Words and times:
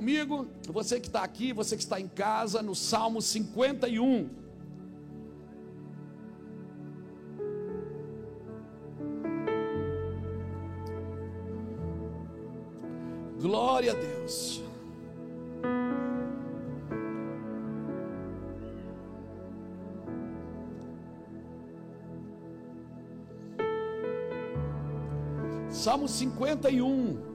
comigo, 0.00 0.48
você 0.66 0.98
que 0.98 1.08
está 1.08 1.22
aqui, 1.22 1.52
você 1.52 1.76
que 1.76 1.82
está 1.82 2.00
em 2.00 2.08
casa, 2.08 2.62
no 2.62 2.74
Salmo 2.74 3.20
51. 3.20 4.30
Glória 13.38 13.92
a 13.92 13.94
Deus. 13.94 14.62
Salmo 25.68 26.08
51. 26.08 27.29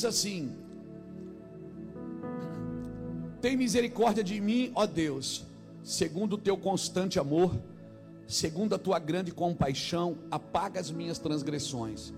Diz 0.00 0.06
assim: 0.06 0.56
Tem 3.42 3.54
misericórdia 3.54 4.24
de 4.24 4.40
mim, 4.40 4.72
ó 4.74 4.86
Deus, 4.86 5.44
segundo 5.82 6.34
o 6.34 6.38
teu 6.38 6.56
constante 6.56 7.18
amor 7.18 7.54
segundo 8.26 8.76
a 8.76 8.78
tua 8.78 9.00
grande 9.00 9.32
compaixão, 9.32 10.16
apaga 10.30 10.78
as 10.78 10.88
minhas 10.88 11.18
transgressões. 11.18 12.14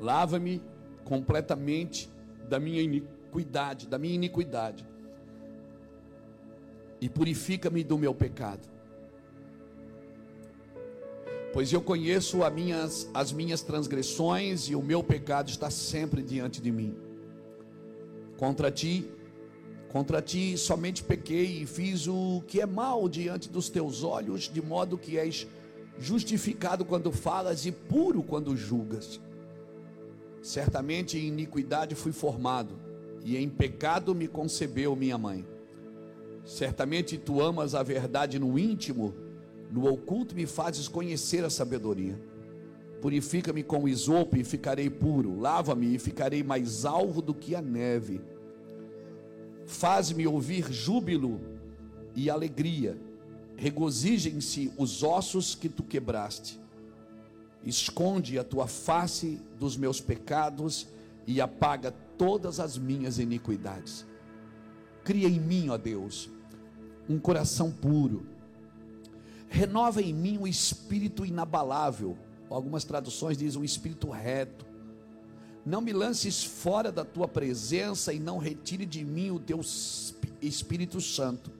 Lava-me 0.00 0.62
completamente 1.04 2.08
da 2.48 2.60
minha 2.60 2.80
iniquidade, 2.80 3.88
da 3.88 3.98
minha 3.98 4.14
iniquidade. 4.14 4.86
E 7.00 7.08
purifica-me 7.08 7.82
do 7.82 7.98
meu 7.98 8.14
pecado. 8.14 8.75
Pois 11.56 11.72
eu 11.72 11.80
conheço 11.80 12.44
as 12.44 12.52
minhas, 12.52 13.10
as 13.14 13.32
minhas 13.32 13.62
transgressões 13.62 14.68
e 14.68 14.74
o 14.74 14.82
meu 14.82 15.02
pecado 15.02 15.48
está 15.48 15.70
sempre 15.70 16.22
diante 16.22 16.60
de 16.60 16.70
mim. 16.70 16.94
Contra 18.36 18.70
ti 18.70 19.10
Contra 19.88 20.20
ti 20.20 20.58
somente 20.58 21.02
pequei 21.02 21.62
e 21.62 21.64
fiz 21.64 22.06
o 22.08 22.42
que 22.46 22.60
é 22.60 22.66
mal 22.66 23.08
diante 23.08 23.48
dos 23.48 23.70
teus 23.70 24.02
olhos, 24.02 24.50
de 24.52 24.60
modo 24.60 24.98
que 24.98 25.18
és 25.18 25.46
justificado 25.98 26.84
quando 26.84 27.10
falas 27.10 27.64
e 27.64 27.72
puro 27.72 28.22
quando 28.22 28.54
julgas. 28.54 29.18
Certamente 30.42 31.16
em 31.16 31.28
iniquidade 31.28 31.94
fui 31.94 32.12
formado, 32.12 32.74
e 33.24 33.34
em 33.38 33.48
pecado 33.48 34.14
me 34.14 34.28
concebeu 34.28 34.94
minha 34.94 35.16
mãe. 35.16 35.42
Certamente 36.44 37.16
tu 37.16 37.40
amas 37.40 37.74
a 37.74 37.82
verdade 37.82 38.38
no 38.38 38.58
íntimo, 38.58 39.14
no 39.70 39.86
oculto 39.86 40.34
me 40.34 40.46
fazes 40.46 40.88
conhecer 40.88 41.44
a 41.44 41.50
sabedoria. 41.50 42.20
Purifica-me 43.00 43.62
com 43.62 43.88
isopo 43.88 44.36
e 44.36 44.44
ficarei 44.44 44.88
puro, 44.88 45.38
lava-me 45.38 45.94
e 45.94 45.98
ficarei 45.98 46.42
mais 46.42 46.84
alvo 46.84 47.20
do 47.20 47.34
que 47.34 47.54
a 47.54 47.60
neve 47.60 48.20
Faz-me 49.66 50.26
ouvir 50.26 50.72
júbilo 50.72 51.40
e 52.14 52.30
alegria. 52.30 52.96
Regozijem-se 53.56 54.72
os 54.78 55.02
ossos 55.02 55.54
que 55.54 55.68
tu 55.68 55.82
quebraste. 55.82 56.60
Esconde 57.64 58.38
a 58.38 58.44
tua 58.44 58.68
face 58.68 59.40
dos 59.58 59.76
meus 59.76 60.00
pecados 60.00 60.86
e 61.26 61.40
apaga 61.40 61.90
todas 62.16 62.60
as 62.60 62.78
minhas 62.78 63.18
iniquidades. 63.18 64.06
Cria 65.02 65.28
em 65.28 65.40
mim, 65.40 65.68
ó 65.68 65.76
Deus, 65.76 66.30
um 67.08 67.18
coração 67.18 67.72
puro. 67.72 68.24
Renova 69.48 70.02
em 70.02 70.12
mim 70.12 70.38
um 70.38 70.46
espírito 70.46 71.24
inabalável. 71.24 72.16
Algumas 72.50 72.84
traduções 72.84 73.36
dizem 73.36 73.60
um 73.60 73.64
espírito 73.64 74.10
reto 74.10 74.66
não 75.66 75.80
me 75.80 75.92
lances 75.92 76.44
fora 76.44 76.92
da 76.92 77.04
tua 77.04 77.26
presença 77.26 78.12
e 78.12 78.20
não 78.20 78.38
retire 78.38 78.86
de 78.86 79.04
mim 79.04 79.32
o 79.32 79.40
teu 79.40 79.60
Espírito 80.40 81.00
Santo. 81.00 81.50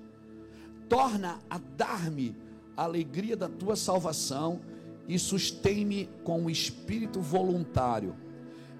Torna 0.88 1.40
a 1.50 1.58
dar-me 1.58 2.36
a 2.76 2.84
alegria 2.84 3.36
da 3.36 3.48
tua 3.48 3.74
salvação 3.74 4.60
e 5.08 5.18
sustém-me 5.18 6.08
com 6.22 6.44
o 6.44 6.50
espírito 6.50 7.20
voluntário. 7.20 8.14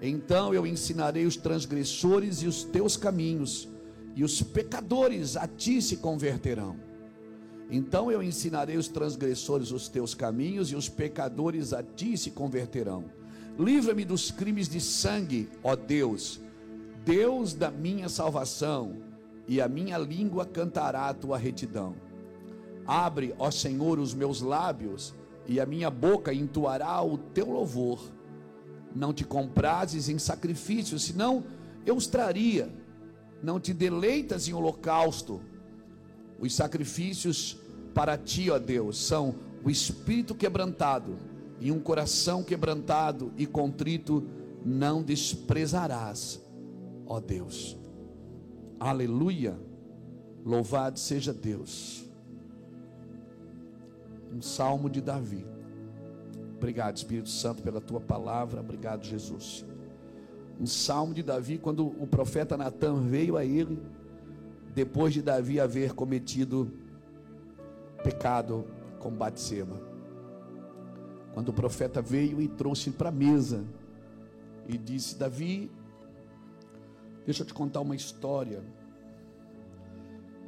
Então 0.01 0.53
eu 0.53 0.65
ensinarei 0.65 1.25
os 1.25 1.35
transgressores 1.35 2.41
e 2.41 2.47
os 2.47 2.63
teus 2.63 2.95
caminhos, 2.95 3.67
e 4.15 4.23
os 4.23 4.41
pecadores 4.41 5.35
a 5.35 5.45
ti 5.45 5.81
se 5.81 5.97
converterão. 5.97 6.79
Então 7.69 8.11
eu 8.11 8.23
ensinarei 8.23 8.77
os 8.77 8.87
transgressores 8.87 9.71
os 9.71 9.89
teus 9.89 10.13
caminhos, 10.13 10.71
e 10.71 10.75
os 10.75 10.87
pecadores 10.87 11.73
a 11.73 11.83
ti 11.83 12.17
se 12.17 12.31
converterão. 12.31 13.05
Livra-me 13.59 14.05
dos 14.05 14.31
crimes 14.31 14.69
de 14.69 14.79
sangue, 14.79 15.49
ó 15.63 15.75
Deus, 15.75 16.39
Deus 17.03 17.53
da 17.53 17.71
minha 17.71 18.07
salvação, 18.07 18.97
e 19.47 19.59
a 19.61 19.67
minha 19.67 19.97
língua 19.97 20.45
cantará 20.45 21.07
a 21.07 21.13
tua 21.13 21.37
retidão. 21.37 21.95
Abre, 22.85 23.33
ó 23.39 23.49
Senhor, 23.51 23.99
os 23.99 24.13
meus 24.13 24.41
lábios, 24.41 25.13
e 25.47 25.59
a 25.59 25.65
minha 25.65 25.89
boca 25.89 26.33
entoará 26.33 27.01
o 27.01 27.17
teu 27.17 27.49
louvor. 27.49 27.99
Não 28.95 29.13
te 29.13 29.23
comprases 29.23 30.09
em 30.09 30.19
sacrifício, 30.19 30.99
senão 30.99 31.43
eu 31.85 31.95
os 31.95 32.07
traria. 32.07 32.69
Não 33.41 33.59
te 33.59 33.73
deleitas 33.73 34.47
em 34.47 34.53
holocausto. 34.53 35.41
Os 36.39 36.55
sacrifícios 36.55 37.57
para 37.93 38.17
ti, 38.17 38.49
ó 38.49 38.59
Deus, 38.59 38.97
são 38.97 39.35
o 39.63 39.69
espírito 39.69 40.35
quebrantado 40.35 41.17
e 41.59 41.71
um 41.71 41.79
coração 41.79 42.43
quebrantado 42.43 43.31
e 43.35 43.45
contrito 43.45 44.23
não 44.63 45.01
desprezarás, 45.01 46.41
ó 47.05 47.19
Deus. 47.19 47.77
Aleluia. 48.79 49.57
Louvado 50.45 50.99
seja 50.99 51.33
Deus. 51.33 52.05
Um 54.31 54.41
salmo 54.41 54.89
de 54.89 55.01
Davi. 55.01 55.45
Obrigado, 56.55 56.97
Espírito 56.97 57.29
Santo, 57.29 57.61
pela 57.61 57.81
tua 57.81 57.99
palavra. 57.99 58.61
Obrigado, 58.61 59.03
Jesus. 59.03 59.65
Um 60.59 60.65
salmo 60.65 61.13
de 61.13 61.21
Davi, 61.21 61.57
quando 61.57 61.87
o 61.87 62.07
profeta 62.07 62.57
Natan 62.57 63.01
veio 63.01 63.37
a 63.37 63.45
ele, 63.45 63.79
depois 64.77 65.11
de 65.11 65.23
Davi 65.23 65.59
haver 65.59 65.93
cometido 65.93 66.71
pecado 68.03 68.63
com 68.99 69.09
Batseba. 69.09 69.81
Quando 71.33 71.49
o 71.49 71.53
profeta 71.53 71.99
veio 71.99 72.39
e 72.39 72.47
trouxe 72.47 72.91
para 72.91 73.09
a 73.09 73.11
mesa 73.11 73.65
e 74.67 74.77
disse: 74.77 75.17
Davi, 75.17 75.71
deixa 77.25 77.41
eu 77.41 77.47
te 77.47 77.55
contar 77.55 77.81
uma 77.81 77.95
história. 77.95 78.63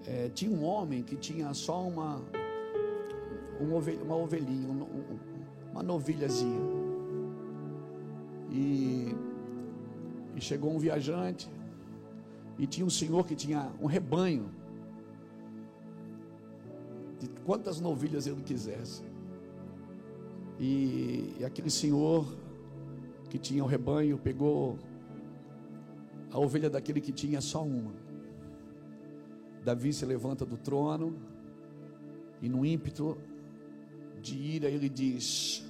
É, 0.05 0.29
tinha 0.29 0.51
um 0.51 0.63
homem 0.63 1.01
que 1.01 1.15
tinha 1.15 1.51
só 1.55 1.81
uma, 1.81 2.21
uma 3.59 4.15
ovelhinha, 4.15 4.87
uma 5.71 5.81
novilhazinha. 5.81 6.61
E, 8.51 9.15
e 10.35 10.39
chegou 10.39 10.71
um 10.71 10.77
viajante 10.77 11.49
e 12.59 12.67
tinha 12.67 12.85
um 12.85 12.89
senhor 12.89 13.25
que 13.25 13.35
tinha 13.35 13.71
um 13.81 13.85
rebanho 13.85 14.51
de 17.17 17.29
quantas 17.45 17.79
novilhas 17.79 18.27
ele 18.27 18.41
quisesse. 18.41 19.01
E, 20.59 21.35
e 21.39 21.45
aquele 21.45 21.69
senhor 21.69 22.37
que 23.29 23.39
tinha 23.39 23.63
o 23.63 23.67
rebanho 23.67 24.17
pegou 24.17 24.77
a 26.29 26.37
ovelha 26.37 26.69
daquele 26.69 26.99
que 26.99 27.13
tinha 27.13 27.39
só 27.39 27.63
uma. 27.63 27.93
Davi 29.63 29.93
se 29.93 30.05
levanta 30.05 30.45
do 30.45 30.57
trono 30.57 31.15
e 32.41 32.49
no 32.49 32.65
ímpeto 32.65 33.17
de 34.21 34.37
ira 34.37 34.67
ele 34.67 34.89
diz: 34.89 35.65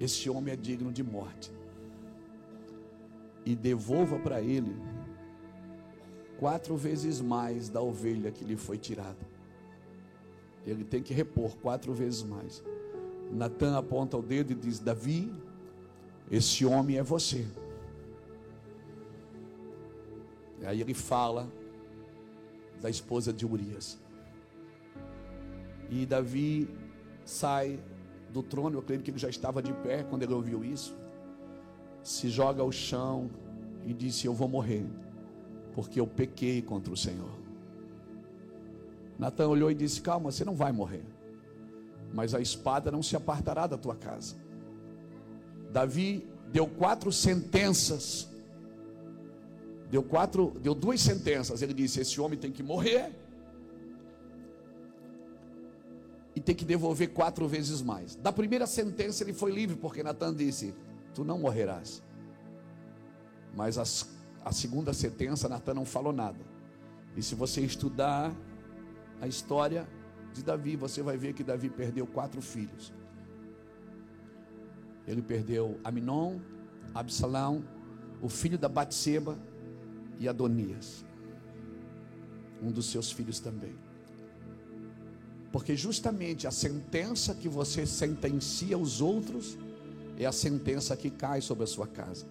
Esse 0.00 0.28
homem 0.28 0.54
é 0.54 0.56
digno 0.56 0.92
de 0.92 1.04
morte. 1.04 1.52
E 3.46 3.54
devolva 3.54 4.18
para 4.18 4.40
ele 4.40 4.74
quatro 6.44 6.76
vezes 6.76 7.22
mais 7.22 7.70
da 7.70 7.80
ovelha 7.80 8.30
que 8.30 8.44
lhe 8.44 8.54
foi 8.54 8.76
tirada. 8.76 9.26
Ele 10.66 10.84
tem 10.84 11.02
que 11.02 11.14
repor 11.14 11.56
quatro 11.56 11.94
vezes 11.94 12.22
mais. 12.22 12.62
Natan 13.32 13.78
aponta 13.78 14.18
o 14.18 14.22
dedo 14.22 14.52
e 14.52 14.54
diz: 14.54 14.78
Davi, 14.78 15.32
esse 16.30 16.66
homem 16.66 16.98
é 16.98 17.02
você. 17.02 17.46
Aí 20.66 20.82
ele 20.82 20.92
fala 20.92 21.50
da 22.78 22.90
esposa 22.90 23.32
de 23.32 23.46
Urias. 23.46 23.98
E 25.88 26.04
Davi 26.04 26.68
sai 27.24 27.80
do 28.30 28.42
trono, 28.42 28.76
eu 28.76 28.82
creio 28.82 29.00
que 29.00 29.10
ele 29.10 29.18
já 29.18 29.30
estava 29.30 29.62
de 29.62 29.72
pé 29.72 30.02
quando 30.02 30.24
ele 30.24 30.34
ouviu 30.34 30.62
isso. 30.62 30.94
Se 32.02 32.28
joga 32.28 32.60
ao 32.60 32.70
chão 32.70 33.30
e 33.86 33.94
disse: 33.94 34.26
Eu 34.26 34.34
vou 34.34 34.46
morrer, 34.46 34.84
porque 35.74 36.00
eu 36.00 36.06
pequei 36.06 36.62
contra 36.62 36.92
o 36.92 36.96
Senhor. 36.96 37.30
Natan 39.18 39.48
olhou 39.48 39.70
e 39.70 39.74
disse: 39.74 40.00
Calma, 40.00 40.30
você 40.30 40.44
não 40.44 40.54
vai 40.54 40.72
morrer, 40.72 41.04
mas 42.12 42.34
a 42.34 42.40
espada 42.40 42.90
não 42.90 43.02
se 43.02 43.16
apartará 43.16 43.66
da 43.66 43.76
tua 43.76 43.96
casa. 43.96 44.36
Davi 45.72 46.26
deu 46.52 46.66
quatro 46.66 47.12
sentenças. 47.12 48.28
Deu 49.90 50.02
quatro, 50.02 50.56
deu 50.60 50.74
duas 50.74 51.00
sentenças. 51.00 51.62
Ele 51.62 51.74
disse: 51.74 52.00
Esse 52.00 52.20
homem 52.20 52.38
tem 52.38 52.52
que 52.52 52.62
morrer 52.62 53.12
e 56.36 56.40
tem 56.40 56.54
que 56.54 56.64
devolver 56.64 57.08
quatro 57.08 57.46
vezes 57.46 57.82
mais. 57.82 58.16
Da 58.16 58.32
primeira 58.32 58.66
sentença 58.66 59.22
ele 59.22 59.32
foi 59.32 59.52
livre, 59.52 59.76
porque 59.76 60.02
Natan 60.02 60.34
disse: 60.34 60.74
Tu 61.14 61.24
não 61.24 61.38
morrerás. 61.38 62.02
Mas 63.56 63.78
as, 63.78 64.08
a 64.44 64.52
segunda 64.52 64.92
sentença, 64.92 65.48
Natan 65.48 65.74
não 65.74 65.86
falou 65.86 66.12
nada. 66.12 66.38
E 67.16 67.22
se 67.22 67.34
você 67.34 67.62
estudar 67.62 68.34
a 69.20 69.26
história 69.26 69.88
de 70.34 70.42
Davi, 70.42 70.76
você 70.76 71.02
vai 71.02 71.16
ver 71.16 71.32
que 71.32 71.42
Davi 71.42 71.70
perdeu 71.70 72.06
quatro 72.06 72.42
filhos. 72.42 72.92
Ele 75.06 75.22
perdeu 75.22 75.80
Aminon, 75.82 76.38
Absalão, 76.94 77.64
o 78.20 78.28
filho 78.28 78.58
da 78.58 78.68
Batseba 78.68 79.38
e 80.18 80.28
Adonias. 80.28 81.04
Um 82.62 82.70
dos 82.70 82.86
seus 82.86 83.10
filhos 83.10 83.40
também. 83.40 83.74
Porque 85.52 85.76
justamente 85.76 86.46
a 86.46 86.50
sentença 86.50 87.34
que 87.34 87.48
você 87.48 87.86
sentencia 87.86 88.76
os 88.76 89.00
outros 89.00 89.56
é 90.18 90.26
a 90.26 90.32
sentença 90.32 90.96
que 90.96 91.10
cai 91.10 91.40
sobre 91.40 91.64
a 91.64 91.66
sua 91.66 91.86
casa. 91.86 92.26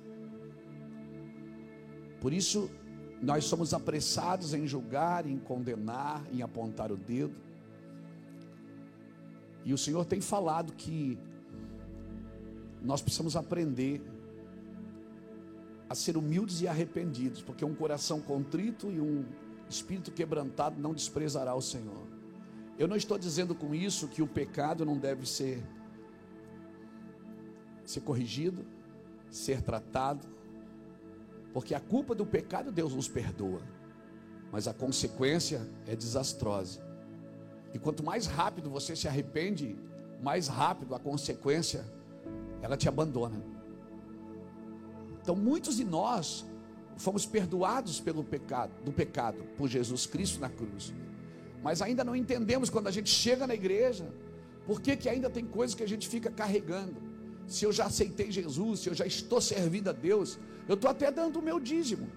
Por 2.23 2.31
isso, 2.31 2.71
nós 3.21 3.43
somos 3.43 3.73
apressados 3.73 4.53
em 4.53 4.65
julgar, 4.65 5.27
em 5.27 5.37
condenar, 5.37 6.25
em 6.31 6.41
apontar 6.41 6.89
o 6.89 6.95
dedo. 6.95 7.35
E 9.65 9.73
o 9.73 9.77
Senhor 9.77 10.05
tem 10.05 10.21
falado 10.21 10.71
que 10.71 11.19
nós 12.81 13.01
precisamos 13.01 13.35
aprender 13.35 14.01
a 15.89 15.93
ser 15.93 16.15
humildes 16.15 16.61
e 16.61 16.67
arrependidos, 16.67 17.41
porque 17.41 17.65
um 17.65 17.75
coração 17.75 18.21
contrito 18.21 18.89
e 18.89 19.01
um 19.01 19.25
espírito 19.69 20.09
quebrantado 20.09 20.79
não 20.81 20.93
desprezará 20.93 21.53
o 21.53 21.61
Senhor. 21.61 22.07
Eu 22.79 22.87
não 22.87 22.95
estou 22.95 23.17
dizendo 23.17 23.53
com 23.53 23.75
isso 23.75 24.07
que 24.07 24.21
o 24.21 24.27
pecado 24.27 24.85
não 24.85 24.97
deve 24.97 25.27
ser 25.27 25.61
ser 27.83 27.99
corrigido, 27.99 28.65
ser 29.29 29.61
tratado, 29.61 30.25
porque 31.53 31.75
a 31.75 31.79
culpa 31.79 32.15
do 32.15 32.25
pecado 32.25 32.71
Deus 32.71 32.93
nos 32.93 33.07
perdoa, 33.07 33.61
mas 34.51 34.67
a 34.67 34.73
consequência 34.73 35.61
é 35.87 35.95
desastrosa. 35.95 36.81
E 37.73 37.79
quanto 37.79 38.03
mais 38.03 38.25
rápido 38.25 38.69
você 38.69 38.95
se 38.95 39.07
arrepende, 39.07 39.77
mais 40.21 40.47
rápido 40.47 40.93
a 40.95 40.99
consequência 40.99 41.85
ela 42.61 42.77
te 42.77 42.87
abandona. 42.87 43.41
Então 45.21 45.35
muitos 45.35 45.77
de 45.77 45.83
nós 45.83 46.45
fomos 46.97 47.25
perdoados 47.25 47.99
pelo 47.99 48.23
pecado, 48.23 48.71
do 48.83 48.91
pecado 48.91 49.43
por 49.57 49.67
Jesus 49.67 50.05
Cristo 50.05 50.39
na 50.39 50.49
cruz 50.49 50.93
mas 51.63 51.81
ainda 51.81 52.03
não 52.03 52.13
entendemos 52.13 52.69
quando 52.69 52.87
a 52.87 52.91
gente 52.91 53.09
chega 53.09 53.47
na 53.47 53.55
igreja, 53.55 54.13
por 54.67 54.81
que, 54.81 54.97
que 54.97 55.07
ainda 55.07 55.29
tem 55.29 55.45
coisas 55.45 55.73
que 55.73 55.81
a 55.81 55.87
gente 55.87 56.09
fica 56.09 56.29
carregando. 56.29 57.12
Se 57.47 57.65
eu 57.65 57.71
já 57.71 57.85
aceitei 57.85 58.31
Jesus, 58.31 58.81
se 58.81 58.89
eu 58.89 58.93
já 58.93 59.05
estou 59.05 59.41
servindo 59.41 59.89
a 59.89 59.93
Deus, 59.93 60.39
eu 60.67 60.75
estou 60.75 60.89
até 60.89 61.11
dando 61.11 61.39
o 61.39 61.41
meu 61.41 61.59
dízimo. 61.59 62.09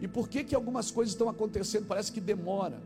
E 0.00 0.08
por 0.08 0.28
que, 0.28 0.44
que 0.44 0.54
algumas 0.54 0.90
coisas 0.90 1.12
estão 1.14 1.28
acontecendo? 1.28 1.86
Parece 1.86 2.12
que 2.12 2.20
demora. 2.20 2.82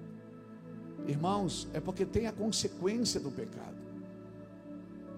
Irmãos, 1.07 1.69
é 1.73 1.81
porque 1.81 2.05
tem 2.05 2.27
a 2.27 2.33
consequência 2.33 3.19
do 3.19 3.31
pecado. 3.31 3.77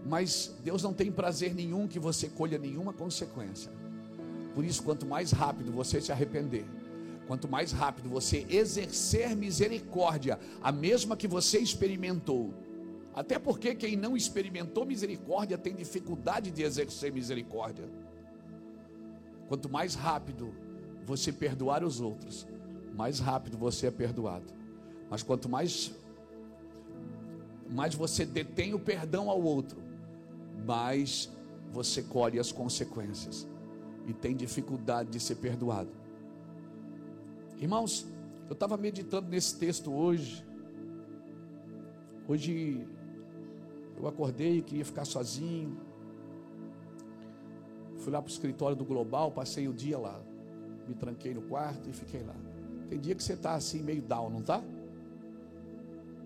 Mas 0.06 0.54
Deus 0.62 0.82
não 0.82 0.94
tem 0.94 1.10
prazer 1.10 1.54
nenhum 1.54 1.86
que 1.86 1.98
você 1.98 2.28
colha 2.28 2.58
nenhuma 2.58 2.92
consequência. 2.92 3.70
Por 4.54 4.64
isso, 4.64 4.82
quanto 4.82 5.04
mais 5.04 5.30
rápido 5.32 5.72
você 5.72 6.00
se 6.00 6.10
arrepender, 6.10 6.64
Quanto 7.30 7.46
mais 7.46 7.70
rápido 7.70 8.08
você 8.08 8.44
exercer 8.50 9.36
misericórdia, 9.36 10.36
a 10.60 10.72
mesma 10.72 11.16
que 11.16 11.28
você 11.28 11.60
experimentou. 11.60 12.52
Até 13.14 13.38
porque 13.38 13.74
quem 13.74 13.96
não 13.96 14.16
experimentou 14.16 14.86
misericórdia 14.86 15.58
tem 15.58 15.74
dificuldade 15.74 16.50
de 16.50 16.62
exercer 16.62 17.12
misericórdia. 17.12 17.88
Quanto 19.48 19.68
mais 19.68 19.94
rápido 19.94 20.54
você 21.04 21.32
perdoar 21.32 21.82
os 21.82 22.00
outros, 22.00 22.46
mais 22.94 23.18
rápido 23.18 23.58
você 23.58 23.88
é 23.88 23.90
perdoado. 23.90 24.52
Mas 25.08 25.22
quanto 25.22 25.48
mais 25.48 25.92
mais 27.68 27.94
você 27.94 28.24
detém 28.24 28.74
o 28.74 28.80
perdão 28.80 29.30
ao 29.30 29.40
outro, 29.40 29.80
mais 30.66 31.30
você 31.70 32.02
colhe 32.02 32.38
as 32.38 32.50
consequências 32.50 33.46
e 34.06 34.12
tem 34.12 34.34
dificuldade 34.34 35.10
de 35.10 35.20
ser 35.20 35.36
perdoado. 35.36 35.90
Irmãos, 37.58 38.06
eu 38.48 38.54
estava 38.54 38.76
meditando 38.76 39.28
nesse 39.28 39.56
texto 39.56 39.92
hoje. 39.92 40.44
Hoje 42.26 42.86
eu 44.02 44.08
acordei 44.08 44.62
queria 44.62 44.84
ficar 44.84 45.04
sozinho. 45.04 45.76
Fui 47.98 48.12
lá 48.12 48.20
para 48.22 48.28
o 48.28 48.32
escritório 48.32 48.76
do 48.76 48.84
Global, 48.84 49.30
passei 49.30 49.68
o 49.68 49.72
dia 49.72 49.98
lá. 49.98 50.20
Me 50.88 50.94
tranquei 50.94 51.34
no 51.34 51.42
quarto 51.42 51.88
e 51.88 51.92
fiquei 51.92 52.22
lá. 52.22 52.34
Tem 52.88 52.98
dia 52.98 53.14
que 53.14 53.22
você 53.22 53.34
está 53.34 53.54
assim, 53.54 53.82
meio 53.82 54.02
down, 54.02 54.30
não 54.30 54.40
está? 54.40 54.62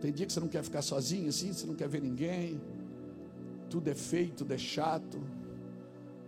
Tem 0.01 0.13
dia 0.13 0.27
que 0.27 0.33
você 0.33 0.41
não 0.41 0.49
quer 0.49 0.63
ficar 0.63 0.83
sozinho 0.83 1.29
assim, 1.29 1.53
você 1.53 1.67
não 1.67 1.75
quer 1.75 1.89
ver 1.89 2.01
ninguém. 2.01 2.61
Tudo 3.69 3.89
é 3.89 3.95
feio, 3.95 4.33
tudo 4.33 4.53
é 4.53 4.59
chato. 4.59 5.21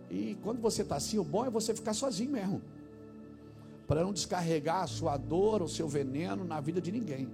E 0.09 0.37
quando 0.43 0.61
você 0.61 0.81
está 0.81 0.95
assim, 0.95 1.17
o 1.17 1.23
bom 1.23 1.45
é 1.45 1.49
você 1.49 1.73
ficar 1.73 1.93
sozinho 1.93 2.31
mesmo 2.31 2.61
para 3.87 4.03
não 4.03 4.11
descarregar 4.11 4.83
a 4.83 4.87
sua 4.87 5.15
dor, 5.15 5.61
o 5.61 5.67
seu 5.67 5.87
veneno 5.87 6.43
na 6.43 6.59
vida 6.59 6.81
de 6.81 6.91
ninguém. 6.91 7.29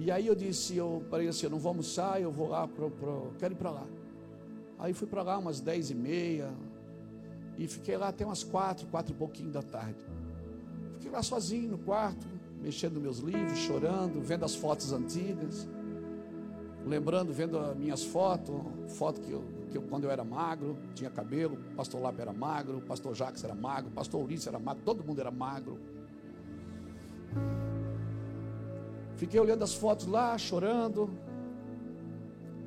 E 0.00 0.10
aí 0.10 0.26
eu 0.26 0.34
disse, 0.34 0.74
eu 0.78 1.04
falei 1.10 1.28
assim, 1.28 1.44
eu 1.44 1.50
não 1.50 1.58
vou 1.58 1.68
almoçar, 1.68 2.18
eu 2.22 2.32
vou 2.32 2.48
lá, 2.48 2.66
pro, 2.66 2.90
pro, 2.90 3.32
quero 3.38 3.52
ir 3.52 3.56
para 3.56 3.70
lá. 3.70 3.86
Aí 4.78 4.94
fui 4.94 5.06
para 5.06 5.22
lá 5.22 5.36
umas 5.36 5.60
dez 5.60 5.90
e 5.90 5.94
meia, 5.94 6.50
e 7.58 7.68
fiquei 7.68 7.98
lá 7.98 8.08
até 8.08 8.24
umas 8.24 8.42
quatro, 8.42 8.86
quatro 8.86 9.12
e 9.12 9.14
pouquinho 9.14 9.50
da 9.50 9.60
tarde. 9.60 10.02
Fiquei 10.94 11.10
lá 11.10 11.22
sozinho 11.22 11.72
no 11.72 11.78
quarto, 11.78 12.26
mexendo 12.62 12.98
meus 12.98 13.18
livros, 13.18 13.58
chorando, 13.58 14.22
vendo 14.22 14.42
as 14.42 14.54
fotos 14.54 14.90
antigas, 14.90 15.68
lembrando, 16.86 17.30
vendo 17.30 17.58
as 17.58 17.76
minhas 17.76 18.02
fotos, 18.02 18.56
foto 18.88 19.20
que 19.20 19.30
eu 19.30 19.44
que 19.70 19.78
eu, 19.78 19.82
quando 19.82 20.02
eu 20.02 20.10
era 20.10 20.24
magro, 20.24 20.76
tinha 20.96 21.08
cabelo, 21.08 21.54
o 21.54 21.76
pastor 21.76 22.02
Lapa 22.02 22.20
era 22.20 22.32
magro, 22.32 22.78
o 22.78 22.80
pastor 22.80 23.14
Jacques 23.14 23.44
era 23.44 23.54
magro, 23.54 23.88
o 23.88 23.92
pastor 23.92 24.20
Ulisses 24.20 24.48
era 24.48 24.58
magro, 24.58 24.82
todo 24.84 25.04
mundo 25.04 25.20
era 25.20 25.30
magro. 25.30 25.78
Fiquei 29.20 29.38
olhando 29.38 29.62
as 29.62 29.74
fotos 29.74 30.06
lá, 30.06 30.38
chorando, 30.38 31.10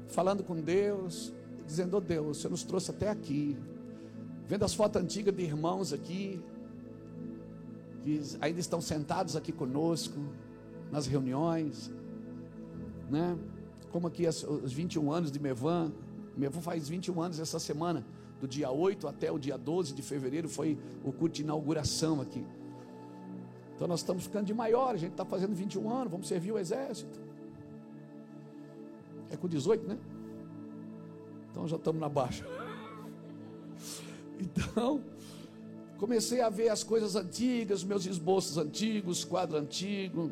falando 0.09 0.43
com 0.43 0.55
Deus, 0.55 1.33
dizendo: 1.65 1.97
oh 1.97 1.99
Deus, 1.99 2.37
você 2.37 2.47
nos 2.47 2.61
trouxe 2.61 2.91
até 2.91 3.09
aqui. 3.09 3.57
Vendo 4.47 4.63
as 4.63 4.75
fotos 4.75 5.01
antigas 5.01 5.35
de 5.35 5.41
irmãos 5.41 5.91
aqui, 5.91 6.39
que 8.03 8.21
ainda 8.39 8.59
estão 8.59 8.79
sentados 8.79 9.35
aqui 9.35 9.51
conosco, 9.51 10.19
nas 10.91 11.07
reuniões, 11.07 11.91
né? 13.09 13.35
Como 13.91 14.05
aqui 14.05 14.27
os 14.27 14.71
21 14.71 15.11
anos 15.11 15.31
de 15.31 15.39
Mevan, 15.39 15.91
meu 16.37 16.49
avô 16.49 16.61
faz 16.61 16.87
21 16.87 17.19
anos 17.19 17.39
essa 17.39 17.57
semana, 17.57 18.05
do 18.39 18.47
dia 18.47 18.69
8 18.69 19.07
até 19.07 19.31
o 19.31 19.39
dia 19.39 19.57
12 19.57 19.95
de 19.95 20.03
fevereiro, 20.03 20.47
foi 20.47 20.77
o 21.03 21.11
culto 21.11 21.33
de 21.33 21.41
inauguração 21.41 22.21
aqui. 22.21 22.45
Então 23.75 23.87
nós 23.87 23.99
estamos 24.01 24.23
ficando 24.23 24.45
de 24.45 24.53
maior, 24.53 24.93
a 24.93 24.97
gente 24.97 25.11
está 25.11 25.25
fazendo 25.25 25.55
21 25.55 25.89
anos, 25.89 26.11
vamos 26.11 26.27
servir 26.27 26.51
o 26.51 26.59
exército. 26.59 27.19
É 29.29 29.37
com 29.37 29.47
18, 29.47 29.87
né? 29.87 29.97
Então 31.49 31.67
já 31.67 31.77
estamos 31.77 31.99
na 31.99 32.09
baixa. 32.09 32.45
Então, 34.39 35.01
comecei 35.97 36.41
a 36.41 36.49
ver 36.49 36.67
as 36.67 36.83
coisas 36.83 37.15
antigas, 37.15 37.81
meus 37.83 38.05
esboços 38.05 38.57
antigos, 38.57 39.23
quadro 39.23 39.55
antigo. 39.55 40.31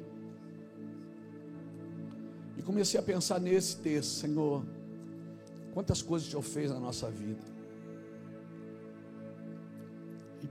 E 2.58 2.62
comecei 2.62 3.00
a 3.00 3.04
pensar 3.04 3.40
nesse 3.40 3.78
texto, 3.78 4.10
Senhor. 4.10 4.66
Quantas 5.74 6.02
coisas 6.02 6.28
o 6.28 6.32
Senhor 6.32 6.42
fez 6.42 6.72
na 6.72 6.80
nossa 6.80 7.10
vida. 7.10 7.51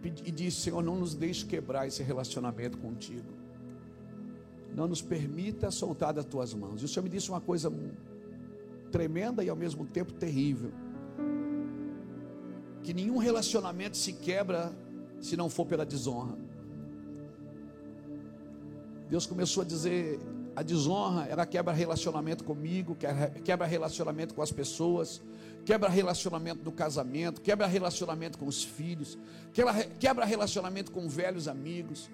E, 0.03 0.31
disse: 0.31 0.63
Senhor, 0.63 0.83
não 0.83 0.97
nos 0.97 1.15
deixe 1.15 1.45
quebrar 1.45 1.87
esse 1.87 2.03
relacionamento 2.03 2.79
contigo. 2.79 3.33
Não 4.75 4.89
nos 4.89 5.03
permita 5.03 5.71
soltar 5.71 6.15
das 6.15 6.25
tuas 6.25 6.55
mãos. 6.55 6.81
E 6.81 6.85
o 6.85 6.89
Senhor 6.89 7.03
me 7.03 7.11
disse 7.11 7.29
uma 7.29 7.41
coisa 7.41 7.73
tremenda 8.91 9.45
e 9.45 9.49
ao 9.49 9.57
mesmo 9.57 9.85
tempo 9.85 10.13
terrível. 10.13 10.73
Que 12.83 12.95
nenhum 12.95 13.19
relacionamento 13.19 13.97
se 13.97 14.13
quebra 14.15 14.73
se 15.21 15.37
não 15.37 15.51
for 15.51 15.67
pela 15.67 15.85
desonra. 15.85 16.37
Deus 19.11 19.27
começou 19.27 19.63
a 19.63 19.67
dizer: 19.67 20.19
a 20.57 20.63
desonra, 20.63 21.27
ela 21.27 21.45
quebra 21.45 21.73
relacionamento 21.73 22.45
comigo, 22.45 22.97
quebra 23.45 23.67
relacionamento 23.67 24.35
com 24.35 24.41
as 24.41 24.53
pessoas, 24.53 25.21
quebra 25.65 25.89
relacionamento 25.89 26.65
no 26.65 26.73
casamento, 26.73 27.41
quebra 27.41 27.67
relacionamento 27.67 28.39
com 28.39 28.47
os 28.47 28.63
filhos, 28.63 29.19
quebra, 29.53 29.75
quebra 29.99 30.25
relacionamento 30.25 30.91
com 30.91 31.09
velhos 31.09 31.49
amigos. 31.49 32.11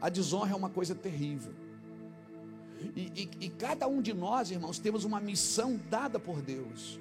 A 0.00 0.08
desonra 0.08 0.52
é 0.52 0.54
uma 0.54 0.70
coisa 0.70 0.94
terrível. 0.94 1.52
E, 2.94 3.12
e, 3.16 3.46
e, 3.46 3.48
cada 3.48 3.86
um 3.88 4.02
de 4.02 4.12
nós, 4.12 4.50
irmãos, 4.50 4.78
temos 4.78 5.04
uma 5.04 5.20
missão 5.20 5.80
dada 5.88 6.18
por 6.18 6.42
Deus. 6.42 7.00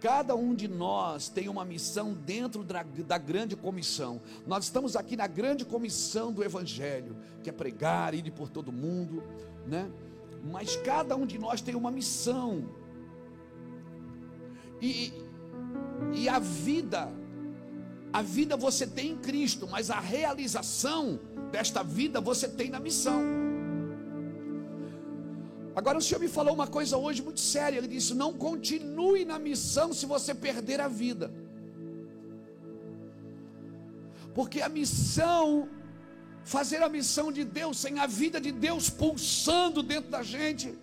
Cada 0.00 0.34
um 0.34 0.54
de 0.54 0.68
nós 0.68 1.28
tem 1.28 1.48
uma 1.48 1.64
missão 1.64 2.12
dentro 2.12 2.62
da, 2.62 2.82
da, 2.82 3.18
grande 3.18 3.56
comissão. 3.56 4.20
Nós 4.46 4.64
estamos 4.64 4.96
aqui 4.96 5.16
na 5.16 5.26
grande 5.26 5.64
comissão 5.64 6.32
do 6.32 6.44
Evangelho, 6.44 7.16
que 7.42 7.50
é 7.50 7.52
pregar, 7.52 8.14
ir 8.14 8.30
por 8.30 8.48
todo 8.48 8.72
mundo, 8.72 9.22
né? 9.66 9.90
Mas 10.42 10.76
cada 10.76 11.16
um 11.16 11.24
de 11.24 11.38
nós 11.38 11.62
tem 11.62 11.74
uma 11.74 11.90
missão. 11.90 12.68
E, 14.80 15.12
e 16.12 16.28
a 16.28 16.38
vida, 16.38 17.08
a 18.12 18.22
vida 18.22 18.56
você 18.56 18.86
tem 18.86 19.12
em 19.12 19.16
Cristo, 19.16 19.66
mas 19.70 19.90
a 19.90 20.00
realização 20.00 21.18
desta 21.50 21.82
vida 21.82 22.20
você 22.20 22.48
tem 22.48 22.70
na 22.70 22.80
missão. 22.80 23.22
Agora 25.76 25.98
o 25.98 26.02
Senhor 26.02 26.20
me 26.20 26.28
falou 26.28 26.54
uma 26.54 26.66
coisa 26.66 26.96
hoje 26.96 27.22
muito 27.22 27.40
séria. 27.40 27.78
Ele 27.78 27.88
disse: 27.88 28.14
Não 28.14 28.32
continue 28.32 29.24
na 29.24 29.38
missão 29.38 29.92
se 29.92 30.06
você 30.06 30.32
perder 30.34 30.80
a 30.80 30.88
vida. 30.88 31.32
Porque 34.34 34.60
a 34.60 34.68
missão, 34.68 35.68
fazer 36.44 36.82
a 36.82 36.88
missão 36.88 37.30
de 37.32 37.44
Deus 37.44 37.78
sem 37.78 37.98
a 37.98 38.06
vida 38.06 38.40
de 38.40 38.52
Deus 38.52 38.90
pulsando 38.90 39.82
dentro 39.82 40.10
da 40.10 40.22
gente, 40.22 40.74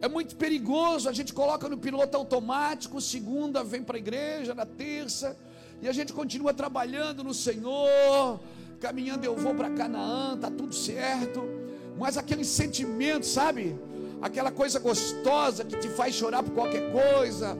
é 0.00 0.08
muito 0.08 0.36
perigoso. 0.36 1.08
A 1.08 1.12
gente 1.12 1.32
coloca 1.32 1.68
no 1.68 1.78
piloto 1.78 2.16
automático, 2.16 3.00
segunda 3.00 3.62
vem 3.62 3.82
para 3.82 3.96
a 3.96 3.98
igreja, 3.98 4.54
na 4.54 4.66
terça, 4.66 5.36
e 5.82 5.88
a 5.88 5.92
gente 5.92 6.12
continua 6.12 6.52
trabalhando 6.52 7.24
no 7.24 7.34
Senhor, 7.34 8.40
caminhando. 8.80 9.24
Eu 9.24 9.36
vou 9.36 9.54
para 9.54 9.70
Canaã, 9.70 10.34
está 10.34 10.50
tudo 10.50 10.74
certo 10.74 11.60
mas 12.00 12.16
aquele 12.16 12.46
sentimento, 12.46 13.26
sabe? 13.26 13.78
Aquela 14.22 14.50
coisa 14.50 14.78
gostosa 14.78 15.66
que 15.66 15.76
te 15.76 15.88
faz 15.90 16.14
chorar 16.14 16.42
por 16.42 16.54
qualquer 16.54 16.90
coisa, 16.90 17.58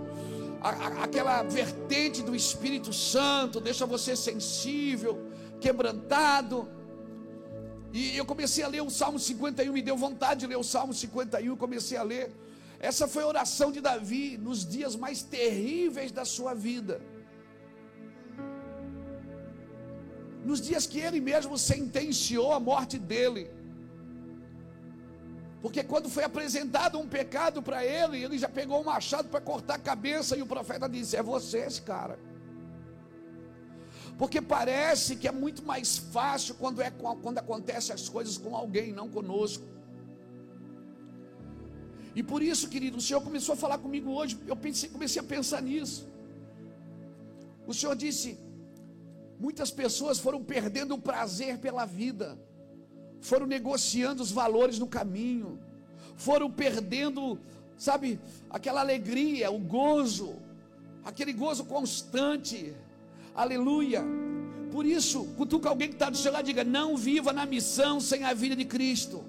a, 0.63 0.71
a, 0.71 1.05
aquela 1.05 1.43
vertente 1.43 2.23
do 2.23 2.35
Espírito 2.35 2.91
Santo 2.91 3.61
deixa 3.61 3.85
você 3.85 4.17
sensível, 4.17 5.27
quebrantado. 5.61 6.67
E 7.93 8.17
eu 8.17 8.25
comecei 8.25 8.63
a 8.63 8.69
ler 8.69 8.83
o 8.83 8.91
Salmo 8.91 9.19
51, 9.19 9.73
me 9.73 9.83
deu 9.83 9.97
vontade 9.97 10.41
de 10.41 10.47
ler 10.47 10.57
o 10.57 10.63
Salmo 10.63 10.95
51, 10.95 11.57
comecei 11.57 11.99
a 11.99 12.03
ler. 12.03 12.33
Essa 12.79 13.07
foi 13.09 13.23
a 13.25 13.27
oração 13.27 13.71
de 13.73 13.81
Davi 13.81 14.39
nos 14.39 14.65
dias 14.65 14.95
mais 14.97 15.23
terríveis 15.23 16.13
da 16.13 16.25
sua 16.25 16.55
vida. 16.55 17.01
Nos 20.45 20.61
dias 20.61 20.87
que 20.87 21.01
ele 21.01 21.21
mesmo 21.21 21.59
sentenciou 21.59 22.53
a 22.53 22.61
morte 22.61 22.99
dele. 22.99 23.51
Porque 25.61 25.83
quando 25.85 26.09
foi 26.09 26.25
apresentado 26.25 26.99
um 26.99 27.07
pecado 27.07 27.61
para 27.63 27.85
ele, 27.85 28.25
ele 28.25 28.39
já 28.39 28.49
pegou 28.49 28.81
o 28.81 28.85
machado 28.85 29.29
para 29.29 29.41
cortar 29.41 29.75
a 29.75 29.79
cabeça 29.79 30.37
e 30.37 30.43
o 30.43 30.47
profeta 30.47 30.89
disse: 30.89 31.17
É 31.17 31.23
você 31.23 31.59
esse 31.59 31.83
cara. 31.83 32.19
Porque 34.19 34.41
parece 34.41 35.17
que 35.17 35.27
é 35.27 35.33
muito 35.33 35.63
mais 35.63 35.97
fácil 35.97 36.55
quando, 36.57 36.83
é, 36.83 36.91
quando 36.91 37.39
acontecem 37.39 37.95
as 37.95 38.09
coisas 38.09 38.37
com 38.37 38.55
alguém, 38.55 38.93
não 38.93 39.09
conosco. 39.09 39.65
E 42.15 42.23
por 42.23 42.43
isso, 42.43 42.69
querido, 42.69 42.99
o 42.99 43.01
Senhor 43.01 43.23
começou 43.23 43.55
a 43.55 43.57
falar 43.57 43.79
comigo 43.79 44.11
hoje. 44.11 44.39
Eu 44.47 44.57
pensei, 44.57 44.91
comecei 44.91 45.21
a 45.21 45.25
pensar 45.25 45.63
nisso. 45.63 46.09
O 47.67 47.73
Senhor 47.73 47.97
disse: 47.97 48.39
muitas 49.39 49.71
pessoas 49.71 50.19
foram 50.19 50.43
perdendo 50.43 50.95
o 50.95 50.99
prazer 50.99 51.59
pela 51.59 51.85
vida 51.85 52.39
foram 53.21 53.47
negociando 53.47 54.23
os 54.23 54.33
valores 54.33 54.79
no 54.79 54.87
caminho, 54.87 55.59
foram 56.17 56.51
perdendo, 56.51 57.39
sabe, 57.77 58.19
aquela 58.49 58.81
alegria, 58.81 59.51
o 59.51 59.59
gozo, 59.59 60.37
aquele 61.05 61.33
gozo 61.33 61.65
constante, 61.65 62.75
aleluia. 63.35 64.03
Por 64.71 64.87
isso, 64.87 65.25
cutuca 65.37 65.69
alguém 65.69 65.89
que 65.89 65.95
está 65.95 66.09
do 66.11 66.17
seu 66.17 66.33
lado 66.33 66.45
diga: 66.45 66.65
não 66.65 66.97
viva 66.97 67.33
na 67.33 67.45
missão 67.47 68.01
sem 68.01 68.25
a 68.25 68.33
vida 68.33 68.55
de 68.55 68.65
Cristo. 68.65 69.25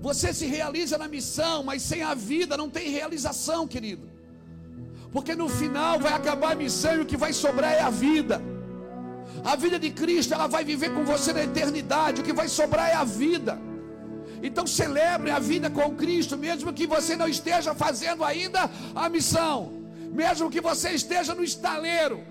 Você 0.00 0.32
se 0.32 0.46
realiza 0.46 0.96
na 0.96 1.08
missão, 1.08 1.62
mas 1.62 1.82
sem 1.82 2.02
a 2.02 2.14
vida 2.14 2.56
não 2.56 2.70
tem 2.70 2.90
realização, 2.90 3.66
querido. 3.66 4.08
Porque 5.12 5.34
no 5.34 5.48
final 5.48 5.98
vai 5.98 6.12
acabar 6.12 6.52
a 6.52 6.54
missão 6.54 6.94
e 6.96 7.00
o 7.00 7.06
que 7.06 7.16
vai 7.16 7.32
sobrar 7.32 7.72
é 7.72 7.80
a 7.80 7.90
vida. 7.90 8.40
A 9.44 9.56
vida 9.56 9.78
de 9.78 9.90
Cristo, 9.90 10.34
ela 10.34 10.46
vai 10.46 10.64
viver 10.64 10.92
com 10.94 11.04
você 11.04 11.32
na 11.32 11.42
eternidade. 11.42 12.20
O 12.20 12.24
que 12.24 12.32
vai 12.32 12.48
sobrar 12.48 12.88
é 12.90 12.94
a 12.94 13.04
vida. 13.04 13.58
Então 14.42 14.66
celebre 14.66 15.30
a 15.30 15.38
vida 15.38 15.68
com 15.68 15.94
Cristo, 15.96 16.36
mesmo 16.36 16.72
que 16.72 16.86
você 16.86 17.16
não 17.16 17.28
esteja 17.28 17.74
fazendo 17.74 18.22
ainda 18.24 18.70
a 18.94 19.08
missão, 19.08 19.72
mesmo 20.12 20.50
que 20.50 20.60
você 20.60 20.90
esteja 20.90 21.34
no 21.34 21.44
estaleiro, 21.44 22.24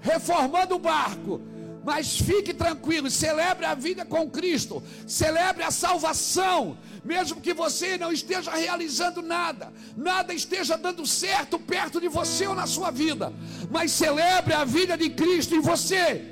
reformando 0.00 0.74
o 0.74 0.78
barco, 0.78 1.40
mas 1.84 2.18
fique 2.18 2.52
tranquilo, 2.52 3.10
celebre 3.10 3.64
a 3.64 3.74
vida 3.74 4.04
com 4.04 4.30
Cristo, 4.30 4.82
celebre 5.06 5.62
a 5.64 5.70
salvação, 5.70 6.76
mesmo 7.02 7.40
que 7.40 7.54
você 7.54 7.96
não 7.96 8.12
esteja 8.12 8.50
realizando 8.50 9.22
nada, 9.22 9.72
nada 9.96 10.34
esteja 10.34 10.76
dando 10.76 11.06
certo 11.06 11.58
perto 11.58 12.00
de 12.00 12.08
você 12.08 12.46
ou 12.46 12.54
na 12.54 12.66
sua 12.66 12.90
vida, 12.90 13.32
mas 13.70 13.92
celebre 13.92 14.52
a 14.52 14.64
vida 14.64 14.96
de 14.96 15.08
Cristo 15.10 15.54
em 15.54 15.60
você. 15.60 16.22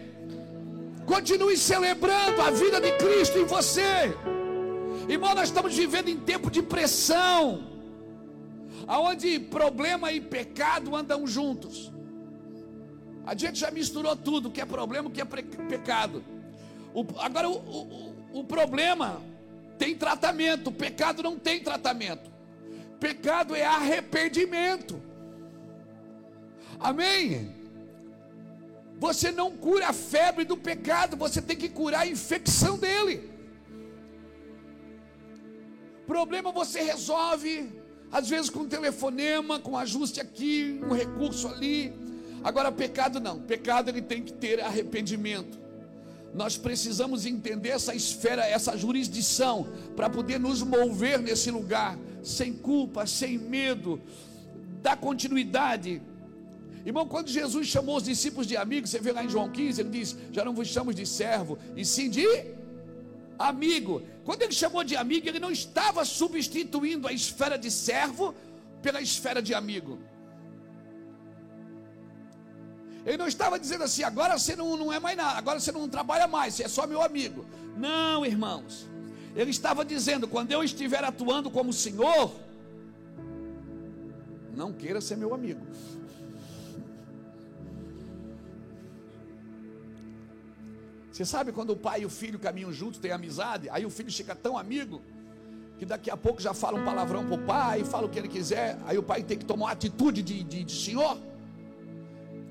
Continue 1.07 1.57
celebrando 1.57 2.43
a 2.43 2.51
vida 2.51 2.79
de 2.79 2.93
Cristo 2.93 3.39
em 3.39 3.45
você. 3.45 4.15
Irmão, 5.09 5.35
nós 5.35 5.49
estamos 5.49 5.75
vivendo 5.75 6.09
em 6.09 6.19
tempo 6.19 6.51
de 6.51 6.61
pressão, 6.61 7.78
aonde 8.89 9.39
problema 9.39 10.11
e 10.11 10.21
pecado 10.21 10.97
andam 10.97 11.27
juntos. 11.27 11.93
A 13.27 13.37
gente 13.37 13.59
já 13.59 13.71
misturou 13.71 14.17
tudo, 14.17 14.49
o 14.49 14.51
que 14.51 14.63
é 14.63 14.65
problema, 14.65 15.09
o 15.09 15.13
que 15.13 15.21
é 15.21 15.25
pecado. 15.27 16.25
O, 16.95 17.05
agora, 17.19 17.51
o, 17.51 17.59
o, 17.59 18.41
o 18.41 18.45
problema 18.45 19.21
tem 19.79 19.95
tratamento, 19.95 20.69
o 20.69 20.73
pecado 20.73 21.23
não 21.23 21.39
tem 21.39 21.63
tratamento. 21.63 22.33
Pecado 22.99 23.55
é 23.55 23.65
arrependimento. 23.65 25.01
Amém? 26.81 27.55
Você 28.99 29.31
não 29.31 29.55
cura 29.55 29.89
a 29.89 29.93
febre 29.93 30.45
do 30.45 30.57
pecado, 30.57 31.15
você 31.15 31.43
tem 31.43 31.57
que 31.57 31.69
curar 31.69 32.01
a 32.01 32.07
infecção 32.07 32.79
dele. 32.79 33.31
Problema 36.07 36.51
você 36.51 36.81
resolve, 36.81 37.71
às 38.11 38.29
vezes 38.29 38.51
com 38.51 38.61
um 38.61 38.69
telefonema, 38.69 39.59
com 39.59 39.73
um 39.73 39.77
ajuste 39.77 40.21
aqui, 40.21 40.81
um 40.83 40.93
recurso 40.93 41.49
ali 41.49 41.93
Agora, 42.43 42.71
pecado 42.71 43.21
não. 43.21 43.41
Pecado 43.41 43.91
ele 43.91 44.03
tem 44.03 44.23
que 44.23 44.33
ter 44.33 44.61
arrependimento. 44.61 45.59
Nós 46.35 46.57
precisamos 46.57 47.27
entender 47.27 47.71
essa 47.71 47.95
esfera, 47.95 48.45
essa 48.45 48.77
jurisdição, 48.77 49.67
para 49.97 50.11
poder 50.11 50.39
nos 50.39 50.63
mover 50.63 51.19
nesse 51.19 51.51
lugar, 51.51 51.99
sem 52.23 52.53
culpa, 52.53 53.07
sem 53.07 53.39
medo, 53.39 54.01
dar 54.83 54.97
continuidade. 54.97 56.03
Irmão, 56.85 57.07
quando 57.09 57.29
Jesus 57.29 57.67
chamou 57.67 57.97
os 57.97 58.05
discípulos 58.05 58.47
de 58.47 58.57
amigos, 58.57 58.91
você 58.91 58.99
vê 58.99 59.11
lá 59.11 59.25
em 59.25 59.29
João 59.29 59.51
15, 59.51 59.81
ele 59.81 59.91
diz: 59.91 60.17
Já 60.31 60.45
não 60.45 60.55
vos 60.55 60.69
chamamos 60.69 60.95
de 60.95 61.07
servo, 61.07 61.59
e 61.75 61.85
sim 61.85 62.09
de 62.09 62.27
amigo. 63.39 64.03
Quando 64.29 64.43
ele 64.43 64.53
chamou 64.53 64.85
de 64.85 64.95
amigo, 64.95 65.27
ele 65.27 65.41
não 65.41 65.51
estava 65.51 66.05
substituindo 66.05 67.09
a 67.09 67.13
esfera 67.15 67.57
de 67.57 67.71
servo 67.71 68.35
pela 68.83 69.01
esfera 69.01 69.41
de 69.41 69.55
amigo. 69.55 69.99
Ele 73.07 73.17
não 73.17 73.27
estava 73.27 73.59
dizendo 73.59 73.85
assim, 73.85 74.03
agora 74.03 74.39
você 74.39 74.55
não, 74.55 74.77
não 74.77 74.93
é 74.93 75.01
mais 75.01 75.17
nada, 75.17 75.39
agora 75.39 75.59
você 75.59 75.73
não 75.73 75.89
trabalha 75.89 76.27
mais, 76.29 76.53
você 76.53 76.65
é 76.65 76.69
só 76.69 76.87
meu 76.87 77.01
amigo. 77.01 77.47
Não, 77.75 78.27
irmãos. 78.27 78.87
Ele 79.35 79.51
estava 79.51 79.83
dizendo: 79.83 80.29
quando 80.29 80.53
eu 80.53 80.63
estiver 80.63 81.03
atuando 81.03 81.51
como 81.51 81.73
Senhor, 81.73 82.31
não 84.55 84.75
queira 84.75 85.01
ser 85.01 85.17
meu 85.17 85.33
amigo. 85.33 85.67
Você 91.19 91.25
sabe 91.25 91.51
quando 91.51 91.71
o 91.71 91.77
pai 91.77 92.03
e 92.03 92.07
o 92.07 92.09
filho 92.09 92.39
caminham 92.39 92.73
juntos, 92.73 93.01
tem 93.01 93.11
amizade, 93.11 93.69
aí 93.71 93.85
o 93.85 93.91
filho 93.91 94.09
fica 94.13 94.37
tão 94.37 94.57
amigo 94.57 95.03
que 95.77 95.85
daqui 95.85 96.09
a 96.13 96.17
pouco 96.17 96.41
já 96.41 96.55
fala 96.55 96.79
um 96.79 96.85
palavrão 96.85 97.27
para 97.27 97.35
o 97.35 97.45
pai, 97.45 97.83
fala 97.83 98.07
o 98.07 98.09
que 98.09 98.21
ele 98.21 98.29
quiser, 98.29 98.79
aí 98.87 98.97
o 98.97 99.03
pai 99.03 99.25
tem 99.25 99.37
que 99.37 99.45
tomar 99.45 99.65
uma 99.65 99.73
atitude 99.73 100.23
de, 100.23 100.45
de, 100.45 100.63
de 100.63 100.73
senhor. 100.73 101.19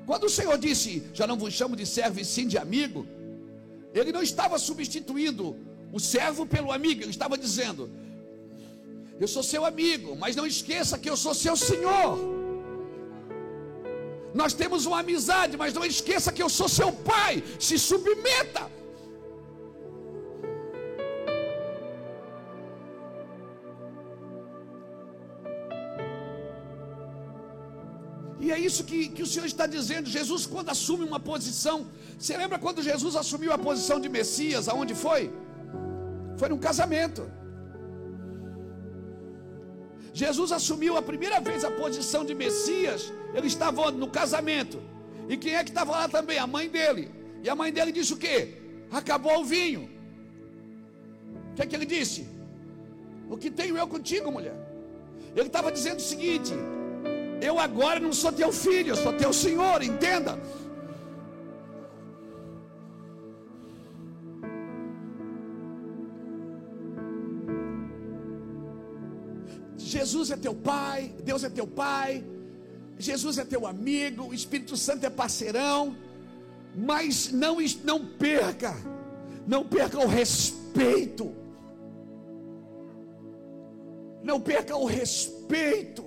Quando 0.05 0.25
o 0.25 0.29
Senhor 0.29 0.57
disse, 0.57 1.01
já 1.13 1.25
não 1.25 1.37
vos 1.37 1.53
chamo 1.53 1.77
de 1.77 1.85
servo 1.85 2.19
e 2.19 2.25
sim 2.25 2.45
de 2.45 2.57
amigo, 2.57 3.07
ele 3.93 4.11
não 4.11 4.21
estava 4.21 4.59
substituindo 4.59 5.55
o 5.93 5.97
servo 5.97 6.45
pelo 6.45 6.69
amigo, 6.69 7.03
ele 7.03 7.11
estava 7.11 7.37
dizendo: 7.37 7.89
Eu 9.17 9.29
sou 9.29 9.43
seu 9.43 9.63
amigo, 9.63 10.13
mas 10.17 10.35
não 10.35 10.45
esqueça 10.45 10.99
que 10.99 11.09
eu 11.09 11.15
sou 11.15 11.33
seu 11.33 11.55
senhor. 11.55 12.19
Nós 14.41 14.53
temos 14.61 14.81
uma 14.89 14.99
amizade, 15.03 15.53
mas 15.61 15.75
não 15.77 15.85
esqueça 15.93 16.33
que 16.35 16.43
eu 16.45 16.49
sou 16.57 16.69
seu 16.79 16.89
pai. 17.11 17.33
Se 17.67 17.75
submeta. 17.89 18.63
E 28.43 28.51
é 28.55 28.59
isso 28.67 28.83
que, 28.89 28.99
que 29.15 29.23
o 29.25 29.29
Senhor 29.31 29.47
está 29.53 29.65
dizendo. 29.77 30.07
Jesus, 30.17 30.45
quando 30.53 30.69
assume 30.75 31.03
uma 31.11 31.19
posição, 31.31 31.77
você 32.19 32.35
lembra 32.41 32.59
quando 32.65 32.87
Jesus 32.91 33.15
assumiu 33.23 33.51
a 33.51 33.57
posição 33.69 33.99
de 34.03 34.09
Messias? 34.17 34.69
Aonde 34.73 34.93
foi? 35.05 35.23
Foi 36.39 36.49
num 36.51 36.61
casamento. 36.69 37.23
Jesus 40.21 40.51
assumiu 40.57 40.93
a 40.97 41.01
primeira 41.09 41.39
vez 41.47 41.63
a 41.63 41.71
posição 41.81 42.21
de 42.29 42.33
Messias, 42.43 43.01
ele 43.35 43.47
estava 43.53 43.91
no 43.91 44.07
casamento. 44.19 44.77
E 45.31 45.37
quem 45.41 45.53
é 45.55 45.63
que 45.63 45.69
estava 45.69 45.91
lá 45.91 46.05
também? 46.15 46.39
A 46.39 46.47
mãe 46.55 46.67
dele. 46.75 47.03
E 47.43 47.49
a 47.53 47.55
mãe 47.59 47.71
dele 47.71 47.91
disse 47.97 48.13
o 48.15 48.17
quê? 48.17 48.35
Acabou 48.99 49.41
o 49.41 49.45
vinho. 49.45 49.83
O 51.51 51.53
que 51.55 51.61
é 51.61 51.67
que 51.67 51.75
ele 51.75 51.85
disse? 51.85 52.21
O 53.29 53.37
que 53.37 53.51
tenho 53.51 53.77
eu 53.77 53.87
contigo, 53.95 54.31
mulher? 54.37 54.57
Ele 55.35 55.49
estava 55.51 55.71
dizendo 55.71 55.99
o 55.99 56.07
seguinte: 56.13 56.53
eu 57.49 57.59
agora 57.59 57.99
não 57.99 58.13
sou 58.21 58.31
teu 58.31 58.51
filho, 58.51 58.89
eu 58.93 58.95
sou 58.95 59.13
teu 59.13 59.31
senhor, 59.31 59.83
entenda. 59.83 60.33
Jesus 69.87 70.31
é 70.31 70.37
teu 70.37 70.53
pai, 70.53 71.13
Deus 71.23 71.43
é 71.43 71.49
teu 71.49 71.65
pai, 71.65 72.23
Jesus 72.99 73.37
é 73.37 73.45
teu 73.45 73.65
amigo, 73.65 74.25
o 74.25 74.33
Espírito 74.33 74.75
Santo 74.75 75.05
é 75.05 75.09
parceirão, 75.09 75.95
mas 76.75 77.31
não, 77.31 77.57
não 77.83 78.05
perca, 78.05 78.75
não 79.47 79.65
perca 79.65 79.97
o 79.97 80.07
respeito, 80.07 81.33
não 84.23 84.41
perca 84.41 84.75
o 84.75 84.85
respeito. 84.85 86.05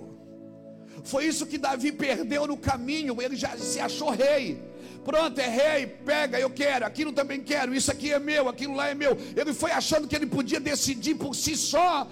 Foi 1.03 1.25
isso 1.25 1.47
que 1.47 1.57
Davi 1.57 1.91
perdeu 1.91 2.45
no 2.45 2.55
caminho. 2.55 3.19
Ele 3.21 3.35
já 3.35 3.57
se 3.57 3.79
achou 3.79 4.11
rei. 4.11 4.61
Pronto, 5.03 5.39
é 5.39 5.47
rei, 5.47 5.87
pega, 5.87 6.39
eu 6.39 6.49
quero, 6.51 6.85
aquilo 6.85 7.11
também 7.11 7.41
quero, 7.41 7.73
isso 7.73 7.91
aqui 7.91 8.13
é 8.13 8.19
meu, 8.19 8.47
aquilo 8.47 8.75
lá 8.75 8.89
é 8.89 8.93
meu. 8.93 9.17
Ele 9.35 9.51
foi 9.51 9.71
achando 9.71 10.07
que 10.07 10.15
ele 10.15 10.27
podia 10.27 10.59
decidir 10.59 11.15
por 11.15 11.35
si 11.35 11.55
só. 11.55 12.07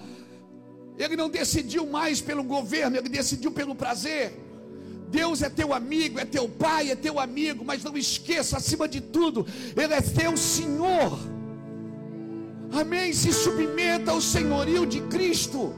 Ele 1.00 1.16
não 1.16 1.30
decidiu 1.30 1.86
mais 1.86 2.20
pelo 2.20 2.44
governo, 2.44 2.96
ele 2.96 3.08
decidiu 3.08 3.50
pelo 3.50 3.74
prazer. 3.74 4.38
Deus 5.08 5.42
é 5.42 5.48
teu 5.48 5.72
amigo, 5.72 6.20
é 6.20 6.24
teu 6.24 6.46
pai, 6.46 6.90
é 6.90 6.94
teu 6.94 7.18
amigo, 7.18 7.64
mas 7.64 7.82
não 7.82 7.96
esqueça, 7.96 8.58
acima 8.58 8.86
de 8.86 9.00
tudo, 9.00 9.44
Ele 9.74 9.94
é 9.94 10.00
teu 10.00 10.36
Senhor. 10.36 11.18
Amém? 12.72 13.12
Se 13.12 13.32
submeta 13.32 14.12
ao 14.12 14.20
senhorio 14.20 14.86
de 14.86 15.00
Cristo. 15.02 15.74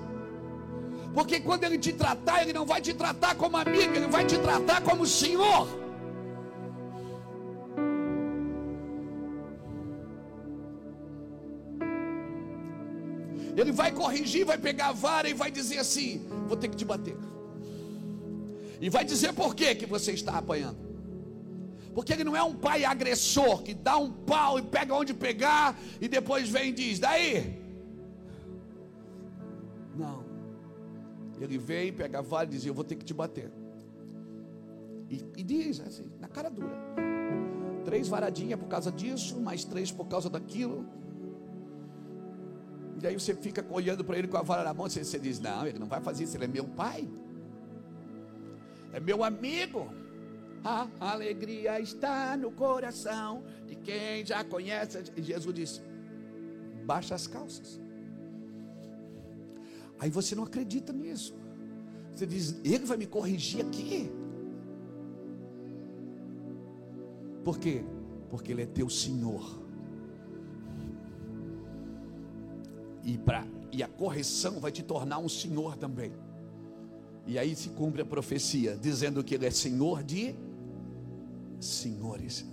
Porque 1.14 1.40
quando 1.40 1.64
ele 1.64 1.78
te 1.78 1.92
tratar, 1.92 2.42
ele 2.42 2.52
não 2.52 2.66
vai 2.66 2.80
te 2.80 2.92
tratar 2.92 3.34
como 3.34 3.56
amigo, 3.56 3.94
ele 3.94 4.08
vai 4.08 4.24
te 4.26 4.38
tratar 4.38 4.82
como 4.82 5.06
Senhor. 5.06 5.81
Ele 13.56 13.72
vai 13.72 13.92
corrigir, 13.92 14.44
vai 14.44 14.58
pegar 14.58 14.88
a 14.88 14.92
vara 14.92 15.28
e 15.28 15.34
vai 15.34 15.50
dizer 15.50 15.78
assim: 15.78 16.26
vou 16.46 16.56
ter 16.56 16.68
que 16.68 16.76
te 16.76 16.84
bater. 16.84 17.16
E 18.80 18.88
vai 18.88 19.04
dizer 19.04 19.32
por 19.32 19.54
que 19.54 19.74
que 19.74 19.86
você 19.86 20.12
está 20.12 20.38
apanhando. 20.38 20.78
Porque 21.94 22.12
ele 22.12 22.24
não 22.24 22.34
é 22.34 22.42
um 22.42 22.54
pai 22.54 22.84
agressor 22.84 23.62
que 23.62 23.74
dá 23.74 23.98
um 23.98 24.10
pau 24.10 24.58
e 24.58 24.62
pega 24.62 24.94
onde 24.94 25.12
pegar 25.12 25.78
e 26.00 26.08
depois 26.08 26.48
vem 26.48 26.70
e 26.70 26.72
diz: 26.72 26.98
daí. 26.98 27.60
Não. 29.94 30.24
Ele 31.38 31.58
vem, 31.58 31.92
pega 31.92 32.20
a 32.20 32.22
vara 32.22 32.46
e 32.46 32.50
diz: 32.50 32.64
Eu 32.64 32.74
vou 32.74 32.84
ter 32.84 32.96
que 32.96 33.04
te 33.04 33.12
bater. 33.12 33.52
E, 35.10 35.22
e 35.36 35.42
diz 35.42 35.80
assim, 35.80 36.10
na 36.18 36.28
cara 36.28 36.48
dura: 36.48 36.74
Três 37.84 38.08
varadinhas 38.08 38.58
por 38.58 38.68
causa 38.68 38.90
disso, 38.90 39.38
mais 39.40 39.64
três 39.64 39.92
por 39.92 40.06
causa 40.06 40.30
daquilo. 40.30 40.86
E 43.00 43.06
aí 43.06 43.14
você 43.14 43.34
fica 43.34 43.64
olhando 43.70 44.04
para 44.04 44.18
ele 44.18 44.28
com 44.28 44.36
a 44.36 44.42
vara 44.42 44.64
na 44.64 44.74
mão, 44.74 44.88
você, 44.88 45.04
você 45.04 45.18
diz: 45.18 45.40
Não, 45.40 45.66
ele 45.66 45.78
não 45.78 45.86
vai 45.86 46.00
fazer 46.00 46.24
isso, 46.24 46.36
ele 46.36 46.44
é 46.44 46.48
meu 46.48 46.64
pai, 46.64 47.08
é 48.92 49.00
meu 49.00 49.22
amigo. 49.24 49.90
A 50.64 50.86
alegria 51.00 51.80
está 51.80 52.36
no 52.36 52.52
coração 52.52 53.42
de 53.66 53.74
quem 53.74 54.24
já 54.24 54.44
conhece. 54.44 55.02
E 55.16 55.22
Jesus 55.22 55.54
disse: 55.54 55.82
Baixa 56.84 57.14
as 57.14 57.26
calças. 57.26 57.80
Aí 59.98 60.10
você 60.10 60.34
não 60.34 60.44
acredita 60.44 60.92
nisso. 60.92 61.34
Você 62.14 62.26
diz, 62.26 62.60
ele 62.64 62.84
vai 62.84 62.96
me 62.96 63.06
corrigir 63.06 63.64
aqui. 63.64 64.10
Por 67.44 67.58
quê? 67.58 67.84
Porque 68.28 68.52
ele 68.52 68.62
é 68.62 68.66
teu 68.66 68.88
Senhor. 68.88 69.61
E, 73.02 73.18
pra, 73.18 73.46
e 73.70 73.82
a 73.82 73.88
correção 73.88 74.60
vai 74.60 74.70
te 74.70 74.82
tornar 74.82 75.18
um 75.18 75.28
Senhor 75.28 75.76
também. 75.76 76.12
E 77.26 77.38
aí 77.38 77.54
se 77.54 77.70
cumpre 77.70 78.02
a 78.02 78.04
profecia, 78.04 78.76
dizendo 78.76 79.22
que 79.22 79.34
ele 79.34 79.46
é 79.46 79.50
Senhor 79.50 80.02
de 80.02 80.34
senhores. 81.60 82.44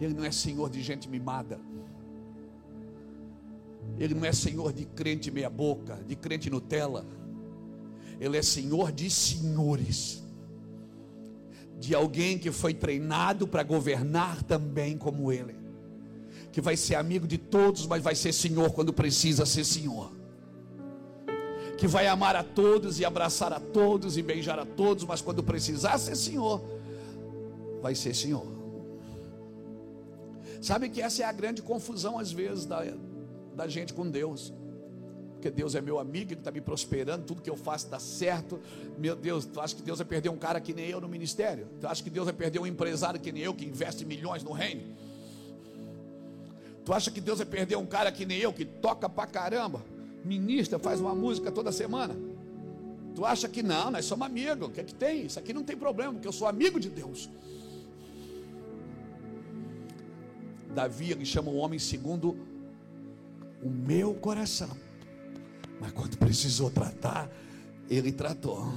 Ele 0.00 0.14
não 0.14 0.24
é 0.24 0.30
Senhor 0.30 0.70
de 0.70 0.82
gente 0.82 1.08
mimada. 1.08 1.60
Ele 3.98 4.14
não 4.14 4.24
é 4.24 4.32
senhor 4.32 4.72
de 4.72 4.84
crente 4.84 5.30
meia-boca, 5.30 6.02
de 6.06 6.16
crente 6.16 6.50
Nutella. 6.50 7.06
Ele 8.20 8.36
é 8.36 8.42
senhor 8.42 8.90
de 8.90 9.08
senhores. 9.10 10.22
De 11.78 11.94
alguém 11.94 12.38
que 12.38 12.50
foi 12.50 12.74
treinado 12.74 13.46
para 13.46 13.62
governar 13.62 14.42
também 14.42 14.96
como 14.96 15.30
ele. 15.30 15.54
Que 16.54 16.60
vai 16.60 16.76
ser 16.76 16.94
amigo 16.94 17.26
de 17.26 17.36
todos, 17.36 17.84
mas 17.84 18.00
vai 18.00 18.14
ser 18.14 18.32
senhor 18.32 18.70
quando 18.70 18.92
precisa 18.92 19.44
ser 19.44 19.64
senhor. 19.64 20.12
Que 21.76 21.88
vai 21.88 22.06
amar 22.06 22.36
a 22.36 22.44
todos 22.44 23.00
e 23.00 23.04
abraçar 23.04 23.52
a 23.52 23.58
todos 23.58 24.16
e 24.16 24.22
beijar 24.22 24.60
a 24.60 24.64
todos, 24.64 25.02
mas 25.02 25.20
quando 25.20 25.42
precisar 25.42 25.98
ser 25.98 26.14
senhor, 26.14 26.62
vai 27.82 27.96
ser 27.96 28.14
senhor. 28.14 28.46
Sabe 30.62 30.88
que 30.88 31.02
essa 31.02 31.22
é 31.22 31.26
a 31.26 31.32
grande 31.32 31.60
confusão 31.60 32.20
às 32.20 32.30
vezes 32.30 32.66
da, 32.66 32.84
da 33.56 33.66
gente 33.66 33.92
com 33.92 34.08
Deus. 34.08 34.52
Porque 35.32 35.50
Deus 35.50 35.74
é 35.74 35.80
meu 35.80 35.98
amigo, 35.98 36.32
Ele 36.32 36.40
está 36.40 36.52
me 36.52 36.60
prosperando, 36.60 37.24
tudo 37.24 37.42
que 37.42 37.50
eu 37.50 37.56
faço 37.56 37.88
dá 37.88 37.98
certo. 37.98 38.60
Meu 38.96 39.16
Deus, 39.16 39.44
tu 39.44 39.60
acha 39.60 39.74
que 39.74 39.82
Deus 39.82 39.98
vai 39.98 40.06
perder 40.06 40.28
um 40.28 40.38
cara 40.38 40.60
que 40.60 40.72
nem 40.72 40.88
eu 40.88 41.00
no 41.00 41.08
ministério? 41.08 41.66
Tu 41.80 41.86
acha 41.88 42.00
que 42.00 42.10
Deus 42.10 42.26
vai 42.26 42.32
perder 42.32 42.60
um 42.60 42.66
empresário 42.66 43.18
que 43.18 43.32
nem 43.32 43.42
eu, 43.42 43.52
que 43.52 43.66
investe 43.66 44.04
milhões 44.04 44.44
no 44.44 44.52
reino? 44.52 44.94
Tu 46.84 46.92
acha 46.92 47.10
que 47.10 47.20
Deus 47.20 47.38
vai 47.38 47.46
perder 47.46 47.76
um 47.76 47.86
cara 47.86 48.12
que 48.12 48.26
nem 48.26 48.38
eu, 48.38 48.52
que 48.52 48.64
toca 48.64 49.08
pra 49.08 49.26
caramba, 49.26 49.82
ministra, 50.24 50.78
faz 50.78 51.00
uma 51.00 51.14
música 51.14 51.50
toda 51.50 51.72
semana? 51.72 52.14
Tu 53.14 53.24
acha 53.24 53.48
que 53.48 53.62
não, 53.62 53.90
nós 53.90 54.04
somos 54.04 54.26
amigos, 54.26 54.68
o 54.68 54.70
que 54.70 54.80
é 54.80 54.84
que 54.84 54.94
tem? 54.94 55.26
Isso 55.26 55.38
aqui 55.38 55.52
não 55.52 55.62
tem 55.62 55.76
problema, 55.76 56.12
porque 56.12 56.28
eu 56.28 56.32
sou 56.32 56.48
amigo 56.48 56.78
de 56.78 56.90
Deus. 56.90 57.30
Davi, 60.74 61.12
ele 61.12 61.24
chama 61.24 61.50
o 61.50 61.56
homem 61.56 61.78
segundo 61.78 62.36
o 63.62 63.70
meu 63.70 64.12
coração. 64.14 64.70
Mas 65.80 65.92
quando 65.92 66.18
precisou 66.18 66.70
tratar, 66.70 67.30
ele 67.88 68.12
tratou. 68.12 68.72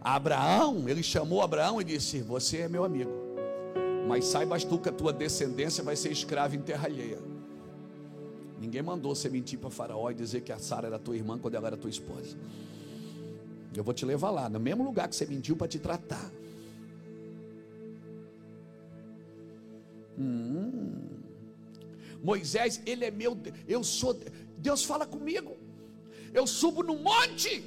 Abraão, 0.00 0.88
ele 0.88 1.02
chamou 1.02 1.42
Abraão 1.42 1.80
e 1.80 1.84
disse: 1.84 2.20
Você 2.22 2.58
é 2.58 2.68
meu 2.68 2.84
amigo, 2.84 3.10
mas 4.10 4.24
saibas 4.24 4.64
tu 4.64 4.76
que 4.76 4.88
a 4.88 4.92
tua 4.92 5.12
descendência 5.12 5.84
vai 5.84 5.94
ser 5.94 6.10
escrava 6.10 6.56
em 6.56 6.60
terra 6.60 6.86
alheia. 6.86 7.20
Ninguém 8.58 8.82
mandou 8.82 9.14
você 9.14 9.28
mentir 9.28 9.56
para 9.56 9.70
Faraó 9.70 10.10
e 10.10 10.14
dizer 10.14 10.40
que 10.40 10.50
a 10.50 10.58
Sara 10.58 10.88
era 10.88 10.98
tua 10.98 11.14
irmã 11.14 11.38
quando 11.38 11.54
ela 11.54 11.68
era 11.68 11.76
tua 11.76 11.88
esposa. 11.88 12.36
Eu 13.72 13.84
vou 13.84 13.94
te 13.94 14.04
levar 14.04 14.30
lá, 14.30 14.48
no 14.48 14.58
mesmo 14.58 14.82
lugar 14.82 15.06
que 15.06 15.14
você 15.14 15.24
mentiu 15.26 15.54
para 15.54 15.68
te 15.68 15.78
tratar. 15.78 16.28
Hum. 20.18 21.06
Moisés, 22.20 22.82
ele 22.84 23.04
é 23.04 23.12
meu, 23.12 23.38
eu 23.68 23.84
sou, 23.84 24.18
Deus 24.58 24.82
fala 24.82 25.06
comigo. 25.06 25.56
Eu 26.34 26.48
subo 26.48 26.82
no 26.82 26.96
monte, 26.96 27.62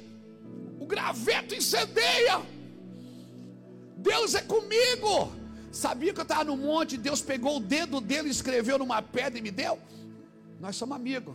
o 0.78 0.84
graveto 0.84 1.54
incendeia. 1.54 2.42
Deus 3.96 4.34
é 4.34 4.42
comigo. 4.42 5.43
Sabia 5.74 6.14
que 6.14 6.20
eu 6.20 6.22
estava 6.22 6.44
no 6.44 6.56
monte, 6.56 6.96
Deus 6.96 7.20
pegou 7.20 7.56
o 7.56 7.60
dedo 7.60 8.00
dele, 8.00 8.28
escreveu 8.30 8.78
numa 8.78 9.02
pedra 9.02 9.40
e 9.40 9.42
me 9.42 9.50
deu? 9.50 9.76
Nós 10.60 10.76
somos 10.76 10.94
amigos. 10.94 11.34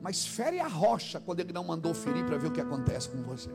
Mas 0.00 0.26
fere 0.26 0.58
a 0.58 0.66
rocha 0.66 1.20
quando 1.20 1.40
ele 1.40 1.52
não 1.52 1.62
mandou 1.64 1.92
ferir 1.92 2.24
para 2.24 2.38
ver 2.38 2.48
o 2.48 2.50
que 2.50 2.62
acontece 2.62 3.10
com 3.10 3.22
você. 3.22 3.50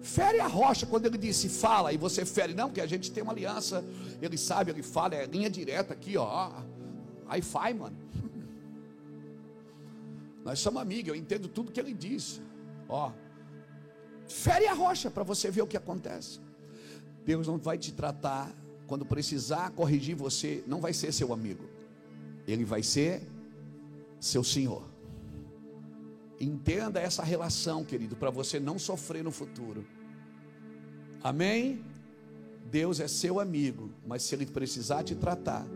Fere 0.00 0.40
a 0.40 0.46
rocha 0.46 0.86
quando 0.86 1.04
ele 1.04 1.18
disse 1.18 1.50
fala 1.50 1.92
e 1.92 1.98
você 1.98 2.24
fere. 2.24 2.54
Não, 2.54 2.68
porque 2.68 2.80
a 2.80 2.86
gente 2.86 3.12
tem 3.12 3.22
uma 3.22 3.32
aliança. 3.32 3.84
Ele 4.22 4.38
sabe, 4.38 4.70
ele 4.70 4.82
fala, 4.82 5.14
é 5.14 5.26
linha 5.26 5.50
direta 5.50 5.92
aqui, 5.92 6.16
ó. 6.16 6.50
Aí 7.26 7.42
faz, 7.42 7.76
mano. 7.76 7.98
Nós 10.42 10.58
somos 10.58 10.80
amigos, 10.80 11.08
eu 11.10 11.14
entendo 11.14 11.48
tudo 11.48 11.70
que 11.70 11.78
ele 11.78 11.92
diz. 11.92 12.40
Ó. 12.88 13.12
Fere 14.26 14.66
a 14.66 14.72
rocha 14.72 15.10
para 15.10 15.22
você 15.22 15.50
ver 15.50 15.60
o 15.60 15.66
que 15.66 15.76
acontece. 15.76 16.40
Deus 17.28 17.46
não 17.46 17.58
vai 17.58 17.76
te 17.76 17.92
tratar 17.92 18.50
quando 18.86 19.04
precisar 19.04 19.70
corrigir 19.72 20.16
você, 20.16 20.64
não 20.66 20.80
vai 20.80 20.94
ser 20.94 21.12
seu 21.12 21.30
amigo. 21.30 21.62
Ele 22.46 22.64
vai 22.64 22.82
ser 22.82 23.20
seu 24.18 24.42
senhor. 24.42 24.82
Entenda 26.40 26.98
essa 26.98 27.22
relação, 27.22 27.84
querido, 27.84 28.16
para 28.16 28.30
você 28.30 28.58
não 28.58 28.78
sofrer 28.78 29.22
no 29.22 29.30
futuro. 29.30 29.84
Amém? 31.22 31.84
Deus 32.70 32.98
é 32.98 33.06
seu 33.06 33.38
amigo, 33.38 33.90
mas 34.06 34.22
se 34.22 34.34
ele 34.34 34.46
precisar 34.46 35.02
te 35.02 35.14
tratar, 35.14 35.66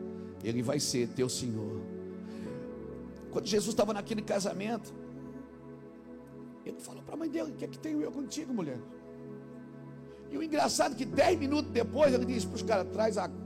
ele 0.42 0.62
vai 0.62 0.80
ser 0.80 1.06
teu 1.08 1.28
senhor. 1.28 1.82
Quando 3.30 3.46
Jesus 3.46 3.74
estava 3.74 3.92
naquele 3.92 4.22
casamento, 4.22 4.90
ele 6.64 6.80
falou 6.80 7.02
para 7.02 7.12
a 7.12 7.18
mãe 7.18 7.28
dele: 7.28 7.50
O 7.50 7.54
que 7.56 7.66
é 7.66 7.68
que 7.68 7.78
tenho 7.78 8.00
eu 8.00 8.10
contigo, 8.10 8.54
mulher? 8.54 8.80
E 10.32 10.38
o 10.38 10.42
engraçado 10.42 10.92
é 10.94 10.96
que 10.96 11.04
dez 11.04 11.38
minutos 11.38 11.70
depois 11.70 12.12
ele 12.14 12.24
disse 12.24 12.46
para 12.46 12.56
os 12.56 12.62
caras: 12.62 12.92
Traz 12.92 13.18
água. 13.18 13.38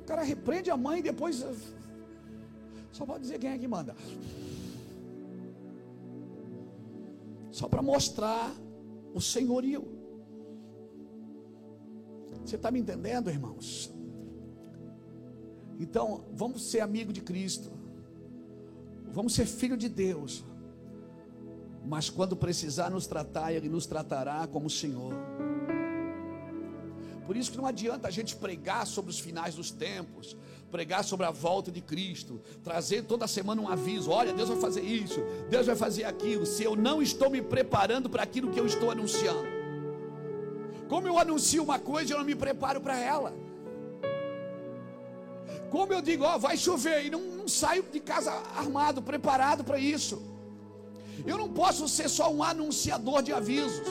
O 0.00 0.04
cara 0.04 0.22
repreende 0.22 0.70
a 0.70 0.76
mãe 0.76 0.98
e 0.98 1.02
depois 1.02 1.44
só 2.92 3.06
pode 3.06 3.22
dizer 3.22 3.38
quem 3.38 3.50
é 3.50 3.58
que 3.58 3.68
manda. 3.68 3.94
Só 7.52 7.68
para 7.68 7.82
mostrar 7.82 8.52
o 9.14 9.20
senhorio. 9.20 9.86
Você 12.44 12.56
está 12.56 12.70
me 12.70 12.80
entendendo, 12.80 13.30
irmãos? 13.30 13.94
Então, 15.78 16.24
vamos 16.32 16.70
ser 16.70 16.80
amigo 16.80 17.12
de 17.12 17.20
Cristo. 17.20 17.70
Vamos 19.12 19.34
ser 19.34 19.46
filho 19.46 19.76
de 19.76 19.88
Deus. 19.88 20.44
Mas 21.90 22.08
quando 22.08 22.36
precisar 22.36 22.88
nos 22.88 23.08
tratar, 23.08 23.52
Ele 23.52 23.68
nos 23.68 23.84
tratará 23.84 24.46
como 24.46 24.70
Senhor. 24.70 25.12
Por 27.26 27.36
isso 27.36 27.50
que 27.50 27.56
não 27.56 27.66
adianta 27.66 28.06
a 28.06 28.12
gente 28.12 28.36
pregar 28.36 28.86
sobre 28.86 29.10
os 29.10 29.18
finais 29.18 29.56
dos 29.56 29.72
tempos, 29.72 30.36
pregar 30.70 31.02
sobre 31.02 31.26
a 31.26 31.32
volta 31.32 31.68
de 31.68 31.80
Cristo, 31.80 32.40
trazer 32.62 33.02
toda 33.06 33.26
semana 33.26 33.60
um 33.60 33.68
aviso: 33.68 34.12
olha, 34.12 34.32
Deus 34.32 34.48
vai 34.48 34.60
fazer 34.60 34.82
isso, 34.82 35.20
Deus 35.48 35.66
vai 35.66 35.74
fazer 35.74 36.04
aquilo, 36.04 36.46
se 36.46 36.62
eu 36.62 36.76
não 36.76 37.02
estou 37.02 37.28
me 37.28 37.42
preparando 37.42 38.08
para 38.08 38.22
aquilo 38.22 38.52
que 38.52 38.60
eu 38.60 38.66
estou 38.66 38.92
anunciando. 38.92 39.48
Como 40.88 41.08
eu 41.08 41.18
anuncio 41.18 41.60
uma 41.60 41.80
coisa, 41.80 42.12
eu 42.12 42.18
não 42.18 42.24
me 42.24 42.36
preparo 42.36 42.80
para 42.80 42.96
ela. 43.00 43.34
Como 45.70 45.92
eu 45.92 46.00
digo, 46.00 46.22
ó, 46.22 46.38
vai 46.38 46.56
chover 46.56 47.06
e 47.06 47.10
não, 47.10 47.20
não 47.20 47.48
saio 47.48 47.82
de 47.82 47.98
casa 47.98 48.30
armado, 48.56 49.02
preparado 49.02 49.64
para 49.64 49.80
isso. 49.80 50.30
Eu 51.26 51.36
não 51.38 51.48
posso 51.48 51.88
ser 51.88 52.08
só 52.08 52.32
um 52.32 52.42
anunciador 52.42 53.22
de 53.22 53.32
avisos. 53.32 53.86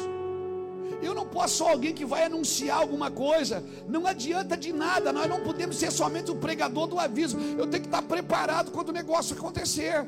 Eu 1.02 1.14
não 1.14 1.26
posso 1.26 1.58
ser 1.58 1.70
alguém 1.70 1.94
que 1.94 2.06
vai 2.06 2.26
anunciar 2.26 2.78
alguma 2.78 3.10
coisa. 3.10 3.64
Não 3.88 4.06
adianta 4.06 4.58
de 4.58 4.74
nada. 4.74 5.14
Nós 5.14 5.30
não 5.30 5.42
podemos 5.42 5.78
ser 5.78 5.92
somente 5.92 6.30
o 6.32 6.36
pregador 6.36 6.88
do 6.88 7.00
aviso. 7.00 7.38
Eu 7.58 7.68
tenho 7.68 7.84
que 7.84 7.88
estar 7.88 8.02
preparado 8.02 8.72
quando 8.72 8.90
o 8.90 8.94
negócio 8.94 9.36
acontecer. 9.36 10.06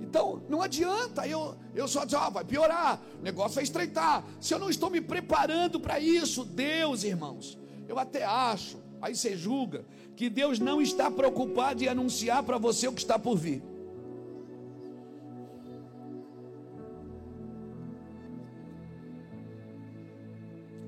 Então, 0.00 0.42
não 0.48 0.62
adianta 0.62 1.26
eu, 1.26 1.56
eu 1.74 1.86
só 1.86 2.04
dizer, 2.04 2.16
ó, 2.16 2.30
vai 2.30 2.44
piorar, 2.44 3.02
o 3.20 3.22
negócio 3.22 3.56
vai 3.56 3.64
estreitar. 3.64 4.24
Se 4.40 4.54
eu 4.54 4.58
não 4.58 4.70
estou 4.70 4.88
me 4.88 5.00
preparando 5.00 5.78
para 5.78 6.00
isso, 6.00 6.44
Deus, 6.44 7.04
irmãos, 7.04 7.58
eu 7.88 7.98
até 7.98 8.24
acho, 8.24 8.78
aí 9.02 9.14
você 9.14 9.36
julga, 9.36 9.84
que 10.16 10.30
Deus 10.30 10.58
não 10.58 10.80
está 10.80 11.10
preocupado 11.10 11.82
em 11.82 11.88
anunciar 11.88 12.42
para 12.44 12.56
você 12.56 12.88
o 12.88 12.92
que 12.92 13.02
está 13.02 13.18
por 13.18 13.36
vir. 13.36 13.62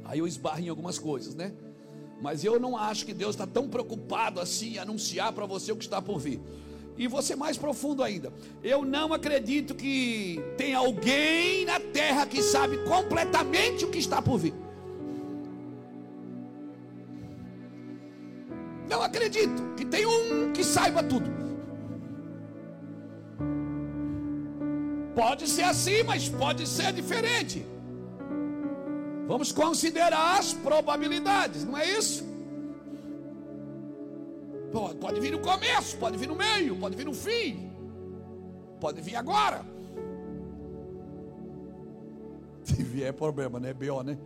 Aí 0.08 0.18
eu 0.18 0.26
esbarro 0.26 0.60
em 0.60 0.68
algumas 0.70 0.98
coisas, 0.98 1.34
né? 1.34 1.52
Mas 2.20 2.42
eu 2.42 2.58
não 2.58 2.76
acho 2.76 3.04
que 3.04 3.12
Deus 3.12 3.34
está 3.34 3.46
tão 3.46 3.68
preocupado 3.68 4.40
assim 4.40 4.74
em 4.74 4.78
anunciar 4.78 5.32
para 5.34 5.44
você 5.44 5.70
o 5.70 5.76
que 5.76 5.84
está 5.84 6.00
por 6.00 6.18
vir. 6.18 6.40
E 6.96 7.06
você 7.06 7.36
mais 7.36 7.58
profundo 7.58 8.02
ainda. 8.02 8.32
Eu 8.64 8.84
não 8.84 9.12
acredito 9.12 9.74
que 9.74 10.42
tem 10.56 10.74
alguém 10.74 11.66
na 11.66 11.78
terra 11.78 12.26
que 12.26 12.42
sabe 12.42 12.78
completamente 12.78 13.84
o 13.84 13.90
que 13.90 13.98
está 13.98 14.20
por 14.20 14.38
vir. 14.38 14.54
Não 18.88 19.02
acredito 19.02 19.74
que 19.76 19.84
tem 19.84 20.06
um 20.06 20.52
que 20.52 20.64
saiba 20.64 21.02
tudo. 21.02 21.30
Pode 25.14 25.46
ser 25.46 25.64
assim, 25.64 26.02
mas 26.02 26.28
pode 26.30 26.66
ser 26.66 26.92
diferente. 26.94 27.64
Vamos 29.28 29.52
considerar 29.52 30.38
as 30.38 30.54
probabilidades, 30.54 31.62
não 31.62 31.76
é 31.76 31.86
isso? 31.86 32.24
Pode, 34.72 34.96
pode 34.96 35.20
vir 35.20 35.32
no 35.32 35.38
começo, 35.38 35.98
pode 35.98 36.16
vir 36.16 36.28
no 36.28 36.34
meio, 36.34 36.74
pode 36.76 36.96
vir 36.96 37.04
no 37.04 37.12
fim, 37.12 37.70
pode 38.80 39.02
vir 39.02 39.16
agora. 39.16 39.62
Se 42.64 42.82
vier 42.82 43.08
é 43.08 43.12
problema, 43.12 43.60
né? 43.60 43.74
B.O., 43.74 44.02
né? 44.02 44.16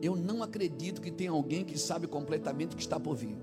Eu 0.00 0.14
não 0.14 0.40
acredito 0.40 1.00
que 1.00 1.10
tenha 1.10 1.32
alguém 1.32 1.64
que 1.64 1.76
sabe 1.76 2.06
completamente 2.06 2.74
o 2.74 2.76
que 2.76 2.82
está 2.82 3.00
por 3.00 3.16
vir. 3.16 3.36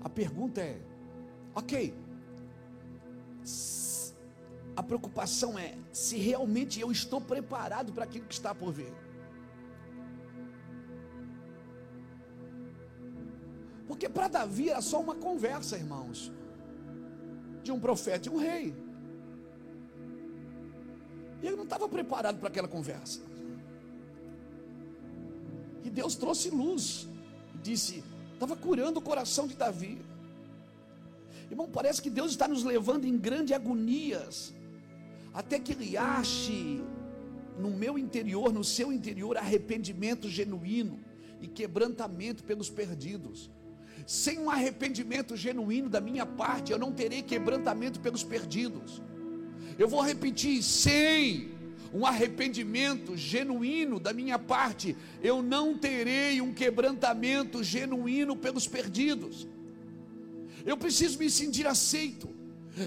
A 0.00 0.08
pergunta 0.08 0.60
é: 0.60 0.80
ok, 1.54 1.94
a 4.76 4.82
preocupação 4.82 5.58
é 5.58 5.74
se 5.90 6.18
realmente 6.18 6.78
eu 6.78 6.92
estou 6.92 7.18
preparado 7.18 7.92
para 7.94 8.04
aquilo 8.04 8.26
que 8.26 8.34
está 8.34 8.54
por 8.54 8.70
vir. 8.70 8.92
Porque 13.88 14.06
para 14.06 14.28
Davi 14.28 14.68
era 14.68 14.82
só 14.82 15.00
uma 15.00 15.14
conversa, 15.14 15.78
irmãos, 15.78 16.30
de 17.62 17.72
um 17.72 17.80
profeta 17.80 18.28
e 18.28 18.30
um 18.30 18.36
rei. 18.36 18.74
E 21.42 21.46
ele 21.46 21.56
não 21.56 21.64
estava 21.64 21.88
preparado 21.88 22.38
para 22.38 22.48
aquela 22.48 22.68
conversa. 22.68 23.20
E 25.84 25.88
Deus 25.88 26.16
trouxe 26.16 26.50
luz, 26.50 27.08
disse, 27.62 28.04
estava 28.34 28.56
curando 28.56 28.98
o 28.98 29.02
coração 29.02 29.46
de 29.46 29.56
Davi. 29.56 30.04
Irmão, 31.50 31.68
parece 31.68 32.02
que 32.02 32.10
Deus 32.10 32.32
está 32.32 32.46
nos 32.46 32.64
levando 32.64 33.06
em 33.06 33.16
grandes 33.16 33.54
agonias 33.54 34.52
até 35.36 35.58
que 35.58 35.72
ele 35.72 35.98
ache 35.98 36.82
no 37.58 37.70
meu 37.70 37.98
interior, 37.98 38.50
no 38.50 38.64
seu 38.64 38.90
interior, 38.90 39.36
arrependimento 39.36 40.30
genuíno 40.30 40.98
e 41.42 41.46
quebrantamento 41.46 42.42
pelos 42.42 42.70
perdidos. 42.70 43.50
Sem 44.06 44.38
um 44.38 44.48
arrependimento 44.48 45.36
genuíno 45.36 45.90
da 45.90 46.00
minha 46.00 46.24
parte, 46.24 46.72
eu 46.72 46.78
não 46.78 46.90
terei 46.90 47.20
quebrantamento 47.20 48.00
pelos 48.00 48.24
perdidos. 48.24 49.02
Eu 49.78 49.86
vou 49.86 50.00
repetir: 50.00 50.62
sem 50.62 51.50
um 51.92 52.06
arrependimento 52.06 53.14
genuíno 53.14 54.00
da 54.00 54.14
minha 54.14 54.38
parte, 54.38 54.96
eu 55.22 55.42
não 55.42 55.76
terei 55.76 56.40
um 56.40 56.54
quebrantamento 56.54 57.62
genuíno 57.62 58.36
pelos 58.36 58.66
perdidos. 58.66 59.46
Eu 60.64 60.78
preciso 60.78 61.18
me 61.18 61.28
sentir 61.28 61.66
aceito, 61.66 62.34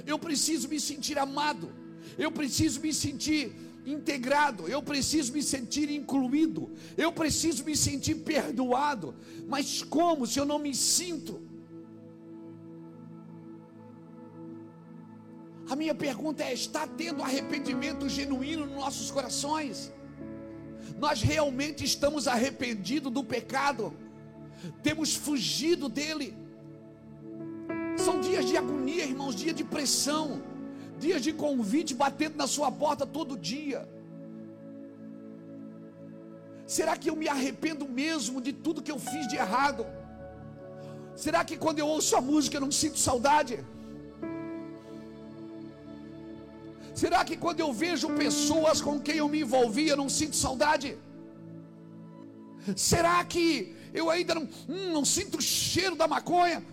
eu 0.08 0.18
preciso 0.18 0.68
me 0.68 0.80
sentir 0.80 1.20
amado, 1.20 1.72
eu 2.18 2.32
preciso 2.32 2.82
me 2.82 2.94
sentir 2.94 3.52
integrado, 3.86 4.68
eu 4.68 4.82
preciso 4.82 5.34
me 5.34 5.42
sentir 5.42 5.90
incluído, 5.90 6.72
eu 6.98 7.12
preciso 7.12 7.64
me 7.64 7.76
sentir 7.76 8.16
perdoado. 8.16 9.16
Mas 9.48 9.82
como 9.82 10.28
se 10.28 10.40
eu 10.40 10.46
não 10.46 10.60
me 10.60 10.74
sinto? 10.76 11.42
A 15.70 15.76
minha 15.76 15.94
pergunta 15.94 16.44
é: 16.44 16.54
está 16.54 16.88
tendo 16.88 17.24
arrependimento 17.24 18.10
genuíno 18.10 18.66
nos 18.66 18.76
nossos 18.76 19.12
corações? 19.12 19.92
nós 20.98 21.22
realmente 21.22 21.84
estamos 21.84 22.28
arrependidos 22.28 23.12
do 23.12 23.24
pecado, 23.24 23.94
temos 24.84 25.16
fugido 25.16 25.88
dele. 25.88 26.36
São 27.98 28.20
dias 28.20 28.46
de 28.46 28.58
agonia, 28.58 29.06
irmãos, 29.06 29.36
dias 29.36 29.56
de 29.56 29.64
pressão, 29.64 30.42
dias 31.06 31.22
de 31.28 31.32
convite 31.44 31.94
batendo 32.04 32.36
na 32.42 32.48
sua 32.56 32.70
porta 32.84 33.06
todo 33.18 33.42
dia. 33.52 33.82
Será 36.76 36.94
que 37.00 37.10
eu 37.10 37.16
me 37.22 37.28
arrependo 37.36 37.86
mesmo 38.02 38.40
de 38.48 38.54
tudo 38.66 38.84
que 38.86 38.94
eu 38.96 39.00
fiz 39.12 39.28
de 39.32 39.36
errado? 39.44 39.84
Será 41.24 41.44
que 41.44 41.58
quando 41.64 41.80
eu 41.80 41.88
ouço 41.96 42.16
a 42.16 42.22
música 42.22 42.58
eu 42.58 42.66
não 42.68 42.72
sinto 42.82 43.00
saudade? 43.00 43.56
Será 47.02 47.20
que 47.28 47.36
quando 47.44 47.60
eu 47.66 47.72
vejo 47.84 48.08
pessoas 48.24 48.82
com 48.82 48.96
quem 49.00 49.18
eu 49.18 49.30
me 49.34 49.42
envolvi, 49.46 49.88
eu 49.88 49.98
não 49.98 50.10
sinto 50.20 50.36
saudade? 50.36 50.90
Será 52.76 53.18
que 53.24 53.44
eu 53.94 54.10
ainda 54.10 54.36
não, 54.36 54.46
hum, 54.68 54.92
não 54.94 55.04
sinto 55.06 55.38
o 55.38 55.42
cheiro 55.42 55.96
da 55.96 56.08
maconha? 56.08 56.64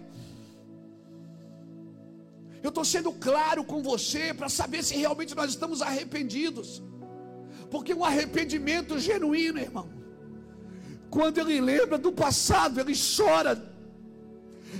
Eu 2.66 2.70
estou 2.70 2.84
sendo 2.84 3.12
claro 3.12 3.62
com 3.64 3.80
você 3.80 4.34
para 4.34 4.48
saber 4.48 4.82
se 4.82 4.96
realmente 4.96 5.36
nós 5.36 5.50
estamos 5.50 5.80
arrependidos. 5.80 6.82
Porque 7.70 7.94
um 7.94 8.04
arrependimento 8.04 8.98
genuíno, 8.98 9.60
irmão, 9.60 9.88
quando 11.08 11.38
ele 11.38 11.60
lembra 11.60 11.96
do 11.96 12.10
passado, 12.10 12.80
ele 12.80 12.94
chora 13.16 13.54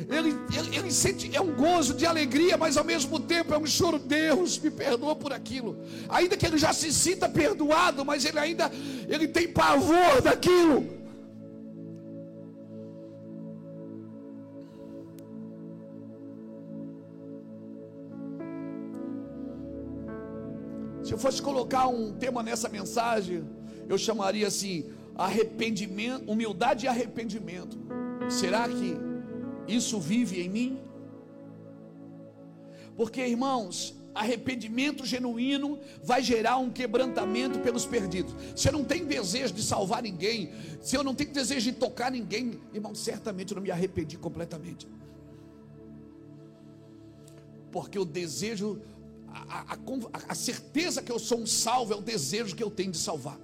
ele, 0.09 0.31
ele, 0.57 0.77
ele, 0.77 0.91
sente, 0.91 1.35
é 1.35 1.41
um 1.41 1.55
gozo 1.55 1.95
de 1.95 2.05
alegria, 2.05 2.57
mas 2.57 2.77
ao 2.77 2.85
mesmo 2.85 3.19
tempo 3.19 3.55
é 3.55 3.59
um 3.59 3.67
choro. 3.67 3.99
Deus 3.99 4.59
me 4.59 4.71
perdoa 4.71 5.15
por 5.17 5.33
aquilo. 5.33 5.79
Ainda 6.09 6.37
que 6.37 6.45
ele 6.45 6.59
já 6.59 6.73
se 6.73 6.93
sinta 6.93 7.29
perdoado, 7.29 8.05
mas 8.05 8.25
ele 8.25 8.39
ainda 8.39 8.71
ele 9.09 9.27
tem 9.27 9.49
pavor 9.49 10.21
daquilo. 10.23 10.87
Se 21.07 21.13
eu 21.15 21.19
fosse 21.19 21.41
colocar 21.41 21.87
um 21.87 22.13
tema 22.15 22.43
nessa 22.43 22.69
mensagem, 22.69 23.45
eu 23.89 23.97
chamaria 23.97 24.49
assim: 24.49 24.91
arrependimento, 25.15 26.29
humildade 26.29 26.85
e 26.85 26.89
arrependimento. 26.89 27.79
Será 28.29 28.69
que 28.69 28.97
isso 29.69 30.01
vive 30.01 30.41
em 30.41 30.49
mim? 30.49 30.81
Porque, 32.97 33.21
irmãos, 33.25 33.95
arrependimento 34.13 35.07
genuíno 35.07 35.79
vai 36.03 36.21
gerar 36.25 36.57
um 36.57 36.71
quebrantamento 36.71 37.61
pelos 37.61 37.87
perdidos. 37.87 38.35
Se 38.57 38.67
eu 38.69 38.73
não 38.73 38.83
tenho 38.83 39.07
desejo 39.07 39.55
de 39.55 39.63
salvar 39.63 40.03
ninguém, 40.03 40.51
se 40.81 40.97
eu 40.97 41.05
não 41.05 41.15
tenho 41.15 41.33
desejo 41.33 41.71
de 41.71 41.79
tocar 41.79 42.11
ninguém, 42.11 42.59
irmão, 42.75 42.97
certamente 42.97 43.53
eu 43.53 43.57
não 43.57 43.63
me 43.63 43.71
arrependi 43.71 44.19
completamente. 44.19 44.89
Porque 47.71 47.97
o 47.97 48.05
desejo, 48.05 48.81
a, 49.49 49.75
a, 49.75 50.33
a 50.33 50.35
certeza 50.35 51.03
que 51.03 51.13
eu 51.13 51.19
sou 51.19 51.41
um 51.41 51.47
salvo 51.47 51.93
é 51.93 51.97
o 51.97 52.01
desejo 52.01 52.55
que 52.55 52.63
eu 52.63 52.71
tenho 52.71 52.93
de 52.93 52.99
salvar. 52.99 53.39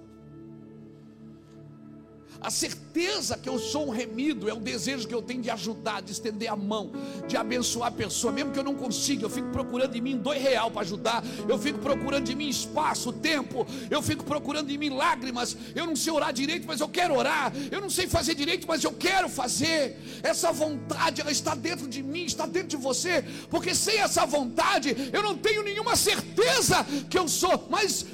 A 2.43 2.51
certeza 2.51 3.37
que 3.37 3.47
eu 3.47 3.57
sou 3.57 3.87
um 3.87 3.89
remido 3.89 4.49
é 4.49 4.53
um 4.53 4.59
desejo 4.59 5.07
que 5.07 5.15
eu 5.15 5.21
tenho 5.21 5.41
de 5.41 5.49
ajudar, 5.49 6.01
de 6.01 6.11
estender 6.11 6.51
a 6.51 6.57
mão, 6.57 6.91
de 7.25 7.37
abençoar 7.37 7.87
a 7.87 7.91
pessoa, 7.91 8.33
mesmo 8.33 8.51
que 8.51 8.59
eu 8.59 8.63
não 8.65 8.75
consiga. 8.75 9.23
Eu 9.23 9.29
fico 9.29 9.47
procurando 9.47 9.95
em 9.95 10.01
mim 10.01 10.17
dois 10.17 10.41
real 10.41 10.69
para 10.69 10.81
ajudar. 10.81 11.23
Eu 11.47 11.57
fico 11.57 11.79
procurando 11.79 12.29
em 12.29 12.35
mim 12.35 12.49
espaço, 12.49 13.13
tempo. 13.13 13.65
Eu 13.89 14.01
fico 14.01 14.25
procurando 14.25 14.69
em 14.69 14.77
mim 14.77 14.89
lágrimas. 14.89 15.55
Eu 15.73 15.85
não 15.85 15.95
sei 15.95 16.11
orar 16.11 16.33
direito, 16.33 16.67
mas 16.67 16.81
eu 16.81 16.89
quero 16.89 17.15
orar. 17.15 17.53
Eu 17.71 17.79
não 17.79 17.89
sei 17.89 18.07
fazer 18.07 18.35
direito, 18.35 18.67
mas 18.67 18.83
eu 18.83 18.91
quero 18.91 19.29
fazer. 19.29 19.97
Essa 20.21 20.51
vontade, 20.51 21.21
ela 21.21 21.31
está 21.31 21.55
dentro 21.55 21.87
de 21.87 22.03
mim, 22.03 22.25
está 22.25 22.45
dentro 22.45 22.67
de 22.67 22.77
você. 22.77 23.23
Porque 23.49 23.73
sem 23.73 23.99
essa 23.99 24.25
vontade, 24.25 25.09
eu 25.13 25.23
não 25.23 25.37
tenho 25.37 25.63
nenhuma 25.63 25.95
certeza 25.95 26.85
que 27.09 27.17
eu 27.17 27.29
sou. 27.29 27.67
Mas 27.69 28.05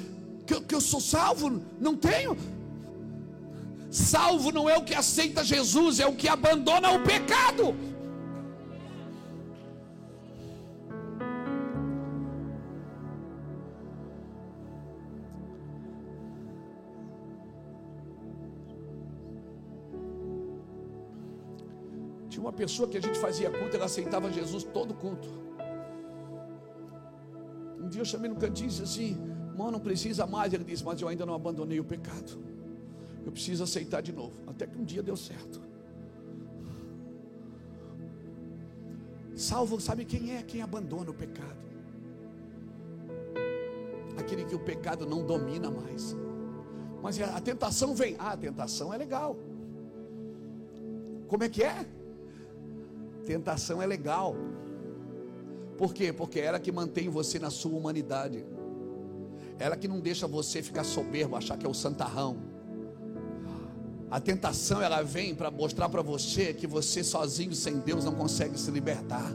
que, 0.46 0.60
que 0.60 0.74
eu 0.74 0.80
sou 0.80 1.00
salvo, 1.00 1.60
não 1.80 1.96
tenho. 1.96 2.59
Salvo 3.90 4.52
não 4.52 4.68
é 4.68 4.78
o 4.78 4.84
que 4.84 4.94
aceita 4.94 5.42
Jesus, 5.42 5.98
é 5.98 6.06
o 6.06 6.14
que 6.14 6.28
abandona 6.28 6.92
o 6.92 7.02
pecado. 7.02 7.74
Tinha 22.28 22.40
uma 22.40 22.52
pessoa 22.52 22.88
que 22.88 22.96
a 22.96 23.02
gente 23.02 23.18
fazia 23.18 23.50
culto, 23.50 23.74
ela 23.74 23.86
aceitava 23.86 24.30
Jesus 24.30 24.62
todo 24.62 24.94
culto. 24.94 25.28
Um 27.80 27.88
dia 27.88 28.02
eu 28.02 28.04
chamei 28.04 28.30
no 28.30 28.36
cantinho 28.36 28.68
e 28.68 28.70
disse 28.70 28.82
assim: 28.82 29.18
Mano, 29.58 29.72
não 29.72 29.80
precisa 29.80 30.28
mais. 30.28 30.52
Ele 30.52 30.62
disse: 30.62 30.84
Mas 30.84 31.02
eu 31.02 31.08
ainda 31.08 31.26
não 31.26 31.34
abandonei 31.34 31.80
o 31.80 31.84
pecado. 31.84 32.59
Eu 33.24 33.32
preciso 33.32 33.62
aceitar 33.64 34.00
de 34.00 34.12
novo. 34.12 34.32
Até 34.46 34.66
que 34.66 34.78
um 34.78 34.84
dia 34.84 35.02
deu 35.02 35.16
certo. 35.16 35.60
Salvo, 39.34 39.80
sabe 39.80 40.04
quem 40.04 40.36
é? 40.36 40.42
Quem 40.42 40.60
abandona 40.62 41.10
o 41.10 41.14
pecado. 41.14 41.58
Aquele 44.18 44.44
que 44.44 44.54
o 44.54 44.58
pecado 44.58 45.06
não 45.06 45.24
domina 45.24 45.70
mais. 45.70 46.14
Mas 47.02 47.20
a 47.20 47.40
tentação 47.40 47.94
vem. 47.94 48.16
Ah, 48.18 48.32
a 48.32 48.36
tentação 48.36 48.92
é 48.92 48.98
legal. 48.98 49.36
Como 51.26 51.44
é 51.44 51.48
que 51.48 51.62
é? 51.62 51.86
Tentação 53.24 53.80
é 53.80 53.86
legal. 53.86 54.36
Por 55.78 55.94
quê? 55.94 56.12
Porque 56.12 56.40
é 56.40 56.44
ela 56.44 56.60
que 56.60 56.70
mantém 56.70 57.08
você 57.08 57.38
na 57.38 57.48
sua 57.48 57.78
humanidade. 57.78 58.44
Ela 59.58 59.76
que 59.76 59.88
não 59.88 60.00
deixa 60.00 60.26
você 60.26 60.62
ficar 60.62 60.84
soberbo, 60.84 61.36
achar 61.36 61.56
que 61.56 61.64
é 61.64 61.68
o 61.68 61.72
santarrão. 61.72 62.49
A 64.10 64.18
tentação 64.18 64.82
ela 64.82 65.02
vem 65.02 65.34
para 65.34 65.50
mostrar 65.50 65.88
para 65.88 66.02
você 66.02 66.52
que 66.52 66.66
você 66.66 67.04
sozinho 67.04 67.54
sem 67.54 67.78
Deus 67.78 68.04
não 68.04 68.12
consegue 68.12 68.58
se 68.58 68.70
libertar. 68.70 69.32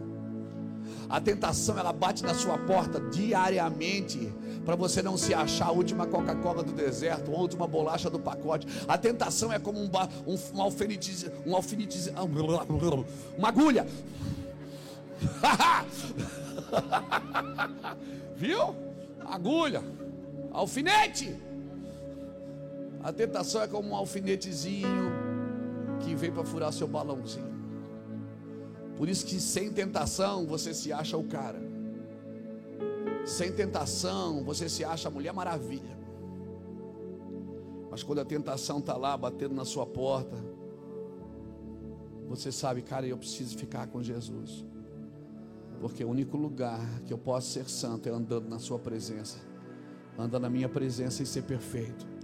A 1.10 1.22
tentação 1.22 1.78
ela 1.78 1.94
bate 1.94 2.24
na 2.24 2.34
sua 2.34 2.58
porta 2.58 3.00
diariamente 3.00 4.34
para 4.66 4.76
você 4.76 5.02
não 5.02 5.16
se 5.16 5.34
achar 5.34 5.68
a 5.68 5.72
última 5.72 6.08
Coca-Cola 6.08 6.64
do 6.64 6.74
deserto, 6.74 7.32
a 7.32 7.38
última 7.38 7.68
bolacha 7.68 8.10
do 8.10 8.20
pacote. 8.20 8.68
A 8.88 8.98
tentação 8.98 9.54
é 9.54 9.60
como 9.60 9.80
um, 9.80 9.90
um, 10.26 10.36
um 10.56 10.62
alfinete, 10.62 11.32
um 11.46 11.56
alfinete, 11.56 12.12
uma 13.38 13.48
agulha. 13.48 13.88
Viu? 18.36 18.76
Agulha, 19.24 19.84
alfinete. 20.52 21.36
A 23.06 23.14
tentação 23.14 23.62
é 23.62 23.68
como 23.68 23.90
um 23.90 23.96
alfinetezinho 23.96 25.12
que 26.00 26.16
vem 26.16 26.32
para 26.32 26.44
furar 26.44 26.74
seu 26.74 26.88
balãozinho. 26.88 27.54
Por 28.98 29.08
isso 29.08 29.24
que 29.28 29.40
sem 29.40 29.72
tentação 29.72 30.48
você 30.48 30.74
se 30.74 30.92
acha 30.92 31.16
o 31.16 31.24
cara. 31.24 31.62
Sem 33.24 33.52
tentação 33.52 34.44
você 34.44 34.68
se 34.68 34.84
acha 34.84 35.08
a 35.08 35.12
mulher 35.12 35.32
maravilha. 35.34 35.96
Mas 37.92 38.02
quando 38.02 38.22
a 38.22 38.26
tentação 38.26 38.80
está 38.80 38.98
lá 38.98 39.16
batendo 39.16 39.54
na 39.54 39.66
sua 39.66 39.86
porta, 39.86 40.44
você 42.28 42.52
sabe, 42.52 42.82
cara, 42.82 43.06
eu 43.06 43.20
preciso 43.20 43.56
ficar 43.56 43.86
com 43.86 44.02
Jesus. 44.02 44.66
Porque 45.80 46.04
o 46.04 46.10
único 46.10 46.38
lugar 46.38 46.82
que 47.06 47.14
eu 47.14 47.20
posso 47.20 47.52
ser 47.52 47.70
santo 47.70 48.10
é 48.10 48.12
andando 48.12 48.50
na 48.50 48.58
sua 48.58 48.80
presença. 48.80 49.38
Andando 50.18 50.42
na 50.42 50.50
minha 50.50 50.68
presença 50.68 51.22
e 51.22 51.26
ser 51.28 51.44
perfeito. 51.44 52.15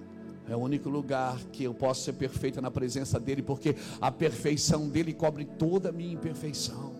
É 0.49 0.55
o 0.55 0.59
único 0.59 0.89
lugar 0.89 1.37
que 1.51 1.63
eu 1.63 1.73
posso 1.73 2.03
ser 2.03 2.13
perfeita 2.13 2.61
na 2.61 2.71
presença 2.71 3.19
dEle, 3.19 3.41
porque 3.41 3.75
a 3.99 4.11
perfeição 4.11 4.89
dEle 4.89 5.13
cobre 5.13 5.45
toda 5.45 5.89
a 5.89 5.91
minha 5.91 6.13
imperfeição. 6.13 6.93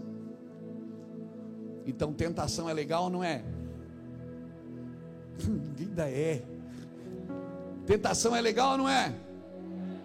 Então, 1.86 2.14
tentação 2.14 2.70
é 2.70 2.74
legal 2.74 3.06
ou 3.06 3.10
não 3.10 3.24
é? 3.24 3.44
Ainda 5.80 6.10
é. 6.10 6.44
Tentação 7.86 8.36
é 8.36 8.42
legal 8.42 8.74
ou 8.74 8.78
não 8.78 8.90
é? 8.90 9.14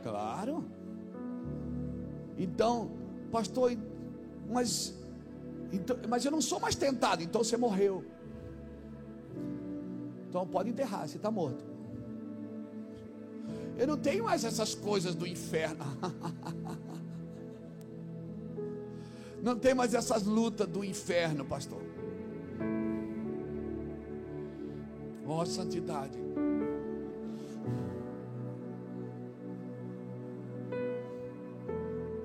Claro. 0.02 0.64
Então, 2.38 2.90
pastor, 3.30 3.76
mas, 4.48 4.94
então, 5.72 5.96
mas 6.08 6.24
eu 6.24 6.30
não 6.30 6.40
sou 6.40 6.60
mais 6.60 6.74
tentado, 6.74 7.22
então 7.22 7.42
você 7.42 7.56
morreu. 7.56 8.04
Então 10.28 10.46
pode 10.46 10.70
enterrar, 10.70 11.08
você 11.08 11.16
está 11.16 11.30
morto. 11.30 11.75
Eu 13.76 13.86
não 13.86 13.96
tenho 13.96 14.24
mais 14.24 14.44
essas 14.44 14.74
coisas 14.74 15.14
do 15.14 15.26
inferno. 15.26 15.84
Não 19.42 19.56
tem 19.56 19.74
mais 19.74 19.94
essas 19.94 20.24
lutas 20.24 20.66
do 20.66 20.82
inferno, 20.84 21.44
pastor. 21.44 21.80
Ó 25.24 25.42
oh, 25.42 25.46
santidade. 25.46 26.18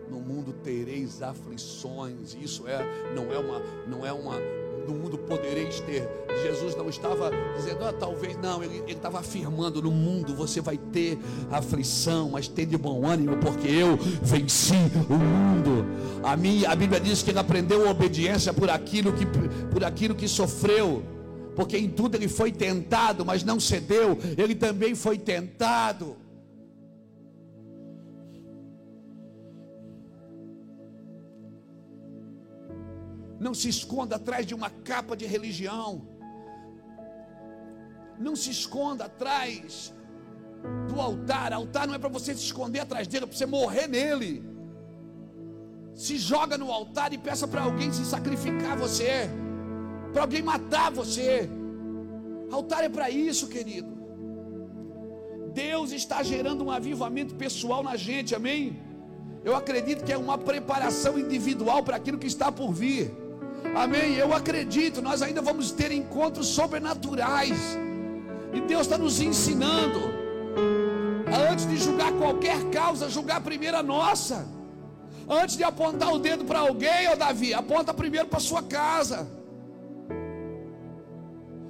No 0.10 0.20
mundo 0.20 0.54
tereis 0.64 1.22
aflições. 1.22 2.34
Isso 2.34 2.68
é 2.68 2.80
não 3.14 3.32
é 3.32 3.38
uma 3.38 3.60
não 3.88 4.04
é 4.04 4.12
uma 4.12 4.36
no 4.88 4.94
mundo 4.94 5.18
podereis 5.18 5.80
ter. 5.82 6.08
Jesus 6.44 6.76
não 6.76 6.90
estava 6.90 7.32
dizendo, 7.56 7.84
ah, 7.86 7.94
talvez, 7.94 8.38
não, 8.38 8.64
ele, 8.64 8.78
ele 8.80 8.94
estava 8.94 9.20
afirmando: 9.20 9.82
no 9.82 9.92
mundo 9.92 10.36
você 10.36 10.62
vai 10.62 10.78
ter 10.78 11.18
aflição, 11.52 12.30
mas 12.32 12.48
tem 12.48 12.66
de 12.66 12.78
bom 12.78 13.06
ânimo, 13.06 13.38
porque 13.38 13.68
eu 13.68 13.98
venci 14.22 14.74
o 15.10 15.14
mundo. 15.14 15.86
A, 16.24 16.36
minha, 16.36 16.70
a 16.70 16.76
Bíblia 16.76 17.00
diz 17.00 17.22
que 17.22 17.32
ele 17.32 17.40
aprendeu 17.40 17.90
obediência 17.90 18.54
por 18.54 18.70
aquilo 18.70 19.14
que, 19.14 19.26
por 19.72 19.84
aquilo 19.84 20.16
que 20.16 20.28
sofreu, 20.28 21.04
porque 21.56 21.78
em 21.78 21.90
tudo 21.90 22.16
ele 22.16 22.28
foi 22.28 22.52
tentado, 22.52 23.26
mas 23.26 23.44
não 23.44 23.60
cedeu, 23.60 24.18
ele 24.38 24.56
também 24.56 24.96
foi 24.96 25.18
tentado. 25.18 26.21
Não 33.46 33.54
se 33.60 33.68
esconda 33.76 34.18
atrás 34.18 34.46
de 34.46 34.54
uma 34.54 34.70
capa 34.70 35.14
de 35.20 35.26
religião. 35.26 35.88
Não 38.26 38.36
se 38.36 38.52
esconda 38.52 39.06
atrás 39.06 39.92
do 40.88 41.02
altar. 41.02 41.52
Altar 41.52 41.88
não 41.88 41.96
é 41.96 41.98
para 41.98 42.16
você 42.18 42.36
se 42.36 42.44
esconder 42.50 42.82
atrás 42.82 43.08
dele, 43.08 43.24
é 43.24 43.28
para 43.28 43.36
você 43.36 43.48
morrer 43.48 43.88
nele. 43.88 44.44
Se 45.96 46.18
joga 46.20 46.56
no 46.56 46.72
altar 46.72 47.14
e 47.14 47.18
peça 47.18 47.48
para 47.48 47.64
alguém 47.64 47.92
se 47.92 48.06
sacrificar 48.06 48.78
você, 48.78 49.28
para 50.14 50.22
alguém 50.22 50.44
matar 50.44 50.92
você. 50.92 51.50
Altar 52.52 52.84
é 52.84 52.90
para 52.90 53.10
isso, 53.10 53.48
querido. 53.48 53.92
Deus 55.52 55.92
está 55.92 56.22
gerando 56.22 56.64
um 56.66 56.70
avivamento 56.70 57.34
pessoal 57.34 57.82
na 57.82 57.96
gente, 57.96 58.36
amém? 58.36 58.80
Eu 59.44 59.56
acredito 59.56 60.04
que 60.06 60.14
é 60.14 60.18
uma 60.28 60.38
preparação 60.38 61.18
individual 61.18 61.82
para 61.82 61.96
aquilo 61.96 62.20
que 62.20 62.28
está 62.28 62.52
por 62.52 62.72
vir. 62.72 63.21
Amém. 63.76 64.16
Eu 64.16 64.34
acredito, 64.34 65.02
nós 65.02 65.22
ainda 65.22 65.42
vamos 65.42 65.72
ter 65.72 65.92
encontros 65.92 66.48
sobrenaturais. 66.48 67.78
E 68.54 68.62
Deus 68.62 68.82
está 68.82 68.98
nos 68.98 69.22
ensinando. 69.22 70.00
Antes 71.50 71.68
de 71.68 71.78
julgar 71.78 72.12
qualquer 72.14 72.70
causa, 72.70 73.10
julgar 73.10 73.42
primeiro 73.42 73.78
a 73.78 73.84
nossa. 73.84 74.48
Antes 75.30 75.56
de 75.56 75.64
apontar 75.64 76.14
o 76.14 76.20
dedo 76.20 76.44
para 76.44 76.60
alguém, 76.60 77.10
ô 77.10 77.16
Davi, 77.16 77.54
aponta 77.54 77.94
primeiro 77.94 78.28
para 78.28 78.40
sua 78.40 78.62
casa. 78.62 79.28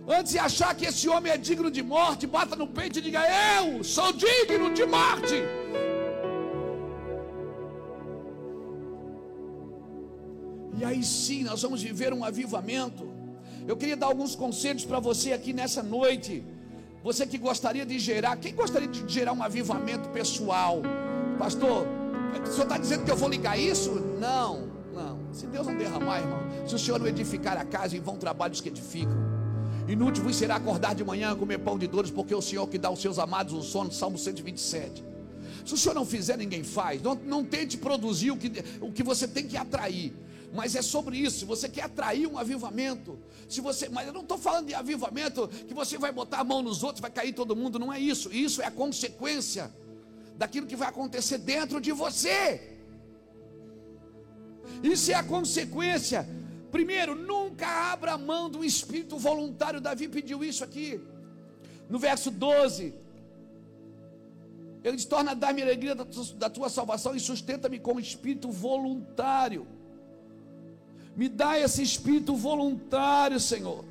Antes 0.08 0.32
de 0.34 0.40
achar 0.40 0.74
que 0.76 0.86
esse 0.86 1.08
homem 1.08 1.32
é 1.32 1.38
digno 1.38 1.70
de 1.70 1.84
morte, 1.84 2.26
bata 2.26 2.56
no 2.56 2.68
peito 2.68 2.98
e 2.98 3.02
diga: 3.02 3.22
Eu 3.58 3.84
sou 3.84 4.12
digno 4.12 4.74
de 4.74 4.86
morte. 4.86 5.44
E 10.82 10.84
aí 10.84 11.04
sim 11.04 11.44
nós 11.44 11.62
vamos 11.62 11.84
viver 11.84 12.12
um 12.12 12.26
avivamento. 12.26 13.08
Eu 13.68 13.78
queria 13.78 13.96
dar 13.96 14.08
alguns 14.08 14.36
conselhos 14.36 14.84
para 14.84 15.00
você 15.00 15.32
aqui 15.32 15.54
nessa 15.54 15.84
noite. 15.84 16.44
Você 17.04 17.24
que 17.28 17.38
gostaria 17.38 17.86
de 17.86 18.00
gerar, 18.00 18.36
quem 18.38 18.56
gostaria 18.56 18.88
de 18.88 19.08
gerar 19.08 19.34
um 19.34 19.44
avivamento 19.44 20.10
pessoal? 20.10 20.82
Pastor, 21.38 21.86
o 22.34 22.48
senhor 22.48 22.64
está 22.64 22.80
dizendo 22.80 23.06
que 23.06 23.12
eu 23.12 23.16
vou 23.16 23.30
ligar 23.30 23.60
isso? 23.60 23.92
Não, 24.20 24.70
não. 24.92 25.20
Se 25.32 25.46
Deus 25.46 25.68
não 25.68 25.78
derramar, 25.78 26.20
irmão, 26.20 26.40
se 26.66 26.74
o 26.74 26.80
senhor 26.80 27.00
não 27.00 27.06
edificar 27.06 27.60
a 27.60 27.64
casa, 27.64 27.96
e 27.96 28.00
vão 28.00 28.18
trabalhos 28.18 28.60
que 28.60 28.70
edificam. 28.70 29.22
Inútil 29.88 30.24
vos 30.24 30.36
será 30.36 30.56
acordar 30.56 30.96
de 30.96 31.04
manhã, 31.04 31.36
comer 31.36 31.60
pão 31.60 31.78
de 31.78 31.86
dores, 31.86 32.10
porque 32.10 32.34
é 32.34 32.38
o 32.38 32.42
Senhor 32.42 32.68
que 32.68 32.80
dá 32.80 32.88
aos 32.88 33.02
seus 33.02 33.20
amados 33.20 33.54
o 33.54 33.62
sono, 33.62 33.92
Salmo 33.92 34.18
127. 34.18 35.04
Se 35.64 35.74
o 35.76 35.78
senhor 35.78 35.94
não 35.94 36.06
fizer, 36.06 36.38
ninguém 36.38 36.64
faz. 36.64 37.02
Não, 37.02 37.14
não 37.14 37.44
tente 37.44 37.78
produzir 37.78 38.32
o 38.32 38.38
que, 38.38 38.52
o 38.80 38.92
que 38.92 39.04
você 39.04 39.28
tem 39.28 39.46
que 39.46 39.58
atrair. 39.58 40.14
Mas 40.54 40.76
é 40.76 40.82
sobre 40.82 41.18
isso. 41.18 41.40
Se 41.40 41.46
você 41.46 41.70
quer 41.70 41.84
atrair 41.84 42.28
um 42.28 42.38
avivamento, 42.38 43.18
se 43.48 43.62
você, 43.62 43.88
mas 43.90 44.08
eu 44.08 44.14
não 44.14 44.22
estou 44.22 44.38
falando 44.38 44.68
de 44.68 44.74
avivamento 44.74 45.48
que 45.48 45.74
você 45.74 45.98
vai 45.98 46.12
botar 46.12 46.40
a 46.40 46.44
mão 46.44 46.62
nos 46.62 46.84
outros, 46.84 47.02
vai 47.02 47.12
cair 47.12 47.34
todo 47.34 47.56
mundo. 47.56 47.80
Não 47.80 47.92
é 47.92 48.00
isso. 48.00 48.32
Isso 48.34 48.62
é 48.62 48.66
a 48.66 48.72
consequência 48.72 49.72
daquilo 50.38 50.68
que 50.68 50.76
vai 50.76 50.90
acontecer 50.90 51.38
dentro 51.38 51.80
de 51.80 51.92
você. 51.92 52.78
Isso 54.84 55.12
é 55.12 55.16
a 55.16 55.24
consequência. 55.24 56.28
Primeiro, 56.72 57.16
nunca 57.16 57.68
abra 57.68 58.18
mão 58.18 58.50
do 58.50 58.64
espírito 58.64 59.18
voluntário. 59.18 59.80
Davi 59.80 60.08
pediu 60.08 60.44
isso 60.44 60.64
aqui. 60.64 61.00
No 61.90 62.00
verso 62.00 62.32
12. 62.32 62.94
Ele 64.84 64.96
diz: 64.96 65.06
torna 65.06 65.32
a 65.32 65.34
dar-me 65.34 65.62
alegria 65.62 65.96
da 65.96 66.50
tua 66.50 66.70
salvação 66.70 67.16
e 67.16 67.20
sustenta-me 67.20 67.80
com 67.80 68.00
espírito 68.00 68.50
voluntário. 68.50 69.68
Me 71.16 71.28
dá 71.28 71.60
esse 71.60 71.82
espírito 71.84 72.36
voluntário, 72.36 73.40
Senhor. 73.40 73.84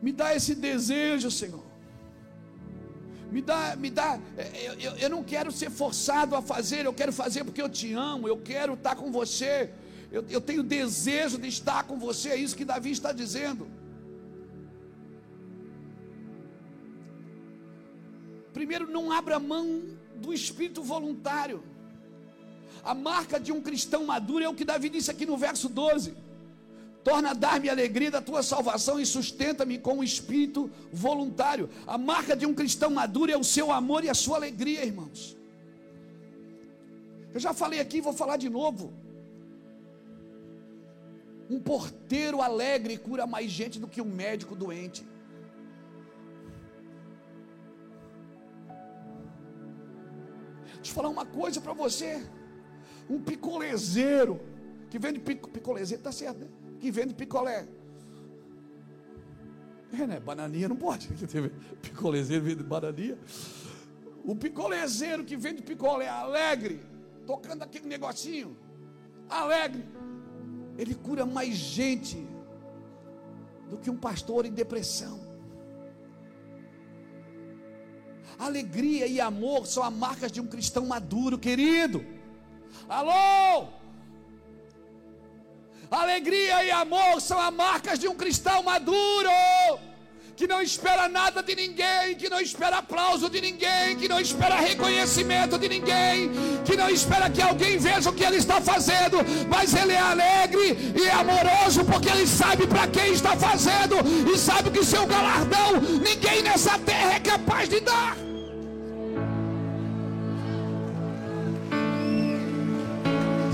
Me 0.00 0.12
dá 0.12 0.34
esse 0.34 0.54
desejo, 0.54 1.30
Senhor. 1.30 1.64
Me 3.30 3.42
dá, 3.42 3.76
me 3.76 3.90
dá. 3.90 4.18
Eu, 4.64 4.74
eu, 4.74 4.92
eu, 4.96 5.10
não 5.10 5.22
quero 5.22 5.50
ser 5.52 5.70
forçado 5.70 6.34
a 6.34 6.40
fazer, 6.40 6.86
eu 6.86 6.94
quero 6.94 7.12
fazer 7.12 7.44
porque 7.44 7.60
eu 7.60 7.68
te 7.68 7.92
amo, 7.92 8.26
eu 8.26 8.38
quero 8.38 8.74
estar 8.74 8.96
com 8.96 9.10
você. 9.12 9.70
Eu, 10.10 10.24
eu 10.30 10.40
tenho 10.40 10.62
desejo 10.62 11.36
de 11.36 11.48
estar 11.48 11.84
com 11.84 11.98
você, 11.98 12.30
é 12.30 12.36
isso 12.36 12.56
que 12.56 12.64
Davi 12.64 12.90
está 12.90 13.12
dizendo. 13.12 13.68
Primeiro, 18.52 18.90
não 18.90 19.12
abra 19.12 19.38
mão 19.38 19.82
do 20.16 20.32
espírito 20.32 20.82
voluntário. 20.82 21.62
A 22.88 22.94
marca 22.94 23.38
de 23.38 23.52
um 23.52 23.60
cristão 23.60 24.06
maduro 24.10 24.42
é 24.42 24.48
o 24.48 24.54
que 24.58 24.64
Davi 24.64 24.88
disse 24.88 25.10
aqui 25.10 25.26
no 25.30 25.36
verso 25.36 25.68
12. 25.68 26.14
Torna 27.04 27.32
a 27.32 27.34
dar-me 27.34 27.68
alegria 27.68 28.10
da 28.10 28.22
tua 28.28 28.42
salvação 28.42 28.98
e 28.98 29.04
sustenta-me 29.04 29.76
com 29.86 29.98
o 29.98 30.04
espírito 30.10 30.70
voluntário. 30.90 31.68
A 31.86 31.98
marca 31.98 32.34
de 32.34 32.46
um 32.46 32.54
cristão 32.54 32.90
maduro 32.90 33.30
é 33.30 33.36
o 33.36 33.44
seu 33.44 33.70
amor 33.70 34.04
e 34.04 34.08
a 34.08 34.14
sua 34.14 34.36
alegria, 34.36 34.86
irmãos. 34.86 35.36
Eu 37.34 37.38
já 37.38 37.52
falei 37.52 37.78
aqui, 37.78 38.00
vou 38.00 38.14
falar 38.14 38.38
de 38.38 38.48
novo. 38.48 38.90
Um 41.50 41.60
porteiro 41.60 42.40
alegre 42.40 42.96
cura 42.96 43.26
mais 43.26 43.50
gente 43.50 43.78
do 43.78 43.86
que 43.86 44.00
um 44.00 44.10
médico 44.24 44.56
doente. 44.56 45.06
Deixa 50.76 50.90
eu 50.90 50.94
falar 50.94 51.10
uma 51.10 51.26
coisa 51.26 51.60
para 51.60 51.74
você 51.74 52.10
um 53.08 53.20
picolezeiro 53.20 54.40
que 54.90 54.98
vende 54.98 55.18
pico, 55.18 55.48
picolezeiro, 55.48 56.02
tá 56.02 56.12
certo, 56.12 56.38
né? 56.38 56.48
Que 56.80 56.90
vende 56.90 57.14
picolé. 57.14 57.66
É, 59.92 60.06
né? 60.06 60.20
Bananinha 60.20 60.68
não 60.68 60.76
pode. 60.76 61.08
Picolezeiro 61.80 62.44
vende 62.44 62.62
bananinha. 62.62 63.18
O 64.24 64.36
picolezeiro 64.36 65.24
que 65.24 65.36
vende 65.36 65.62
picolé 65.62 66.08
alegre, 66.08 66.80
tocando 67.26 67.62
aquele 67.62 67.86
negocinho, 67.86 68.56
alegre, 69.28 69.84
ele 70.76 70.94
cura 70.94 71.24
mais 71.24 71.54
gente 71.54 72.26
do 73.70 73.78
que 73.78 73.90
um 73.90 73.96
pastor 73.96 74.44
em 74.44 74.52
depressão. 74.52 75.26
Alegria 78.38 79.06
e 79.06 79.20
amor 79.20 79.66
são 79.66 79.82
as 79.82 79.92
marcas 79.92 80.30
de 80.30 80.40
um 80.40 80.46
cristão 80.46 80.86
maduro, 80.86 81.38
querido. 81.38 82.04
Alô? 82.88 83.68
Alegria 85.90 86.64
e 86.64 86.70
amor 86.70 87.20
são 87.20 87.40
as 87.40 87.52
marcas 87.52 87.98
de 87.98 88.06
um 88.06 88.14
cristão 88.14 88.62
maduro, 88.62 89.30
que 90.36 90.46
não 90.46 90.60
espera 90.60 91.08
nada 91.08 91.42
de 91.42 91.54
ninguém, 91.54 92.14
que 92.14 92.28
não 92.28 92.38
espera 92.38 92.78
aplauso 92.78 93.30
de 93.30 93.40
ninguém, 93.40 93.96
que 93.96 94.06
não 94.06 94.20
espera 94.20 94.56
reconhecimento 94.56 95.58
de 95.58 95.66
ninguém, 95.66 96.30
que 96.66 96.76
não 96.76 96.90
espera 96.90 97.30
que 97.30 97.40
alguém 97.40 97.78
veja 97.78 98.10
o 98.10 98.12
que 98.12 98.22
ele 98.22 98.36
está 98.36 98.60
fazendo, 98.60 99.18
mas 99.48 99.74
ele 99.74 99.94
é 99.94 99.98
alegre 99.98 100.76
e 100.94 101.08
amoroso, 101.08 101.84
porque 101.86 102.10
ele 102.10 102.26
sabe 102.26 102.66
para 102.66 102.86
quem 102.86 103.14
está 103.14 103.34
fazendo 103.34 103.96
e 104.30 104.36
sabe 104.36 104.70
que 104.70 104.84
seu 104.84 105.06
galardão 105.06 105.80
ninguém 105.80 106.42
nessa 106.42 106.78
terra 106.78 107.14
é 107.14 107.20
capaz 107.20 107.66
de 107.66 107.80
dar. 107.80 108.27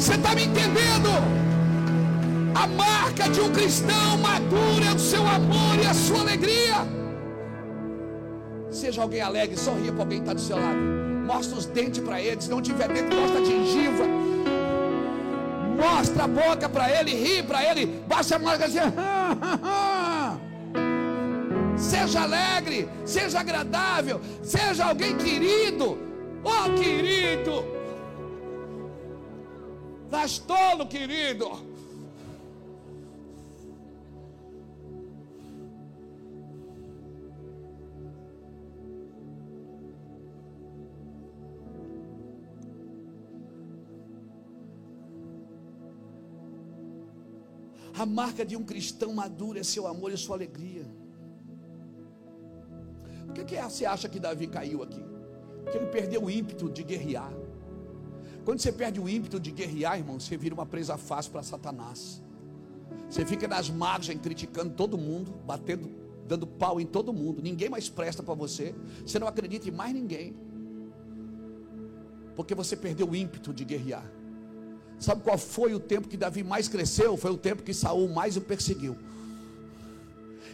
Você 0.04 0.16
está 0.16 0.34
me 0.34 0.44
entendendo? 0.44 1.08
A 2.54 2.66
marca 2.66 3.26
de 3.30 3.40
um 3.40 3.50
cristão 3.50 4.18
maduro 4.18 4.84
é 4.86 4.92
o 4.94 4.98
seu 4.98 5.26
amor 5.26 5.78
e 5.82 5.86
a 5.86 5.94
sua 5.94 6.20
alegria. 6.20 6.86
Seja 8.70 9.00
alguém 9.00 9.22
alegre, 9.22 9.56
sorria 9.56 9.90
para 9.92 10.02
alguém 10.02 10.18
que 10.18 10.24
está 10.24 10.34
do 10.34 10.42
seu 10.42 10.58
lado. 10.58 10.76
Mostra 10.76 11.56
os 11.56 11.64
dentes 11.64 12.04
para 12.04 12.20
ele. 12.20 12.38
Se 12.38 12.50
não 12.50 12.60
tiver 12.60 12.86
dente, 12.88 13.16
mostra 13.16 13.40
a 13.40 13.44
gengiva. 13.46 14.04
Mostra 15.74 16.24
a 16.24 16.28
boca 16.28 16.68
para 16.68 17.00
ele, 17.00 17.14
ri 17.14 17.42
para 17.42 17.64
ele. 17.64 17.86
Baixa 18.06 18.36
a 18.36 18.38
mão 18.38 18.52
e 18.54 18.62
assim. 18.62 18.80
Seja 21.78 22.20
alegre, 22.20 22.88
seja 23.06 23.40
agradável, 23.40 24.20
seja 24.42 24.84
alguém 24.84 25.16
querido. 25.16 25.98
Oh, 26.44 26.70
querido, 26.78 27.64
Estás 30.14 30.38
tolo, 30.38 30.86
querido. 30.86 31.50
A 47.92 48.06
marca 48.06 48.44
de 48.44 48.56
um 48.56 48.62
cristão 48.62 49.12
maduro 49.12 49.58
é 49.58 49.64
seu 49.64 49.84
amor 49.88 50.12
e 50.12 50.16
sua 50.16 50.36
alegria. 50.36 50.86
Por 53.26 53.34
que, 53.34 53.44
que 53.44 53.60
você 53.60 53.84
acha 53.84 54.08
que 54.08 54.20
Davi 54.20 54.46
caiu 54.46 54.80
aqui? 54.80 55.04
Porque 55.64 55.76
ele 55.76 55.86
perdeu 55.86 56.22
o 56.22 56.30
ímpeto 56.30 56.70
de 56.70 56.84
guerrear. 56.84 57.43
Quando 58.44 58.60
você 58.60 58.70
perde 58.70 59.00
o 59.00 59.08
ímpeto 59.08 59.40
de 59.40 59.50
guerrear, 59.50 59.98
irmão, 59.98 60.20
você 60.20 60.36
vira 60.36 60.54
uma 60.54 60.66
presa 60.66 60.98
fácil 60.98 61.32
para 61.32 61.42
Satanás. 61.42 62.22
Você 63.08 63.24
fica 63.24 63.48
nas 63.48 63.70
margens 63.70 64.20
criticando 64.20 64.74
todo 64.74 64.98
mundo, 64.98 65.32
batendo, 65.46 65.90
dando 66.28 66.46
pau 66.46 66.80
em 66.80 66.86
todo 66.86 67.12
mundo. 67.12 67.40
Ninguém 67.42 67.68
mais 67.68 67.88
presta 67.88 68.22
para 68.22 68.34
você. 68.34 68.74
Você 69.04 69.18
não 69.18 69.26
acredita 69.26 69.68
em 69.68 69.72
mais 69.72 69.94
ninguém. 69.94 70.34
Porque 72.36 72.54
você 72.54 72.76
perdeu 72.76 73.08
o 73.08 73.16
ímpeto 73.16 73.52
de 73.52 73.64
guerrear. 73.64 74.04
Sabe 74.98 75.22
qual 75.22 75.38
foi 75.38 75.74
o 75.74 75.80
tempo 75.80 76.08
que 76.08 76.16
Davi 76.16 76.42
mais 76.42 76.68
cresceu? 76.68 77.16
Foi 77.16 77.30
o 77.30 77.36
tempo 77.36 77.62
que 77.62 77.72
Saul 77.72 78.08
mais 78.08 78.36
o 78.36 78.40
perseguiu. 78.40 78.96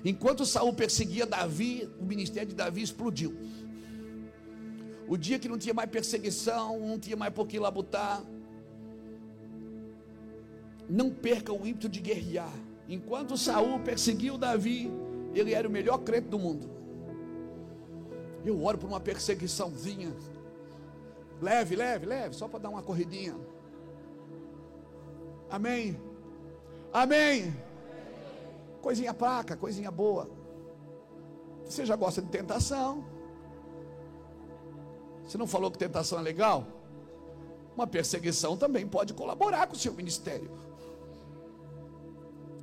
Enquanto 0.05 0.47
Saul 0.47 0.72
perseguia 0.72 1.26
Davi, 1.26 1.88
o 1.99 2.05
ministério 2.05 2.49
de 2.49 2.55
Davi 2.55 2.82
explodiu. 2.82 3.36
O 5.11 5.16
dia 5.16 5.40
que 5.40 5.48
não 5.48 5.58
tinha 5.58 5.74
mais 5.74 5.90
perseguição, 5.90 6.78
não 6.78 6.96
tinha 6.96 7.16
mais 7.16 7.34
por 7.34 7.44
que 7.44 7.58
labutar. 7.58 8.22
Não 10.88 11.11
perca 11.11 11.52
o 11.52 11.66
ímpeto 11.66 11.88
de 11.88 11.98
guerrear. 11.98 12.54
Enquanto 12.88 13.36
Saul 13.36 13.80
perseguiu 13.80 14.38
Davi, 14.38 14.88
ele 15.34 15.52
era 15.52 15.66
o 15.66 15.70
melhor 15.70 15.98
crente 15.98 16.28
do 16.28 16.38
mundo. 16.38 16.70
Eu 18.44 18.62
oro 18.62 18.78
por 18.78 18.86
uma 18.86 19.00
perseguiçãozinha. 19.00 20.14
Leve, 21.42 21.74
leve, 21.74 22.06
leve, 22.06 22.36
só 22.36 22.46
para 22.46 22.61
dar 22.61 22.68
uma 22.68 22.82
corridinha. 22.82 23.34
Amém. 25.50 26.00
Amém. 26.92 27.52
Coisinha 28.80 29.12
fraca, 29.12 29.56
coisinha 29.56 29.90
boa. 29.90 30.30
Você 31.64 31.84
já 31.84 31.96
gosta 31.96 32.22
de 32.22 32.28
tentação? 32.28 33.09
Você 35.30 35.38
não 35.38 35.46
falou 35.46 35.70
que 35.70 35.78
tentação 35.78 36.18
é 36.18 36.22
legal? 36.22 36.66
Uma 37.76 37.86
perseguição 37.86 38.56
também 38.56 38.84
pode 38.84 39.14
colaborar 39.14 39.68
com 39.68 39.74
o 39.74 39.78
seu 39.78 39.92
ministério. 39.92 40.50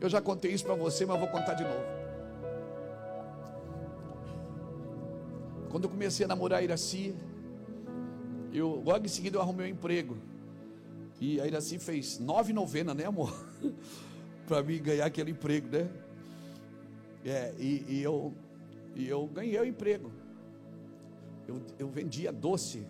Eu 0.01 0.09
já 0.09 0.20
contei 0.20 0.51
isso 0.51 0.65
para 0.65 0.76
você, 0.76 1.05
mas 1.05 1.18
vou 1.18 1.30
contar 1.30 1.53
de 1.53 1.63
novo. 1.63 1.86
Quando 5.70 5.86
eu 5.86 5.89
comecei 5.89 6.26
a 6.26 6.28
namorar 6.28 6.59
a 6.59 6.61
Iraci, 6.61 7.15
eu 8.51 8.84
logo 8.86 9.05
em 9.05 9.07
seguida 9.07 9.38
eu 9.38 9.41
arrumei 9.41 9.68
um 9.68 9.70
emprego. 9.70 10.18
E 11.22 11.39
a 11.39 11.47
Iraci 11.47 11.80
fez 11.80 12.20
nove 12.20 12.51
novenas, 12.51 12.97
né, 12.97 13.05
amor? 13.05 13.34
para 14.45 14.61
mim 14.61 14.84
ganhar 14.84 15.05
aquele 15.05 15.32
emprego, 15.32 15.70
né? 15.70 15.89
É, 17.24 17.53
e, 17.57 17.86
e, 17.88 18.03
eu, 18.03 18.34
e 18.93 19.07
eu 19.07 19.26
ganhei 19.28 19.57
o 19.57 19.65
emprego. 19.65 20.11
Eu, 21.48 21.62
eu 21.80 21.89
vendia 21.89 22.32
doce 22.32 22.86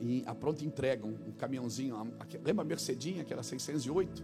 em, 0.00 0.22
a 0.26 0.34
pronta 0.34 0.64
entrega, 0.64 1.06
um, 1.06 1.16
um 1.28 1.32
caminhãozinho. 1.32 1.96
A, 1.96 2.26
lembra 2.44 2.62
a 2.62 2.66
Mercedinha, 2.66 3.24
que 3.24 3.32
era 3.32 3.42
608? 3.42 4.22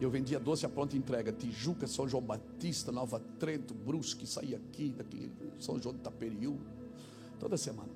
Eu 0.00 0.10
vendia 0.10 0.40
doce 0.40 0.64
a 0.64 0.68
pronta 0.68 0.96
entrega. 0.96 1.30
Tijuca, 1.30 1.86
São 1.86 2.08
João 2.08 2.22
Batista, 2.22 2.90
Nova 2.90 3.20
Trento, 3.38 3.74
Brusque, 3.74 4.26
saía 4.26 4.56
aqui, 4.56 4.94
daqui, 4.96 5.30
São 5.58 5.80
João 5.80 5.94
de 5.94 6.00
Taperiú. 6.00 6.58
Toda 7.38 7.56
semana. 7.56 7.90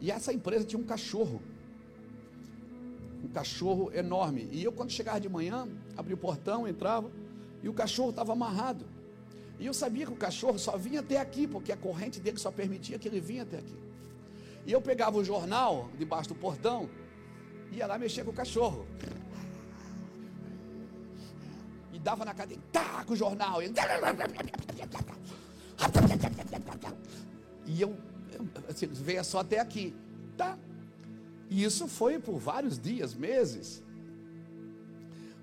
E 0.00 0.10
essa 0.10 0.32
empresa 0.32 0.64
tinha 0.64 0.80
um 0.80 0.84
cachorro. 0.84 1.42
Um 3.22 3.28
cachorro 3.28 3.92
enorme. 3.92 4.48
E 4.50 4.64
eu, 4.64 4.72
quando 4.72 4.90
chegava 4.90 5.20
de 5.20 5.28
manhã, 5.28 5.68
abria 5.96 6.14
o 6.14 6.18
portão, 6.18 6.66
entrava, 6.66 7.10
e 7.62 7.68
o 7.68 7.72
cachorro 7.72 8.10
estava 8.10 8.32
amarrado. 8.32 8.86
E 9.58 9.66
eu 9.66 9.74
sabia 9.74 10.06
que 10.06 10.12
o 10.12 10.16
cachorro 10.16 10.58
só 10.58 10.76
vinha 10.76 11.00
até 11.00 11.18
aqui, 11.18 11.46
porque 11.46 11.72
a 11.72 11.76
corrente 11.76 12.20
dele 12.20 12.38
só 12.38 12.50
permitia 12.50 12.98
que 12.98 13.08
ele 13.08 13.20
vinha 13.20 13.42
até 13.42 13.58
aqui. 13.58 13.78
E 14.66 14.72
eu 14.72 14.80
pegava 14.80 15.16
o 15.18 15.24
jornal 15.24 15.90
debaixo 15.98 16.28
do 16.30 16.34
portão, 16.34 16.88
ia 17.70 17.86
lá 17.86 17.98
mexer 17.98 18.24
com 18.24 18.30
o 18.30 18.34
cachorro. 18.34 18.86
E 21.92 21.98
dava 21.98 22.24
na 22.24 22.34
cadeia, 22.34 22.60
tá, 22.72 23.04
com 23.04 23.12
o 23.12 23.16
jornal. 23.16 23.62
E 27.66 27.80
eu 27.80 27.96
assim, 28.68 28.86
venha 28.86 29.22
só 29.22 29.38
até 29.40 29.60
aqui. 29.60 29.94
Tá. 30.36 30.58
E 31.48 31.62
isso 31.62 31.86
foi 31.86 32.18
por 32.18 32.38
vários 32.38 32.78
dias, 32.78 33.14
meses. 33.14 33.82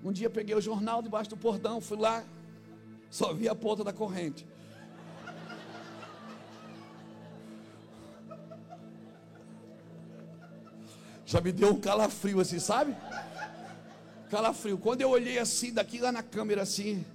Um 0.03 0.11
dia 0.11 0.29
peguei 0.29 0.55
o 0.55 0.61
jornal 0.61 1.01
debaixo 1.01 1.29
do 1.29 1.37
portão, 1.37 1.79
fui 1.79 1.97
lá, 1.97 2.23
só 3.11 3.33
vi 3.33 3.49
a 3.49 3.53
ponta 3.53 3.83
da 3.83 3.91
corrente. 3.91 4.47
Já 11.25 11.41
me 11.41 11.51
deu 11.51 11.71
um 11.71 11.79
calafrio 11.79 12.39
assim, 12.39 12.57
sabe? 12.57 12.95
Calafrio. 14.29 14.77
Quando 14.77 15.01
eu 15.01 15.09
olhei 15.09 15.37
assim, 15.37 15.73
daqui 15.73 15.99
lá 15.99 16.11
na 16.11 16.23
câmera 16.23 16.61
assim, 16.61 17.05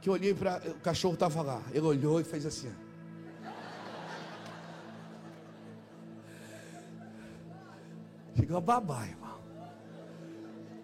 que 0.00 0.08
eu 0.08 0.14
olhei 0.14 0.34
para 0.34 0.62
o 0.66 0.80
cachorro 0.80 1.14
estava 1.14 1.42
lá. 1.42 1.62
Ele 1.72 1.84
olhou 1.84 2.18
e 2.18 2.24
fez 2.24 2.46
assim. 2.46 2.72
Chegou 8.34 8.60
babá, 8.62 9.06
irmão. 9.06 9.29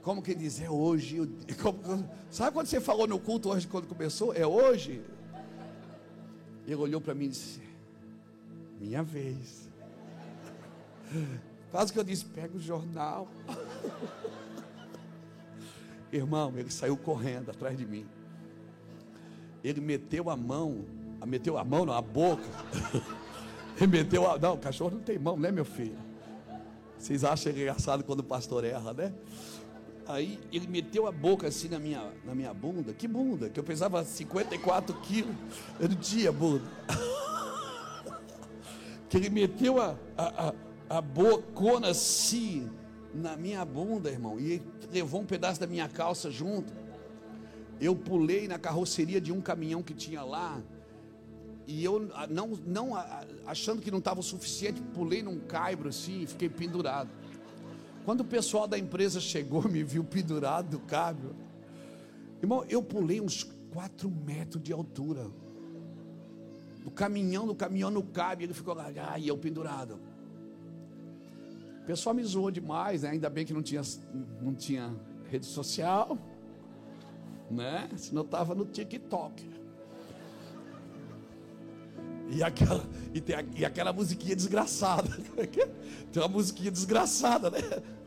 Como 0.07 0.23
que 0.23 0.37
diz? 0.37 0.61
É 0.61 0.71
hoje. 0.71 1.29
Como, 1.61 2.09
sabe 2.31 2.53
quando 2.53 2.69
você 2.69 2.81
falou 2.81 3.09
no 3.09 3.19
culto 3.19 3.51
hoje, 3.51 3.67
quando 3.67 3.89
começou? 3.89 4.33
É 4.33 4.47
hoje. 4.47 5.03
Ele 6.65 6.77
olhou 6.77 7.01
para 7.01 7.13
mim 7.13 7.25
e 7.25 7.31
disse: 7.31 7.61
Minha 8.79 9.03
vez. 9.03 9.69
Quase 11.73 11.93
que 11.93 11.99
eu 11.99 12.05
disse: 12.05 12.25
Pega 12.25 12.57
o 12.57 12.61
jornal. 12.61 13.27
Irmão, 16.13 16.53
ele 16.57 16.71
saiu 16.71 16.97
correndo 16.97 17.51
atrás 17.51 17.77
de 17.77 17.85
mim. 17.85 18.07
Ele 19.65 19.81
meteu 19.81 20.31
a 20.31 20.37
mão, 20.37 20.85
meteu 21.27 21.59
a 21.59 21.65
mão, 21.65 21.85
não, 21.85 21.93
a 21.93 22.01
boca. 22.01 22.45
Ele 23.77 23.89
meteu 23.89 24.31
a. 24.31 24.39
Não, 24.39 24.55
o 24.55 24.59
cachorro 24.59 24.93
não 24.93 25.03
tem 25.03 25.19
mão, 25.19 25.37
né, 25.37 25.51
meu 25.51 25.65
filho? 25.65 25.99
Vocês 26.97 27.25
acham 27.25 27.51
engraçado 27.51 28.05
quando 28.05 28.21
o 28.21 28.25
pastor 28.25 28.63
erra, 28.63 28.95
né? 28.95 29.13
Aí 30.09 30.39
ele 30.53 30.69
meteu 30.69 31.07
a 31.07 31.13
boca 31.13 31.49
assim 31.49 31.69
na 31.69 31.79
minha, 31.79 32.13
na 32.25 32.35
minha 32.35 32.55
bunda. 32.55 32.93
Que 32.93 33.09
bunda? 33.09 33.51
Que 33.51 33.59
eu 33.59 33.65
pesava 33.65 34.05
54 34.05 34.95
quilos. 35.01 35.35
Eu 35.81 35.89
não 35.89 35.97
tinha 35.97 36.31
bunda. 36.31 36.65
que 39.09 39.17
ele 39.17 39.29
meteu 39.29 39.81
a, 39.81 39.97
a, 40.17 40.49
a, 40.49 40.99
a 40.99 41.01
bocona 41.01 41.89
assim 41.89 42.71
na 43.13 43.37
minha 43.37 43.65
bunda, 43.65 44.11
irmão. 44.11 44.39
E 44.39 44.63
levou 44.93 45.23
um 45.23 45.27
pedaço 45.27 45.59
da 45.59 45.67
minha 45.67 45.89
calça 45.89 46.31
junto. 46.31 46.73
Eu 47.81 47.97
pulei 47.97 48.47
na 48.47 48.59
carroceria 48.59 49.21
de 49.21 49.33
um 49.33 49.41
caminhão 49.41 49.83
que 49.83 49.93
tinha 49.93 50.23
lá. 50.23 50.63
E 51.67 51.85
eu, 51.85 52.09
não, 52.31 52.53
não 52.65 52.93
achando 53.45 53.83
que 53.83 53.91
não 53.91 53.99
estava 53.99 54.21
o 54.21 54.23
suficiente, 54.23 54.81
pulei 54.95 55.21
num 55.21 55.41
caibro 55.41 55.89
assim 55.89 56.23
e 56.23 56.27
fiquei 56.27 56.49
pendurado. 56.49 57.11
Quando 58.07 58.21
o 58.21 58.25
pessoal 58.25 58.69
da 58.69 58.79
empresa 58.79 59.21
chegou, 59.21 59.67
me 59.69 59.83
viu 59.83 60.05
pendurado 60.05 60.71
do 60.71 60.79
caibro. 60.79 61.35
Irmão, 62.41 62.65
eu 62.69 62.81
pulei 62.81 63.21
uns 63.21 63.43
4 63.73 64.09
metros 64.09 64.63
de 64.63 64.73
altura. 64.73 65.29
Do 66.85 66.91
caminhão, 66.93 67.49
do 67.49 67.55
caminhão 67.55 67.91
no 67.91 68.05
cabe, 68.05 68.45
ele 68.45 68.55
ficou 68.55 68.75
lá, 68.75 68.93
ah, 69.11 69.19
e 69.19 69.27
eu 69.27 69.37
pendurado. 69.37 69.99
O 71.83 71.85
pessoal 71.85 72.15
me 72.15 72.23
zoou 72.23 72.49
demais, 72.49 73.03
né? 73.03 73.11
ainda 73.11 73.29
bem 73.29 73.45
que 73.45 73.53
não 73.53 73.63
tinha, 73.63 73.83
não 74.41 74.55
tinha 74.55 74.95
rede 75.29 75.47
social, 75.47 76.17
né? 77.51 77.91
Senão 77.97 78.23
eu 78.23 78.27
estava 78.27 78.55
no 78.55 78.67
TikTok. 78.67 79.51
E 82.37 82.43
aquela, 82.43 82.85
e, 83.15 83.21
tem, 83.23 83.35
e 83.57 83.65
aquela 83.65 83.95
musiquinha 83.95 84.37
desgraçada. 84.37 85.09
tem 86.13 86.23
uma 86.23 86.29
musiquinha 86.29 86.71
desgraçada, 86.71 87.51
né? 87.51 87.61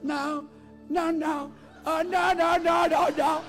Não, 0.04 0.48
não, 0.88 1.12
não. 1.12 1.52
Oh, 1.84 2.04
não, 2.04 2.36
não, 2.36 2.60
não, 2.60 2.90
não, 2.90 3.12
não. 3.18 3.42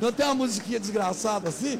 Não 0.00 0.10
tem 0.10 0.24
uma 0.24 0.34
musiquinha 0.34 0.80
desgraçada 0.80 1.50
assim? 1.50 1.78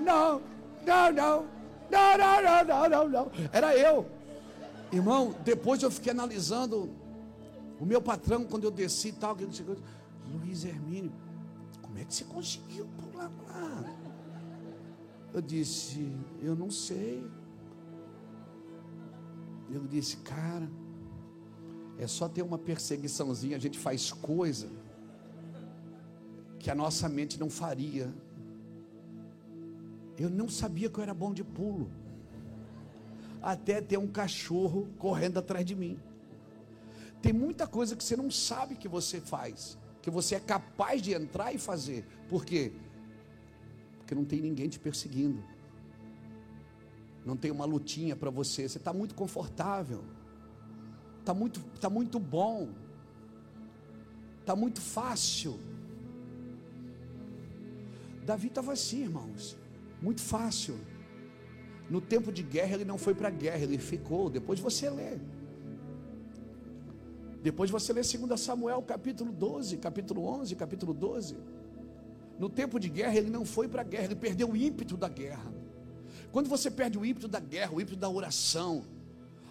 Não, 0.00 0.40
não, 0.86 1.12
não. 1.12 1.46
Não, 1.90 2.16
não, 2.16 2.42
não, 2.42 2.64
não, 2.64 2.88
não, 2.88 3.08
não. 3.10 3.32
Era 3.52 3.76
eu. 3.76 4.06
Irmão, 4.90 5.34
depois 5.44 5.82
eu 5.82 5.90
fiquei 5.90 6.12
analisando 6.12 6.88
o 7.78 7.84
meu 7.84 8.00
patrão, 8.00 8.44
quando 8.44 8.64
eu 8.64 8.70
desci 8.70 9.08
e 9.08 9.12
tal, 9.12 9.36
que 9.36 9.42
ele 9.42 9.52
chegou, 9.52 9.76
Luiz 10.32 10.64
Hermínio, 10.64 11.12
como 11.94 12.02
é 12.02 12.06
que 12.06 12.12
você 12.12 12.24
conseguiu 12.24 12.88
pular 12.98 13.30
lá? 13.46 13.96
Eu 15.32 15.40
disse, 15.40 16.12
eu 16.42 16.56
não 16.56 16.68
sei. 16.68 17.24
Eu 19.70 19.86
disse, 19.86 20.16
cara, 20.16 20.68
é 21.96 22.08
só 22.08 22.28
ter 22.28 22.42
uma 22.42 22.58
perseguiçãozinha, 22.58 23.56
a 23.56 23.60
gente 23.60 23.78
faz 23.78 24.12
coisa 24.12 24.68
que 26.58 26.68
a 26.68 26.74
nossa 26.74 27.08
mente 27.08 27.38
não 27.38 27.48
faria. 27.48 28.12
Eu 30.18 30.28
não 30.28 30.48
sabia 30.48 30.90
que 30.90 30.98
eu 30.98 31.02
era 31.04 31.14
bom 31.14 31.32
de 31.32 31.44
pulo. 31.44 31.88
Até 33.40 33.80
ter 33.80 33.98
um 33.98 34.08
cachorro 34.08 34.88
correndo 34.98 35.38
atrás 35.38 35.64
de 35.64 35.76
mim. 35.76 35.96
Tem 37.22 37.32
muita 37.32 37.68
coisa 37.68 37.94
que 37.94 38.02
você 38.02 38.16
não 38.16 38.32
sabe 38.32 38.74
que 38.74 38.88
você 38.88 39.20
faz, 39.20 39.78
que 40.04 40.10
você 40.10 40.34
é 40.34 40.40
capaz 40.40 41.00
de 41.00 41.14
entrar 41.14 41.54
e 41.54 41.58
fazer. 41.58 42.04
Por 42.28 42.44
quê? 42.44 42.72
Porque 43.96 44.14
não 44.14 44.22
tem 44.22 44.38
ninguém 44.38 44.68
te 44.68 44.78
perseguindo. 44.78 45.42
Não 47.24 47.38
tem 47.38 47.50
uma 47.50 47.64
lutinha 47.64 48.14
para 48.14 48.28
você. 48.28 48.68
Você 48.68 48.76
está 48.76 48.92
muito 48.92 49.14
confortável. 49.14 50.04
Está 51.20 51.32
muito, 51.32 51.58
tá 51.80 51.88
muito 51.88 52.18
bom. 52.18 52.68
Está 54.40 54.54
muito 54.54 54.78
fácil. 54.78 55.58
Davi 58.26 58.48
estava 58.48 58.74
assim, 58.74 59.04
irmãos, 59.04 59.56
muito 60.02 60.20
fácil. 60.20 60.78
No 61.88 62.02
tempo 62.02 62.30
de 62.30 62.42
guerra, 62.42 62.74
ele 62.74 62.84
não 62.84 62.98
foi 62.98 63.14
para 63.14 63.28
a 63.28 63.30
guerra, 63.30 63.62
ele 63.62 63.78
ficou. 63.78 64.28
Depois 64.28 64.60
você 64.60 64.90
lê. 64.90 65.16
Depois 67.44 67.70
você 67.70 67.92
lê 67.92 68.00
2 68.00 68.40
Samuel, 68.40 68.80
capítulo 68.80 69.30
12, 69.30 69.76
capítulo 69.76 70.24
11, 70.24 70.56
capítulo 70.56 70.94
12. 70.94 71.36
No 72.38 72.48
tempo 72.48 72.80
de 72.80 72.88
guerra, 72.88 73.18
ele 73.18 73.28
não 73.28 73.44
foi 73.44 73.68
para 73.68 73.82
a 73.82 73.84
guerra, 73.84 74.06
ele 74.06 74.14
perdeu 74.14 74.50
o 74.50 74.56
ímpeto 74.56 74.96
da 74.96 75.10
guerra. 75.10 75.52
Quando 76.32 76.48
você 76.48 76.70
perde 76.70 76.96
o 76.96 77.04
ímpeto 77.04 77.28
da 77.28 77.38
guerra, 77.38 77.74
o 77.74 77.80
ímpeto 77.82 77.98
da 77.98 78.08
oração, 78.08 78.82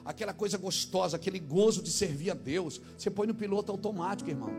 aquela 0.04 0.34
coisa 0.34 0.58
gostosa, 0.58 1.18
aquele 1.18 1.38
gozo 1.38 1.84
de 1.84 1.92
servir 1.92 2.32
a 2.32 2.34
Deus, 2.34 2.82
você 2.98 3.12
põe 3.12 3.28
no 3.28 3.36
piloto 3.36 3.72
automático, 3.72 4.28
irmão. 4.28 4.50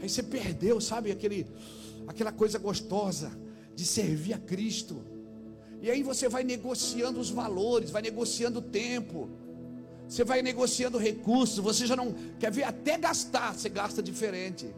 Aí 0.00 0.08
você 0.08 0.22
perdeu, 0.22 0.80
sabe, 0.80 1.10
aquele 1.10 1.48
aquela 2.06 2.30
coisa 2.30 2.60
gostosa 2.60 3.32
de 3.74 3.84
servir 3.84 4.34
a 4.34 4.38
Cristo. 4.38 5.02
E 5.82 5.90
aí 5.90 6.04
você 6.04 6.28
vai 6.28 6.44
negociando 6.44 7.18
os 7.18 7.28
valores, 7.28 7.90
vai 7.90 8.02
negociando 8.02 8.60
o 8.60 8.62
tempo, 8.62 9.28
você 10.08 10.24
vai 10.24 10.40
negociando 10.40 10.96
recursos, 10.96 11.58
você 11.58 11.86
já 11.86 11.94
não 11.94 12.14
quer 12.40 12.50
ver 12.50 12.64
até 12.64 12.96
gastar, 12.96 13.54
você 13.54 13.68
gasta 13.68 14.02
diferente. 14.02 14.74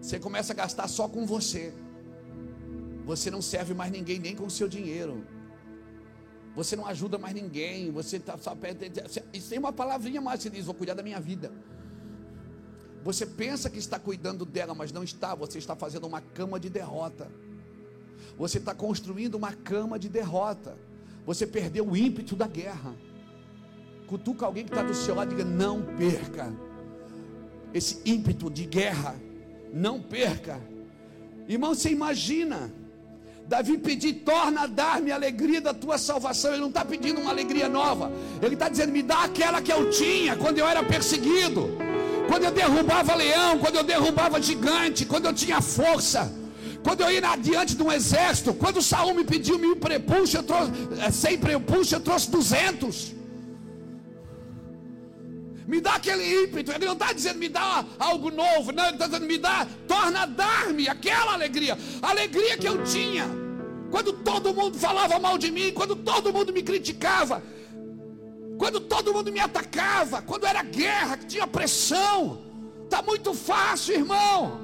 Você 0.00 0.18
começa 0.18 0.52
a 0.52 0.56
gastar 0.56 0.88
só 0.88 1.08
com 1.08 1.24
você. 1.24 1.72
Você 3.06 3.30
não 3.30 3.40
serve 3.40 3.72
mais 3.72 3.92
ninguém 3.92 4.18
nem 4.18 4.34
com 4.34 4.46
o 4.46 4.50
seu 4.50 4.66
dinheiro. 4.66 5.24
Você 6.56 6.74
não 6.74 6.86
ajuda 6.86 7.16
mais 7.18 7.34
ninguém. 7.34 7.92
Você 7.92 8.18
tá 8.18 8.36
só 8.36 8.56
Isso 9.32 9.48
tem 9.48 9.58
uma 9.58 9.72
palavrinha 9.72 10.20
mais 10.20 10.42
que 10.42 10.50
diz: 10.50 10.64
vou 10.64 10.74
cuidar 10.74 10.94
da 10.94 11.02
minha 11.02 11.20
vida. 11.20 11.52
Você 13.04 13.24
pensa 13.24 13.70
que 13.70 13.78
está 13.78 13.98
cuidando 13.98 14.44
dela, 14.44 14.74
mas 14.74 14.90
não 14.90 15.04
está. 15.04 15.34
Você 15.36 15.58
está 15.58 15.76
fazendo 15.76 16.06
uma 16.06 16.20
cama 16.20 16.58
de 16.58 16.68
derrota. 16.68 17.30
Você 18.36 18.58
está 18.58 18.74
construindo 18.74 19.36
uma 19.36 19.52
cama 19.52 19.98
de 19.98 20.08
derrota. 20.08 20.76
Você 21.24 21.46
perdeu 21.46 21.86
o 21.86 21.96
ímpeto 21.96 22.34
da 22.34 22.48
guerra. 22.48 22.94
Cutuca 24.06 24.46
alguém 24.46 24.64
que 24.64 24.70
está 24.70 24.82
do 24.82 24.94
seu 24.94 25.14
lado 25.14 25.32
e 25.32 25.36
diga: 25.36 25.48
não 25.48 25.82
perca 25.82 26.52
esse 27.72 28.00
ímpeto 28.04 28.50
de 28.50 28.64
guerra. 28.64 29.14
Não 29.72 30.00
perca. 30.00 30.60
Irmão, 31.48 31.74
você 31.74 31.90
imagina. 31.90 32.72
Davi 33.46 33.76
pedir, 33.76 34.14
torna 34.24 34.62
a 34.62 34.66
dar-me 34.66 35.12
a 35.12 35.16
alegria 35.16 35.60
da 35.60 35.74
tua 35.74 35.98
salvação. 35.98 36.52
Ele 36.52 36.60
não 36.62 36.68
está 36.68 36.84
pedindo 36.84 37.20
uma 37.20 37.30
alegria 37.30 37.68
nova. 37.68 38.10
Ele 38.40 38.54
está 38.54 38.68
dizendo, 38.68 38.92
me 38.92 39.02
dá 39.02 39.24
aquela 39.24 39.60
que 39.60 39.72
eu 39.72 39.90
tinha 39.90 40.34
quando 40.36 40.58
eu 40.58 40.66
era 40.66 40.82
perseguido 40.82 41.76
quando 42.28 42.44
eu 42.44 42.50
derrubava 42.50 43.14
leão, 43.14 43.58
quando 43.58 43.76
eu 43.76 43.84
derrubava 43.84 44.40
gigante, 44.40 45.04
quando 45.04 45.26
eu 45.26 45.32
tinha 45.32 45.60
força, 45.60 46.32
quando 46.82 47.00
eu 47.02 47.10
ia 47.10 47.30
adiante 47.30 47.76
de 47.76 47.82
um 47.82 47.92
exército, 47.92 48.52
quando 48.54 48.82
Saul 48.82 49.14
me 49.14 49.24
pediu 49.24 49.58
mil 49.58 49.76
prepulsos, 49.76 50.34
eu 50.34 50.42
trouxe, 50.42 50.72
eh, 51.00 51.10
sem 51.10 51.38
prepulsos, 51.38 51.92
eu 51.92 52.00
trouxe 52.00 52.30
duzentos. 52.30 53.13
Me 55.66 55.80
dá 55.80 55.94
aquele 55.94 56.44
ímpeto. 56.44 56.72
Ele 56.72 56.84
não 56.84 56.92
está 56.92 57.12
dizendo 57.12 57.38
me 57.38 57.48
dá 57.48 57.84
algo 57.98 58.30
novo, 58.30 58.72
não, 58.72 58.84
ele 58.84 58.94
está 58.94 59.06
dizendo 59.06 59.26
me 59.26 59.38
dá, 59.38 59.66
torna 59.88 60.22
a 60.22 60.26
dar-me 60.26 60.88
aquela 60.88 61.32
alegria, 61.32 61.76
alegria 62.02 62.56
que 62.56 62.68
eu 62.68 62.84
tinha. 62.84 63.26
Quando 63.90 64.12
todo 64.12 64.52
mundo 64.52 64.78
falava 64.78 65.18
mal 65.18 65.38
de 65.38 65.50
mim, 65.50 65.72
quando 65.72 65.94
todo 65.94 66.32
mundo 66.32 66.52
me 66.52 66.62
criticava, 66.62 67.42
quando 68.58 68.80
todo 68.80 69.12
mundo 69.12 69.32
me 69.32 69.40
atacava, 69.40 70.22
quando 70.22 70.46
era 70.46 70.62
guerra, 70.62 71.16
que 71.16 71.26
tinha 71.26 71.46
pressão. 71.46 72.42
Está 72.84 73.02
muito 73.02 73.34
fácil, 73.34 73.94
irmão. 73.94 74.60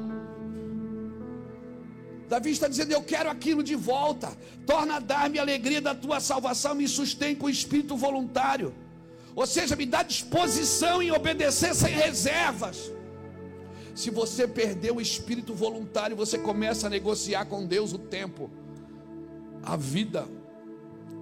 Davi 2.29 2.51
está 2.51 2.69
dizendo: 2.69 2.93
Eu 2.93 3.03
quero 3.03 3.29
aquilo 3.29 3.63
de 3.63 3.75
volta. 3.75 4.37
Torna 4.65 4.97
a 4.97 5.01
dar-me 5.01 5.39
a 5.39 5.43
alegria 5.43 5.81
da 5.81 5.95
tua 5.95 6.21
salvação, 6.21 6.75
me 6.75 6.87
sustém 6.87 7.35
com 7.35 7.47
o 7.47 7.51
espírito 7.51 7.97
voluntário. 7.97 8.73
Ou 9.41 9.47
seja, 9.47 9.75
me 9.75 9.87
dá 9.87 10.03
disposição 10.03 11.01
em 11.03 11.11
obedecer 11.13 11.75
sem 11.75 11.95
reservas. 11.95 12.93
Se 13.95 14.11
você 14.11 14.47
perder 14.47 14.93
o 14.93 15.01
espírito 15.01 15.55
voluntário, 15.55 16.15
você 16.15 16.37
começa 16.37 16.87
a 16.87 16.91
negociar 16.91 17.47
com 17.47 17.65
Deus 17.65 17.95
o 17.95 17.99
tempo, 17.99 18.51
a 19.63 19.79
vida, 19.79 20.29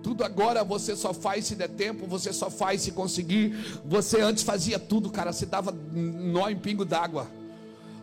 tudo 0.02 0.24
agora 0.24 0.64
você 0.64 0.96
só 0.96 1.14
faz 1.14 1.44
se 1.46 1.54
der 1.54 1.68
tempo, 1.68 2.08
você 2.08 2.32
só 2.32 2.50
faz 2.50 2.82
se 2.82 2.90
conseguir. 2.90 3.54
Você 3.84 4.20
antes 4.20 4.42
fazia 4.42 4.80
tudo, 4.80 5.10
cara, 5.10 5.32
você 5.32 5.46
dava 5.46 5.70
nó 5.70 6.50
em 6.50 6.58
pingo 6.58 6.84
d'água. 6.84 7.30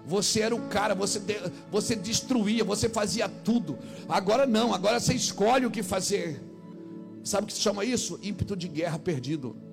Você 0.05 0.39
era 0.39 0.55
o 0.55 0.61
cara, 0.69 0.95
você, 0.95 1.21
você 1.69 1.93
destruía, 1.93 2.63
você 2.63 2.87
fazia 2.87 3.27
tudo. 3.27 3.77
Agora 4.07 4.47
não, 4.47 4.73
agora 4.73 4.97
você 4.97 5.13
escolhe 5.13 5.65
o 5.65 5.71
que 5.71 5.83
fazer. 5.83 6.41
Sabe 7.21 7.43
o 7.43 7.47
que 7.47 7.53
se 7.53 7.59
chama 7.59 7.83
isso? 7.83 8.17
Ímpeto 8.23 8.55
de 8.55 8.69
guerra 8.69 8.97
perdido. 8.97 9.64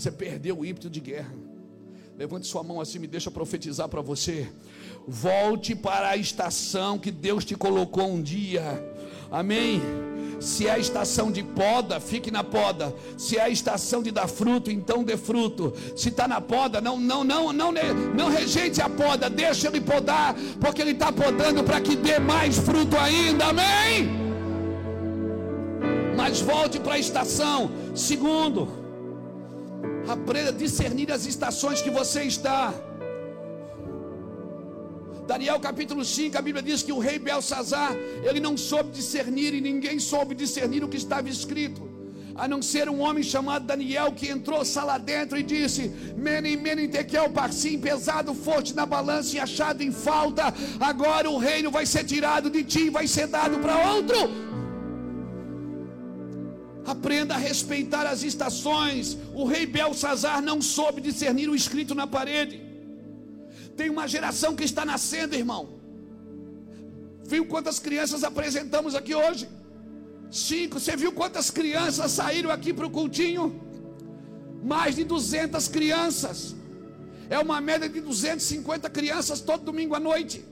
Você 0.00 0.10
perdeu 0.10 0.58
o 0.58 0.64
ímpeto 0.64 0.88
de 0.88 0.98
guerra. 0.98 1.34
Levante 2.16 2.46
sua 2.46 2.62
mão 2.62 2.80
assim, 2.80 2.98
me 2.98 3.06
deixa 3.06 3.30
profetizar 3.30 3.86
para 3.86 4.00
você. 4.00 4.50
Volte 5.06 5.76
para 5.76 6.08
a 6.08 6.16
estação 6.16 6.98
que 6.98 7.10
Deus 7.10 7.44
te 7.44 7.54
colocou 7.54 8.08
um 8.08 8.22
dia. 8.22 8.82
Amém. 9.30 9.82
Se 10.40 10.66
é 10.66 10.70
a 10.70 10.78
estação 10.78 11.30
de 11.30 11.42
poda, 11.42 12.00
fique 12.00 12.30
na 12.30 12.42
poda. 12.42 12.94
Se 13.18 13.36
é 13.36 13.42
a 13.42 13.50
estação 13.50 14.02
de 14.02 14.10
dar 14.10 14.26
fruto, 14.26 14.70
então 14.70 15.04
dê 15.04 15.18
fruto. 15.18 15.74
Se 15.94 16.08
está 16.08 16.26
na 16.26 16.40
poda, 16.40 16.80
não, 16.80 16.98
não, 16.98 17.22
não, 17.22 17.52
não, 17.52 17.70
não 17.70 18.30
rejeite 18.30 18.80
a 18.80 18.88
poda, 18.88 19.28
deixa 19.28 19.68
ele 19.68 19.82
podar, 19.82 20.34
porque 20.58 20.80
ele 20.80 20.92
está 20.92 21.12
podando 21.12 21.62
para 21.62 21.78
que 21.78 21.94
dê 21.94 22.18
mais 22.18 22.56
fruto 22.56 22.96
ainda. 22.96 23.48
Amém? 23.48 24.08
Mas 26.16 26.40
volte 26.40 26.80
para 26.80 26.94
a 26.94 26.98
estação. 26.98 27.70
Segundo, 27.94 28.79
aprenda 30.12 30.50
a 30.50 30.52
discernir 30.52 31.10
as 31.12 31.26
estações 31.26 31.80
que 31.80 31.90
você 31.90 32.22
está. 32.22 32.74
Daniel 35.26 35.60
capítulo 35.60 36.04
5, 36.04 36.36
a 36.36 36.42
Bíblia 36.42 36.62
diz 36.62 36.82
que 36.82 36.92
o 36.92 36.98
rei 36.98 37.18
Belsazar, 37.18 37.92
ele 38.24 38.40
não 38.40 38.56
soube 38.56 38.90
discernir 38.90 39.54
e 39.54 39.60
ninguém 39.60 40.00
soube 40.00 40.34
discernir 40.34 40.82
o 40.82 40.88
que 40.88 40.96
estava 40.96 41.28
escrito. 41.28 41.88
A 42.34 42.48
não 42.48 42.60
ser 42.62 42.88
um 42.88 43.00
homem 43.00 43.22
chamado 43.22 43.66
Daniel 43.66 44.12
que 44.12 44.28
entrou 44.28 44.64
sala 44.64 44.98
dentro 44.98 45.38
e 45.38 45.42
disse: 45.42 45.92
Menem, 46.16 46.56
Menem, 46.56 46.88
Tekel, 46.88 47.28
Parsim, 47.30 47.78
pesado 47.78 48.34
foste 48.34 48.74
na 48.74 48.86
balança 48.86 49.36
e 49.36 49.38
achado 49.38 49.82
em 49.82 49.92
falta. 49.92 50.52
Agora 50.80 51.28
o 51.30 51.38
reino 51.38 51.70
vai 51.70 51.84
ser 51.84 52.04
tirado 52.04 52.48
de 52.48 52.64
ti 52.64 52.86
e 52.86 52.90
vai 52.90 53.06
ser 53.06 53.26
dado 53.26 53.58
para 53.58 53.92
outro. 53.94 54.16
Aprenda 56.84 57.34
a 57.34 57.38
respeitar 57.38 58.06
as 58.06 58.22
estações. 58.22 59.16
O 59.34 59.44
rei 59.44 59.66
Belsazar 59.66 60.40
não 60.42 60.60
soube 60.62 61.00
discernir 61.00 61.48
o 61.48 61.54
escrito 61.54 61.94
na 61.94 62.06
parede. 62.06 62.62
Tem 63.76 63.90
uma 63.90 64.06
geração 64.06 64.54
que 64.54 64.64
está 64.64 64.84
nascendo, 64.84 65.34
irmão. 65.34 65.80
Viu 67.24 67.46
quantas 67.46 67.78
crianças 67.78 68.24
apresentamos 68.24 68.94
aqui 68.94 69.14
hoje? 69.14 69.48
Cinco. 70.30 70.80
Você 70.80 70.96
viu 70.96 71.12
quantas 71.12 71.50
crianças 71.50 72.12
saíram 72.12 72.50
aqui 72.50 72.72
para 72.72 72.86
o 72.86 72.90
cultinho? 72.90 73.60
Mais 74.62 74.96
de 74.96 75.04
200 75.04 75.68
crianças. 75.68 76.54
É 77.28 77.38
uma 77.38 77.60
média 77.60 77.88
de 77.88 78.00
250 78.00 78.90
crianças 78.90 79.40
todo 79.40 79.64
domingo 79.64 79.94
à 79.94 80.00
noite. 80.00 80.44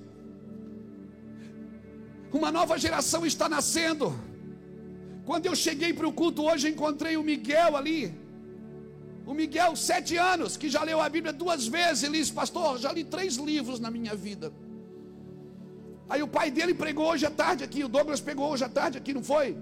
Uma 2.33 2.53
nova 2.53 2.79
geração 2.79 3.27
está 3.27 3.49
nascendo. 3.49 4.28
Quando 5.29 5.45
eu 5.45 5.55
cheguei 5.55 5.93
para 5.93 6.09
o 6.09 6.13
culto 6.21 6.43
hoje, 6.49 6.71
encontrei 6.71 7.15
o 7.19 7.23
Miguel 7.23 7.77
ali. 7.77 8.19
O 9.27 9.35
Miguel, 9.35 9.77
sete 9.77 10.17
anos, 10.17 10.57
que 10.57 10.71
já 10.71 10.83
leu 10.83 11.03
a 11.03 11.09
Bíblia 11.17 11.35
duas 11.35 11.67
vezes. 11.67 12.03
Ele 12.03 12.17
disse, 12.19 12.33
pastor, 12.33 12.79
já 12.79 12.91
li 12.91 13.05
três 13.05 13.37
livros 13.37 13.79
na 13.79 13.91
minha 13.91 14.15
vida. 14.15 14.51
Aí 16.09 16.23
o 16.23 16.29
pai 16.37 16.51
dele 16.51 16.73
pregou 16.73 17.11
hoje 17.11 17.27
à 17.27 17.31
tarde 17.31 17.63
aqui. 17.63 17.85
O 17.85 17.89
Douglas 17.89 18.23
pegou 18.23 18.51
hoje 18.51 18.65
à 18.65 18.71
tarde 18.71 18.97
aqui, 18.97 19.13
não 19.13 19.23
foi? 19.23 19.55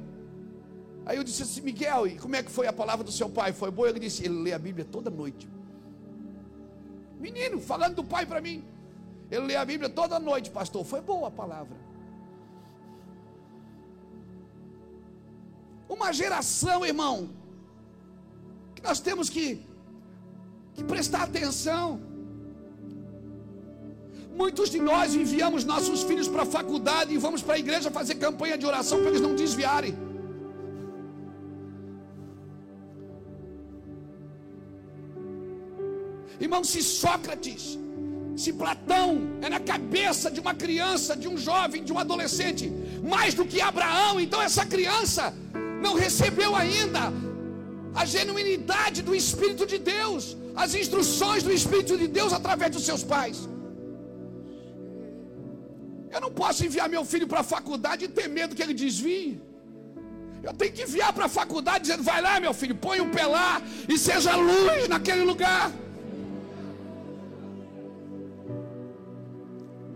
Aí 1.04 1.16
eu 1.16 1.24
disse 1.24 1.42
assim, 1.42 1.62
Miguel, 1.62 2.06
e 2.06 2.16
como 2.16 2.36
é 2.36 2.44
que 2.44 2.50
foi 2.58 2.68
a 2.68 2.72
palavra 2.72 3.02
do 3.02 3.10
seu 3.10 3.28
pai? 3.28 3.52
Foi 3.52 3.72
boa? 3.72 3.88
Ele 3.88 3.98
disse, 3.98 4.24
ele 4.24 4.40
lê 4.40 4.52
a 4.52 4.60
Bíblia 4.60 4.84
toda 4.84 5.10
noite. 5.10 5.48
Menino, 7.18 7.60
falando 7.60 7.96
do 7.96 8.04
pai 8.04 8.24
para 8.24 8.40
mim. 8.40 8.64
Ele 9.32 9.46
lê 9.46 9.56
a 9.56 9.64
Bíblia 9.64 9.90
toda 9.90 10.20
noite, 10.20 10.48
pastor. 10.48 10.84
Foi 10.84 11.00
boa 11.00 11.26
a 11.26 11.30
palavra. 11.32 11.85
Uma 15.88 16.12
geração, 16.12 16.84
irmão, 16.84 17.30
que 18.74 18.82
nós 18.82 19.00
temos 19.00 19.28
que, 19.28 19.60
que 20.74 20.82
prestar 20.84 21.22
atenção. 21.22 22.00
Muitos 24.40 24.68
de 24.68 24.80
nós 24.80 25.14
enviamos 25.14 25.64
nossos 25.64 26.02
filhos 26.02 26.28
para 26.28 26.42
a 26.42 26.46
faculdade 26.46 27.14
e 27.14 27.18
vamos 27.26 27.42
para 27.42 27.54
a 27.54 27.58
igreja 27.58 27.90
fazer 27.90 28.16
campanha 28.16 28.58
de 28.58 28.66
oração 28.66 28.98
para 28.98 29.08
eles 29.08 29.20
não 29.20 29.34
desviarem. 29.34 29.96
Irmão, 36.38 36.62
se 36.62 36.82
Sócrates, 36.82 37.78
se 38.36 38.52
Platão 38.52 39.38
é 39.40 39.48
na 39.48 39.58
cabeça 39.58 40.30
de 40.30 40.38
uma 40.38 40.54
criança, 40.54 41.16
de 41.16 41.26
um 41.26 41.38
jovem, 41.38 41.82
de 41.82 41.92
um 41.94 41.98
adolescente, 41.98 42.70
mais 43.02 43.32
do 43.32 43.46
que 43.46 43.60
Abraão, 43.60 44.20
então 44.20 44.42
essa 44.42 44.66
criança 44.66 45.34
não 45.84 45.94
recebeu 45.94 46.54
ainda 46.54 47.12
a 47.94 48.04
genuinidade 48.04 49.00
do 49.02 49.14
Espírito 49.14 49.64
de 49.72 49.78
Deus, 49.78 50.36
as 50.54 50.74
instruções 50.74 51.42
do 51.42 51.52
Espírito 51.52 51.96
de 51.96 52.06
Deus 52.18 52.32
através 52.32 52.70
dos 52.76 52.84
seus 52.84 53.02
pais. 53.02 53.38
Eu 56.14 56.20
não 56.20 56.30
posso 56.40 56.64
enviar 56.66 56.88
meu 56.88 57.04
filho 57.04 57.26
para 57.26 57.40
a 57.40 57.50
faculdade 57.54 58.04
e 58.04 58.08
ter 58.08 58.28
medo 58.28 58.54
que 58.54 58.62
ele 58.62 58.74
desvie. 58.74 59.40
Eu 60.42 60.52
tenho 60.52 60.72
que 60.72 60.82
enviar 60.82 61.12
para 61.12 61.26
a 61.26 61.28
faculdade 61.40 61.80
dizendo: 61.84 62.02
vai 62.02 62.20
lá, 62.26 62.38
meu 62.38 62.54
filho, 62.54 62.74
põe 62.74 63.00
o 63.00 63.10
pé 63.16 63.26
lá 63.26 63.60
e 63.88 63.98
seja 63.98 64.36
luz 64.36 64.88
naquele 64.88 65.24
lugar. 65.30 65.72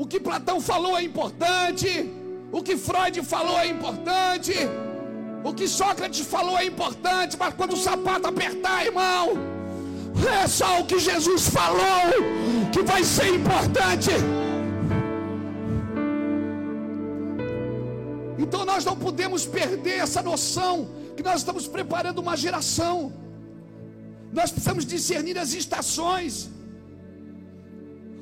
O 0.03 0.07
que 0.07 0.18
Platão 0.18 0.59
falou 0.61 0.97
é 0.99 1.03
importante, 1.03 1.89
o 2.51 2.62
que 2.62 2.76
Freud 2.76 3.22
falou 3.22 3.59
é 3.59 3.66
importante. 3.66 4.55
O 5.43 5.55
que 5.55 5.66
Sócrates 5.66 6.26
falou 6.26 6.59
é 6.59 6.64
importante, 6.64 7.36
mas 7.38 7.55
quando 7.55 7.72
o 7.72 7.76
sapato 7.76 8.26
apertar, 8.26 8.84
irmão, 8.84 9.32
é 10.43 10.47
só 10.47 10.80
o 10.80 10.86
que 10.86 10.99
Jesus 10.99 11.49
falou 11.49 12.12
que 12.72 12.82
vai 12.82 13.03
ser 13.03 13.28
importante. 13.34 14.11
Então 18.38 18.64
nós 18.64 18.84
não 18.84 18.97
podemos 18.97 19.47
perder 19.47 19.99
essa 20.01 20.22
noção 20.22 20.88
que 21.16 21.22
nós 21.22 21.41
estamos 21.41 21.66
preparando 21.66 22.18
uma 22.18 22.36
geração. 22.36 23.12
Nós 24.32 24.51
precisamos 24.51 24.84
discernir 24.84 25.38
as 25.38 25.53
estações. 25.53 26.51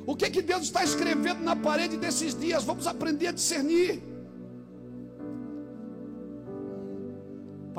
O 0.05 0.15
que 0.15 0.29
que 0.29 0.41
Deus 0.41 0.63
está 0.63 0.83
escrevendo 0.83 1.41
na 1.43 1.55
parede 1.55 1.95
desses 1.97 2.33
dias? 2.33 2.63
Vamos 2.63 2.87
aprender 2.87 3.27
a 3.27 3.31
discernir. 3.31 4.08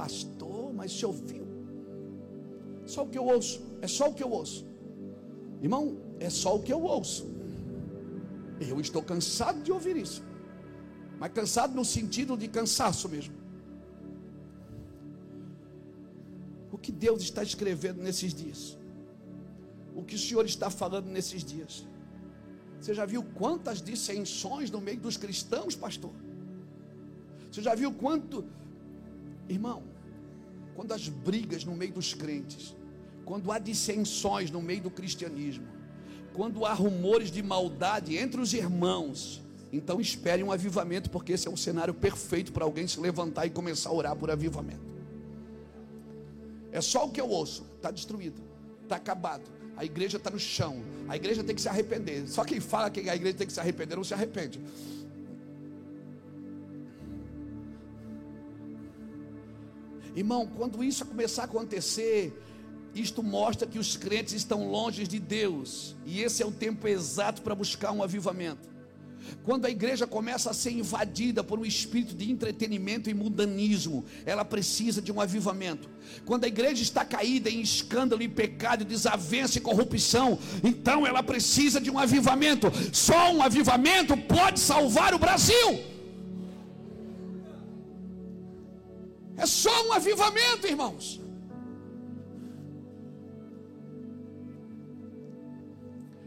Pastor, 0.01 0.73
mas 0.73 0.91
se 0.97 1.05
ouviu? 1.05 1.47
Só 2.93 3.01
o 3.05 3.09
que 3.11 3.19
eu 3.19 3.27
ouço, 3.35 3.57
é 3.83 3.89
só 3.97 4.05
o 4.09 4.15
que 4.15 4.25
eu 4.27 4.31
ouço. 4.31 4.61
Irmão, 5.67 5.85
é 6.19 6.31
só 6.31 6.51
o 6.57 6.63
que 6.63 6.73
eu 6.73 6.83
ouço. 6.83 7.25
Eu 8.69 8.81
estou 8.81 9.03
cansado 9.03 9.59
de 9.63 9.71
ouvir 9.71 9.97
isso. 10.05 10.23
Mas 11.19 11.33
cansado 11.39 11.75
no 11.75 11.85
sentido 11.85 12.35
de 12.43 12.49
cansaço 12.49 13.11
mesmo. 13.15 13.35
O 16.73 16.79
que 16.79 16.93
Deus 17.07 17.21
está 17.29 17.43
escrevendo 17.43 18.01
nesses 18.03 18.33
dias? 18.33 18.79
O 19.95 20.03
que 20.03 20.15
o 20.15 20.23
Senhor 20.27 20.47
está 20.47 20.71
falando 20.71 21.09
nesses 21.09 21.45
dias? 21.45 21.87
Você 22.81 22.95
já 22.95 23.05
viu 23.05 23.23
quantas 23.23 23.83
dissensões 23.83 24.71
no 24.71 24.81
meio 24.81 25.01
dos 25.09 25.19
cristãos, 25.19 25.77
pastor? 25.77 26.15
Você 27.51 27.61
já 27.61 27.75
viu 27.75 27.93
quanto 27.93 28.47
Irmão, 29.51 29.83
quando 30.75 30.93
as 30.93 31.09
brigas 31.09 31.65
no 31.65 31.75
meio 31.75 31.93
dos 31.93 32.15
crentes, 32.15 32.75
quando 33.25 33.53
há 33.53 33.59
dissensões 33.59 34.51
no 34.51 34.61
meio 34.61 34.83
do 34.83 34.91
cristianismo, 34.91 35.67
quando 36.33 36.65
há 36.65 36.73
rumores 36.73 37.31
de 37.31 37.43
maldade 37.43 38.17
entre 38.17 38.41
os 38.41 38.53
irmãos, 38.53 39.43
então 39.73 40.01
espere 40.01 40.43
um 40.43 40.51
avivamento, 40.51 41.11
porque 41.11 41.33
esse 41.33 41.47
é 41.47 41.51
um 41.51 41.57
cenário 41.57 41.95
perfeito 41.95 42.53
para 42.53 42.65
alguém 42.65 42.87
se 42.87 42.99
levantar 42.99 43.47
e 43.47 43.51
começar 43.51 43.91
a 43.91 43.93
orar 43.93 44.17
por 44.17 44.31
avivamento. 44.31 44.91
É 46.73 46.81
só 46.81 47.07
o 47.07 47.11
que 47.11 47.21
eu 47.21 47.29
ouço, 47.29 47.67
está 47.77 47.91
destruído, 47.91 48.43
está 48.83 48.97
acabado. 48.97 49.51
A 49.77 49.85
igreja 49.85 50.19
está 50.19 50.31
no 50.31 50.39
chão, 50.39 50.83
a 51.09 51.17
igreja 51.17 51.43
tem 51.43 51.55
que 51.55 51.61
se 51.61 51.69
arrepender. 51.69 52.29
Só 52.29 52.45
quem 52.45 52.61
fala 52.61 52.91
que 52.91 53.09
a 53.09 53.15
igreja 53.15 53.39
tem 53.39 53.47
que 53.47 53.53
se 53.53 53.61
arrepender 53.61 53.97
não 53.97 54.05
se 54.05 54.13
arrepende. 54.13 54.61
Irmão, 60.15 60.47
quando 60.47 60.83
isso 60.83 61.05
começar 61.05 61.43
a 61.43 61.45
acontecer, 61.45 62.33
isto 62.95 63.23
mostra 63.23 63.67
que 63.67 63.79
os 63.79 63.97
crentes 63.97 64.35
estão 64.35 64.69
longe 64.69 65.07
de 65.07 65.19
Deus, 65.19 65.95
e 66.05 66.21
esse 66.23 66.43
é 66.43 66.47
o 66.47 66.51
tempo 66.51 66.89
exato 66.89 67.43
para 67.43 67.55
buscar 67.55 67.93
um 67.93 68.03
avivamento. 68.03 68.69
Quando 69.45 69.67
a 69.67 69.71
igreja 69.71 70.07
começa 70.07 70.51
a 70.51 70.55
ser 70.55 70.73
invadida 70.73 71.45
por 71.45 71.59
um 71.59 71.65
espírito 71.65 72.15
de 72.15 72.31
entretenimento 72.31 73.09
e 73.09 73.15
mundanismo, 73.15 74.05
ela 74.25 74.45
precisa 74.45 75.01
de 75.01 75.13
um 75.13 75.21
avivamento. 75.21 75.89
Quando 76.25 76.45
a 76.45 76.49
igreja 76.49 76.83
está 76.83 77.05
caída 77.05 77.49
em 77.49 77.61
escândalo 77.61 78.23
e 78.23 78.29
pecado, 78.29 78.85
desavença 78.85 79.59
e 79.59 79.61
corrupção, 79.61 80.39
então 80.65 81.07
ela 81.07 81.23
precisa 81.23 81.81
de 81.81 81.91
um 81.91 81.99
avivamento. 81.99 82.73
Só 82.93 83.33
um 83.33 83.43
avivamento 83.43 84.17
pode 84.17 84.59
salvar 84.59 85.15
o 85.15 85.19
Brasil. 85.19 85.81
É 89.45 89.47
só 89.47 89.75
um 89.87 89.93
avivamento, 89.95 90.67
irmãos. 90.67 91.19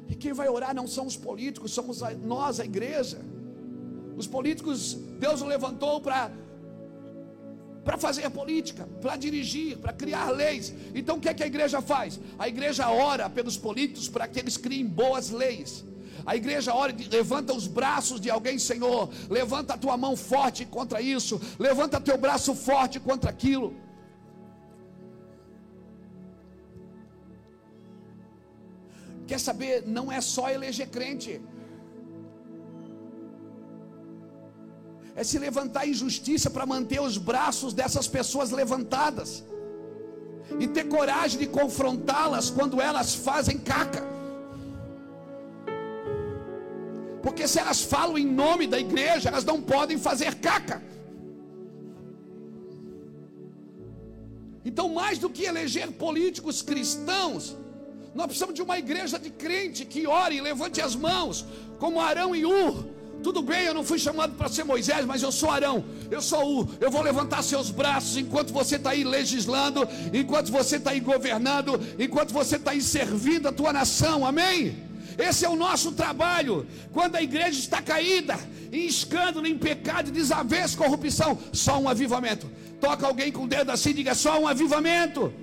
E 0.09 0.15
quem 0.15 0.33
vai 0.33 0.49
orar 0.49 0.73
não 0.73 0.87
são 0.87 1.05
os 1.05 1.15
políticos, 1.15 1.71
somos 1.71 2.01
nós, 2.33 2.59
a 2.59 2.65
igreja. 2.65 3.19
Os 4.17 4.25
políticos, 4.25 4.95
Deus 5.25 5.41
o 5.41 5.45
levantou 5.45 6.01
para 6.01 6.31
para 7.83 7.97
fazer 7.97 8.29
política, 8.29 8.87
para 9.01 9.17
dirigir, 9.17 9.77
para 9.77 9.91
criar 9.91 10.29
leis. 10.29 10.73
Então 10.95 11.17
o 11.17 11.19
que 11.19 11.27
é 11.27 11.33
que 11.33 11.43
a 11.43 11.47
igreja 11.47 11.81
faz? 11.81 12.17
A 12.39 12.47
igreja 12.47 12.89
ora 12.89 13.29
pelos 13.29 13.57
políticos 13.57 14.07
para 14.07 14.25
que 14.25 14.39
eles 14.39 14.55
criem 14.55 14.85
boas 14.85 15.29
leis. 15.29 15.83
A 16.25 16.35
igreja 16.35 16.73
ora, 16.73 16.95
levanta 17.11 17.53
os 17.53 17.67
braços 17.67 18.19
de 18.19 18.29
alguém, 18.29 18.57
Senhor. 18.57 19.09
Levanta 19.29 19.73
a 19.73 19.77
tua 19.77 19.97
mão 19.97 20.15
forte 20.15 20.65
contra 20.65 21.01
isso. 21.01 21.39
Levanta 21.59 21.99
teu 21.99 22.17
braço 22.17 22.55
forte 22.55 22.99
contra 22.99 23.29
aquilo. 23.29 23.75
Quer 29.27 29.39
saber? 29.39 29.83
Não 29.85 30.11
é 30.11 30.21
só 30.21 30.49
eleger 30.49 30.89
crente. 30.89 31.41
É 35.15 35.23
se 35.23 35.37
levantar 35.37 35.87
em 35.87 35.93
justiça 35.93 36.49
para 36.49 36.65
manter 36.65 37.01
os 37.01 37.17
braços 37.17 37.73
dessas 37.73 38.07
pessoas 38.07 38.49
levantadas. 38.51 39.43
E 40.59 40.67
ter 40.67 40.85
coragem 40.85 41.39
de 41.39 41.47
confrontá-las 41.47 42.49
quando 42.49 42.81
elas 42.81 43.13
fazem 43.13 43.57
caca. 43.57 44.12
Porque 47.23 47.47
se 47.47 47.57
elas 47.57 47.81
falam 47.81 48.17
em 48.17 48.25
nome 48.25 48.67
da 48.67 48.77
igreja, 48.77 49.29
elas 49.29 49.45
não 49.45 49.61
podem 49.61 49.97
fazer 49.97 50.35
caca. 50.35 50.83
Então, 54.65 54.89
mais 54.89 55.17
do 55.17 55.29
que 55.29 55.43
eleger 55.45 55.89
políticos 55.91 56.61
cristãos, 56.61 57.55
nós 58.13 58.27
precisamos 58.27 58.55
de 58.55 58.61
uma 58.61 58.77
igreja 58.77 59.17
de 59.17 59.29
crente 59.29 59.85
que 59.85 60.05
ore 60.05 60.35
e 60.35 60.41
levante 60.41 60.81
as 60.81 60.95
mãos, 60.95 61.45
como 61.79 62.01
Arão 62.01 62.35
e 62.35 62.45
Ur. 62.45 62.85
Tudo 63.23 63.41
bem, 63.41 63.63
eu 63.65 63.73
não 63.73 63.85
fui 63.85 63.97
chamado 63.97 64.33
para 64.35 64.49
ser 64.49 64.65
Moisés, 64.65 65.05
mas 65.05 65.23
eu 65.23 65.31
sou 65.31 65.49
Arão, 65.49 65.85
eu 66.11 66.21
sou 66.21 66.59
Ur. 66.59 66.67
Eu 66.81 66.91
vou 66.91 67.01
levantar 67.01 67.41
seus 67.41 67.71
braços 67.71 68.17
enquanto 68.17 68.51
você 68.51 68.75
está 68.75 68.89
aí 68.89 69.05
legislando, 69.05 69.87
enquanto 70.13 70.51
você 70.51 70.75
está 70.75 70.91
aí 70.91 70.99
governando, 70.99 71.79
enquanto 71.97 72.33
você 72.33 72.57
está 72.57 72.71
aí 72.71 72.81
servindo 72.81 73.47
a 73.47 73.51
tua 73.53 73.71
nação, 73.71 74.25
amém? 74.25 74.91
Esse 75.17 75.45
é 75.45 75.49
o 75.49 75.55
nosso 75.55 75.91
trabalho. 75.91 76.65
Quando 76.91 77.15
a 77.15 77.21
igreja 77.21 77.59
está 77.59 77.81
caída, 77.81 78.37
em 78.71 78.85
escândalo, 78.85 79.45
em 79.45 79.57
pecado, 79.57 80.11
desavença, 80.11 80.77
corrupção. 80.77 81.37
Só 81.51 81.79
um 81.79 81.87
avivamento. 81.87 82.49
Toca 82.79 83.07
alguém 83.07 83.31
com 83.31 83.43
o 83.43 83.47
dedo 83.47 83.71
assim 83.71 83.93
diga: 83.93 84.15
só 84.15 84.39
um 84.39 84.47
avivamento. 84.47 85.33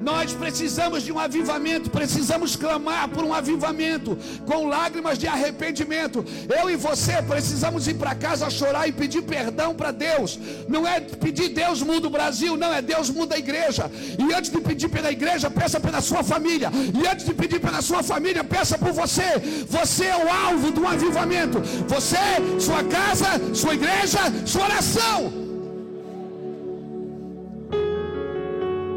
Nós 0.00 0.32
precisamos 0.32 1.02
de 1.02 1.12
um 1.12 1.18
avivamento, 1.18 1.90
precisamos 1.90 2.54
clamar 2.54 3.08
por 3.08 3.24
um 3.24 3.34
avivamento, 3.34 4.16
com 4.46 4.68
lágrimas 4.68 5.18
de 5.18 5.26
arrependimento. 5.26 6.24
Eu 6.48 6.70
e 6.70 6.76
você 6.76 7.20
precisamos 7.22 7.88
ir 7.88 7.94
para 7.94 8.14
casa 8.14 8.48
chorar 8.48 8.88
e 8.88 8.92
pedir 8.92 9.22
perdão 9.22 9.74
para 9.74 9.90
Deus. 9.90 10.38
Não 10.68 10.86
é 10.86 11.00
pedir 11.00 11.48
Deus 11.48 11.82
muda 11.82 12.06
o 12.06 12.10
Brasil, 12.10 12.56
não 12.56 12.72
é 12.72 12.80
Deus 12.80 13.10
muda 13.10 13.34
a 13.34 13.38
igreja. 13.38 13.90
E 14.18 14.32
antes 14.32 14.50
de 14.50 14.60
pedir 14.60 14.88
pela 14.88 15.10
igreja, 15.10 15.50
peça 15.50 15.80
pela 15.80 16.00
sua 16.00 16.22
família. 16.22 16.70
E 16.72 17.06
antes 17.06 17.26
de 17.26 17.34
pedir 17.34 17.60
pela 17.60 17.82
sua 17.82 18.02
família, 18.02 18.44
peça 18.44 18.78
por 18.78 18.92
você. 18.92 19.40
Você 19.68 20.04
é 20.04 20.16
o 20.16 20.30
alvo 20.30 20.72
um 20.80 20.88
avivamento. 20.88 21.60
Você, 21.88 22.16
sua 22.60 22.84
casa, 22.84 23.54
sua 23.54 23.74
igreja, 23.74 24.20
sua 24.44 24.64
oração. 24.64 25.45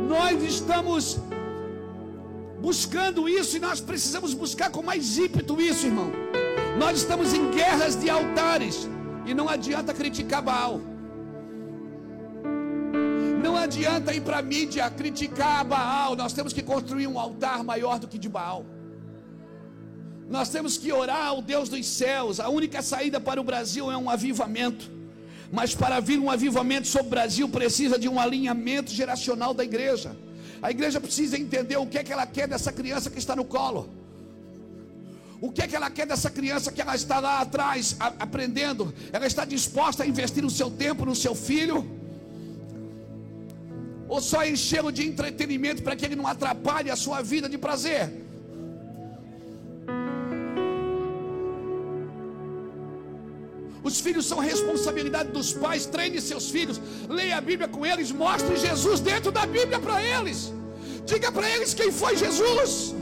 Nós 0.10 0.42
estamos 0.42 1.20
buscando 2.60 3.30
isso 3.30 3.58
e 3.58 3.60
nós 3.60 3.80
precisamos 3.80 4.34
buscar 4.34 4.72
com 4.72 4.82
mais 4.82 5.20
ímpeto 5.20 5.62
isso, 5.62 5.86
irmão. 5.86 6.12
Nós 6.80 6.98
estamos 6.98 7.32
em 7.32 7.52
guerras 7.52 7.96
de 7.96 8.10
altares 8.10 8.90
e 9.28 9.36
não 9.36 9.48
adianta 9.48 9.94
criticar 9.94 10.42
Baal. 10.42 10.82
Não 13.44 13.56
adianta 13.56 14.12
ir 14.12 14.22
para 14.22 14.40
a 14.40 14.42
mídia 14.42 14.90
criticar 14.90 15.64
Baal. 15.64 16.16
Nós 16.16 16.34
temos 16.34 16.54
que 16.54 16.64
construir 16.64 17.06
um 17.06 17.20
altar 17.20 17.64
maior 17.64 18.00
do 18.00 18.08
que 18.08 18.18
de 18.18 18.28
Baal. 18.28 18.66
Nós 20.28 20.50
temos 20.50 20.76
que 20.76 20.92
orar 20.92 21.28
ao 21.28 21.42
Deus 21.44 21.70
dos 21.70 21.86
céus. 21.86 22.40
A 22.40 22.50
única 22.50 22.82
saída 22.82 23.20
para 23.20 23.40
o 23.40 23.44
Brasil 23.44 23.92
é 23.92 23.98
um 23.98 24.10
avivamento. 24.10 24.99
Mas 25.52 25.74
para 25.74 26.00
vir 26.00 26.20
um 26.20 26.30
avivamento 26.30 26.88
sobre 26.88 27.08
o 27.08 27.10
Brasil, 27.10 27.50
precisa 27.50 27.98
de 27.98 28.08
um 28.08 28.20
alinhamento 28.20 28.92
geracional 28.92 29.54
da 29.54 29.64
igreja. 29.64 30.16
A 30.62 30.70
igreja 30.70 31.00
precisa 31.00 31.38
entender 31.38 31.78
o 31.78 31.88
que 31.88 31.98
é 31.98 32.04
que 32.04 32.14
ela 32.14 32.26
quer 32.26 32.48
dessa 32.48 32.72
criança 32.72 33.10
que 33.10 33.18
está 33.18 33.36
no 33.36 33.46
colo. 33.46 33.90
O 35.42 35.52
que 35.52 35.62
é 35.62 35.68
que 35.68 35.76
ela 35.76 35.90
quer 35.90 36.06
dessa 36.06 36.30
criança 36.30 36.72
que 36.72 36.82
ela 36.82 36.96
está 36.96 37.20
lá 37.20 37.40
atrás 37.40 37.96
a, 38.00 38.08
aprendendo? 38.20 38.94
Ela 39.12 39.26
está 39.26 39.46
disposta 39.46 40.04
a 40.04 40.08
investir 40.08 40.44
o 40.44 40.50
seu 40.50 40.70
tempo 40.70 41.06
no 41.06 41.16
seu 41.16 41.34
filho? 41.34 41.88
Ou 44.08 44.22
só 44.22 44.46
enchê-lo 44.46 44.92
de 44.92 45.08
entretenimento 45.08 45.82
para 45.82 45.96
que 45.96 46.06
ele 46.06 46.16
não 46.16 46.28
atrapalhe 46.28 46.92
a 46.92 46.96
sua 46.96 47.22
vida 47.22 47.48
de 47.48 47.58
prazer? 47.58 48.29
Os 53.84 54.00
filhos 54.00 54.26
são 54.26 54.40
responsabilidade 54.40 55.32
dos 55.32 55.54
pais. 55.54 55.86
Treine 55.86 56.20
seus 56.20 56.50
filhos. 56.50 56.80
Leia 57.08 57.38
a 57.38 57.42
Bíblia 57.42 57.68
com 57.68 57.86
eles. 57.86 58.12
Mostre 58.12 58.56
Jesus 58.58 59.00
dentro 59.00 59.32
da 59.32 59.46
Bíblia 59.46 59.80
para 59.80 60.02
eles. 60.04 60.54
Diga 61.06 61.32
para 61.32 61.50
eles 61.50 61.74
quem 61.74 61.92
foi 61.92 62.18
Jesus. 62.18 62.94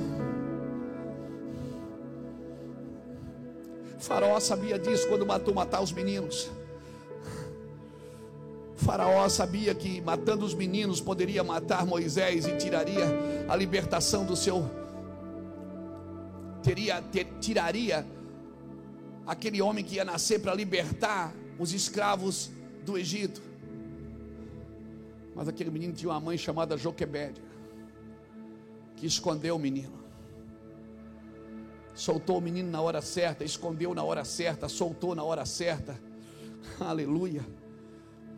Faraó 4.00 4.40
sabia 4.40 4.78
disso 4.80 5.08
quando 5.08 5.26
matou 5.26 5.54
matar 5.54 5.82
os 5.82 5.92
meninos. 5.92 6.50
Faraó 8.76 9.28
sabia 9.28 9.74
que 9.74 10.00
matando 10.02 10.46
os 10.46 10.54
meninos 10.54 11.02
poderia 11.02 11.44
matar 11.44 11.86
Moisés 11.86 12.46
e 12.46 12.56
tiraria 12.58 13.06
a 13.50 13.56
libertação 13.56 14.24
do 14.24 14.36
seu 14.36 14.70
teria 16.68 17.02
ter, 17.02 17.26
tiraria 17.40 18.06
aquele 19.28 19.62
homem 19.62 19.84
que 19.84 19.96
ia 19.96 20.06
nascer 20.06 20.40
para 20.40 20.56
libertar 20.56 21.36
os 21.60 21.74
escravos 21.74 22.50
do 22.84 22.98
Egito. 22.98 23.42
Mas 25.36 25.50
aquele 25.50 25.70
menino 25.70 25.94
tinha 25.94 26.10
uma 26.10 26.20
mãe 26.20 26.38
chamada 26.38 26.78
Joquebede, 26.78 27.42
que 28.96 29.06
escondeu 29.06 29.58
o 29.58 29.60
menino. 29.60 29.98
Soltou 31.94 32.38
o 32.38 32.42
menino 32.42 32.72
na 32.72 32.82
hora 32.82 33.02
certa, 33.02 33.44
escondeu 33.44 33.94
na 33.94 34.04
hora 34.04 34.24
certa, 34.24 34.70
soltou 34.70 35.14
na 35.14 35.24
hora 35.24 35.46
certa. 35.46 36.00
Aleluia. 36.80 37.46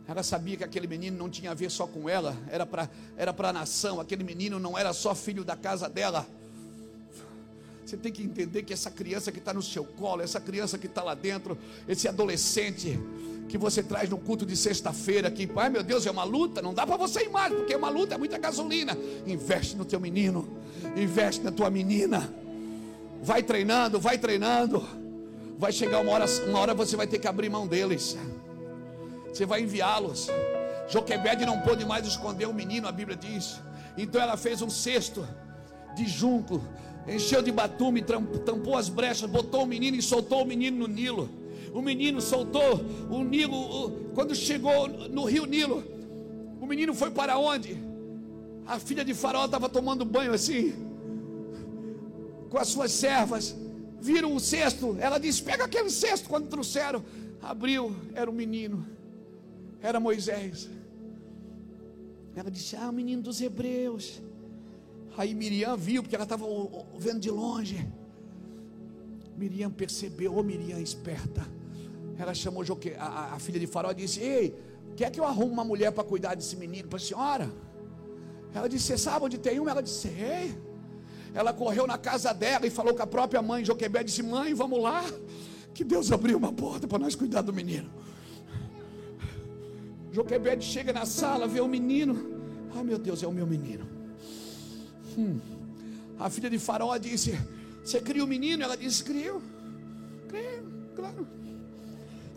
Ela 0.08 0.24
sabia 0.24 0.56
que 0.56 0.64
aquele 0.64 0.88
menino 0.88 1.16
não 1.16 1.30
tinha 1.30 1.52
a 1.52 1.54
ver 1.54 1.70
só 1.70 1.86
com 1.86 2.08
ela, 2.08 2.36
era 2.50 2.66
para 2.66 2.90
era 3.16 3.32
a 3.32 3.52
nação. 3.52 4.00
Aquele 4.00 4.24
menino 4.24 4.58
não 4.58 4.76
era 4.76 4.92
só 4.92 5.14
filho 5.14 5.44
da 5.44 5.56
casa 5.56 5.88
dela, 5.88 6.26
você 7.90 7.96
tem 7.96 8.12
que 8.12 8.22
entender 8.22 8.62
que 8.62 8.72
essa 8.72 8.88
criança 8.88 9.32
que 9.32 9.38
está 9.38 9.52
no 9.52 9.60
seu 9.60 9.84
colo, 9.84 10.22
essa 10.22 10.40
criança 10.40 10.78
que 10.78 10.86
está 10.86 11.02
lá 11.02 11.12
dentro, 11.12 11.58
esse 11.88 12.06
adolescente 12.06 12.96
que 13.48 13.58
você 13.58 13.82
traz 13.82 14.08
no 14.08 14.16
culto 14.16 14.46
de 14.46 14.56
sexta-feira, 14.56 15.28
que, 15.28 15.44
pai, 15.44 15.68
meu 15.68 15.82
Deus, 15.82 16.06
é 16.06 16.10
uma 16.10 16.22
luta, 16.22 16.62
não 16.62 16.72
dá 16.72 16.86
para 16.86 16.96
você 16.96 17.24
ir 17.24 17.30
mais, 17.30 17.52
porque 17.52 17.74
é 17.74 17.76
uma 17.76 17.88
luta, 17.88 18.14
é 18.14 18.18
muita 18.18 18.38
gasolina. 18.38 18.96
Investe 19.26 19.74
no 19.74 19.84
teu 19.84 19.98
menino, 19.98 20.56
investe 20.96 21.42
na 21.42 21.50
tua 21.50 21.68
menina. 21.68 22.32
Vai 23.24 23.42
treinando, 23.42 23.98
vai 23.98 24.16
treinando. 24.16 24.86
Vai 25.58 25.72
chegar 25.72 26.00
uma 26.00 26.12
hora, 26.12 26.26
uma 26.46 26.60
hora 26.60 26.74
você 26.74 26.96
vai 26.96 27.08
ter 27.08 27.18
que 27.18 27.26
abrir 27.26 27.50
mão 27.50 27.66
deles. 27.66 28.16
Você 29.32 29.44
vai 29.44 29.62
enviá-los. 29.62 30.28
Joquebede 30.88 31.44
não 31.44 31.60
pôde 31.60 31.84
mais 31.84 32.06
esconder 32.06 32.46
o 32.46 32.54
menino, 32.54 32.86
a 32.86 32.92
Bíblia 32.92 33.16
diz. 33.16 33.60
Então 33.98 34.22
ela 34.22 34.36
fez 34.36 34.62
um 34.62 34.70
cesto 34.70 35.26
de 35.96 36.06
junco 36.06 36.62
encheu 37.08 37.42
de 37.42 37.50
batume, 37.50 38.02
tampou 38.02 38.76
as 38.76 38.88
brechas, 38.88 39.28
botou 39.28 39.62
o 39.62 39.66
menino 39.66 39.96
e 39.96 40.02
soltou 40.02 40.42
o 40.42 40.46
menino 40.46 40.78
no 40.78 40.86
Nilo. 40.86 41.28
O 41.72 41.80
menino 41.80 42.20
soltou 42.20 42.80
o 43.10 43.22
Nilo, 43.22 44.10
quando 44.14 44.34
chegou 44.34 44.88
no 44.88 45.24
rio 45.24 45.46
Nilo, 45.46 45.84
o 46.60 46.66
menino 46.66 46.94
foi 46.94 47.10
para 47.10 47.38
onde? 47.38 47.76
A 48.66 48.78
filha 48.78 49.04
de 49.04 49.14
Faraó 49.14 49.46
estava 49.46 49.68
tomando 49.68 50.04
banho 50.04 50.32
assim, 50.32 50.72
com 52.48 52.58
as 52.58 52.68
suas 52.68 52.92
servas. 52.92 53.56
Viram 54.00 54.34
o 54.34 54.40
cesto, 54.40 54.96
ela 54.98 55.18
disse: 55.18 55.42
Pega 55.42 55.64
aquele 55.64 55.90
cesto. 55.90 56.28
Quando 56.28 56.48
trouxeram, 56.48 57.04
abriu, 57.42 57.94
era 58.14 58.30
o 58.30 58.32
menino, 58.32 58.86
era 59.82 60.00
Moisés. 60.00 60.68
Ela 62.34 62.50
disse: 62.50 62.76
Ah, 62.76 62.88
o 62.88 62.92
menino 62.92 63.22
dos 63.22 63.40
hebreus. 63.40 64.22
Aí 65.16 65.34
Miriam 65.34 65.76
viu, 65.76 66.02
porque 66.02 66.14
ela 66.14 66.24
estava 66.24 66.44
vendo 66.98 67.20
de 67.20 67.30
longe. 67.30 67.86
Miriam 69.36 69.70
percebeu, 69.70 70.36
ô 70.36 70.42
Miriam 70.42 70.78
esperta. 70.78 71.46
Ela 72.18 72.34
chamou 72.34 72.62
a, 72.98 73.34
a, 73.34 73.38
filha 73.38 73.58
de 73.58 73.66
Faraó 73.66 73.92
e 73.92 73.94
disse: 73.94 74.20
Ei, 74.20 74.54
quer 74.94 75.10
que 75.10 75.18
eu 75.18 75.24
arrume 75.24 75.52
uma 75.52 75.64
mulher 75.64 75.90
para 75.90 76.04
cuidar 76.04 76.34
desse 76.34 76.56
menino 76.56 76.88
para 76.88 76.98
a 76.98 77.00
senhora? 77.00 77.50
Ela 78.54 78.68
disse: 78.68 78.86
Você 78.86 78.98
sabe 78.98 79.24
onde 79.24 79.38
tem 79.38 79.58
uma? 79.58 79.70
Ela 79.70 79.82
disse: 79.82 80.08
Ei. 80.08 80.54
Ela 81.32 81.52
correu 81.52 81.86
na 81.86 81.96
casa 81.96 82.32
dela 82.34 82.66
e 82.66 82.70
falou 82.70 82.92
com 82.92 83.02
a 83.02 83.06
própria 83.06 83.40
mãe, 83.40 83.64
Joquebed 83.64 84.04
disse: 84.04 84.22
Mãe, 84.22 84.52
vamos 84.52 84.82
lá. 84.82 85.04
Que 85.72 85.84
Deus 85.84 86.10
abriu 86.12 86.36
uma 86.36 86.52
porta 86.52 86.86
para 86.86 86.98
nós 86.98 87.14
cuidar 87.14 87.42
do 87.42 87.52
menino. 87.52 87.90
Joquebed 90.12 90.62
chega 90.64 90.92
na 90.92 91.06
sala, 91.06 91.46
vê 91.46 91.60
o 91.60 91.68
menino. 91.68 92.40
Ah, 92.74 92.82
meu 92.82 92.98
Deus, 92.98 93.22
é 93.22 93.26
o 93.26 93.32
meu 93.32 93.46
menino. 93.46 93.99
Hum. 95.20 95.38
A 96.18 96.30
filha 96.30 96.48
de 96.48 96.58
Faraó 96.58 96.96
disse: 96.96 97.32
Você 97.84 98.00
cria 98.00 98.22
o 98.22 98.26
um 98.26 98.28
menino? 98.28 98.62
Ela 98.62 98.76
disse: 98.76 99.04
Crio. 99.04 99.42
Crio, 100.28 100.92
claro. 100.96 101.26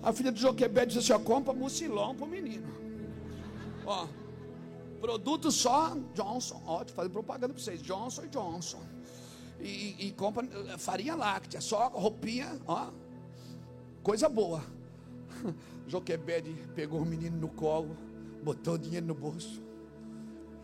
A 0.02 0.12
filha 0.12 0.32
de 0.32 0.42
Joquebed 0.42 0.88
disse 0.88 1.00
assim: 1.00 1.14
ó, 1.14 1.24
Compra 1.24 1.54
mucilão 1.54 2.14
para 2.14 2.26
o 2.26 2.30
menino. 2.30 2.68
Ó, 3.86 4.08
produto 5.00 5.50
só 5.52 5.96
Johnson. 6.14 6.62
Ó, 6.66 6.84
te 6.84 6.92
fazendo 6.92 7.14
propaganda 7.14 7.54
para 7.54 7.64
vocês: 7.64 7.82
Johnson 7.82 8.28
Johnson. 8.28 8.82
E, 9.62 9.68
e, 9.68 10.08
e 10.08 10.12
compra 10.12 10.46
eh, 10.46 10.78
farinha 10.78 11.16
láctea, 11.16 11.62
só 11.62 11.88
roupinha, 11.88 12.60
ó, 12.68 12.92
coisa 14.02 14.28
boa. 14.28 14.62
Joquebed 15.88 16.54
pegou 16.76 17.02
o 17.02 17.06
menino 17.06 17.38
no 17.38 17.48
colo, 17.48 17.96
botou 18.44 18.74
o 18.74 18.78
dinheiro 18.78 19.06
no 19.06 19.14
bolso 19.14 19.62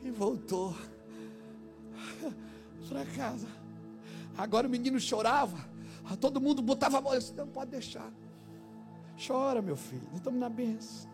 e 0.04 0.12
voltou 0.12 0.76
para 2.90 3.06
casa. 3.06 3.48
Agora 4.38 4.68
o 4.68 4.70
menino 4.70 5.00
chorava, 5.00 5.58
todo 6.20 6.42
mundo 6.42 6.62
botava 6.62 6.98
a 6.98 7.02
mão, 7.02 7.18
disse, 7.18 7.34
não 7.34 7.48
pode 7.48 7.72
deixar. 7.72 8.12
Chora, 9.26 9.62
meu 9.62 9.76
filho, 9.76 10.08
estamos 10.16 10.40
na 10.40 10.50
benção. 10.50 11.10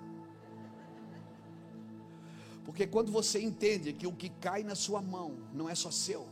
Porque 2.63 2.87
quando 2.87 3.11
você 3.11 3.41
entende 3.41 3.93
que 3.93 4.07
o 4.07 4.11
que 4.11 4.29
cai 4.29 4.63
na 4.63 4.75
sua 4.75 5.01
mão 5.01 5.33
não 5.53 5.69
é 5.69 5.75
só 5.75 5.91
seu, 5.91 6.27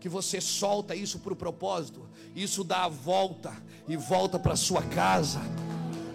que 0.00 0.08
você 0.08 0.40
solta 0.40 0.94
isso 0.94 1.18
para 1.18 1.32
o 1.32 1.36
propósito, 1.36 2.06
isso 2.36 2.62
dá 2.62 2.84
a 2.84 2.88
volta 2.88 3.52
e 3.88 3.96
volta 3.96 4.38
para 4.38 4.54
sua 4.54 4.82
casa. 4.82 5.40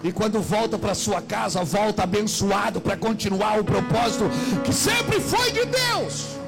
E 0.03 0.13
quando 0.13 0.41
volta 0.41 0.77
para 0.79 0.95
sua 0.95 1.21
casa, 1.21 1.63
volta 1.63 2.03
abençoado 2.03 2.79
para 2.79 2.95
continuar 2.95 3.59
o 3.59 3.65
propósito 3.65 4.25
que 4.63 4.71
sempre 4.71 5.19
foi 5.19 5.51
de 5.51 5.65
Deus. 5.65 6.38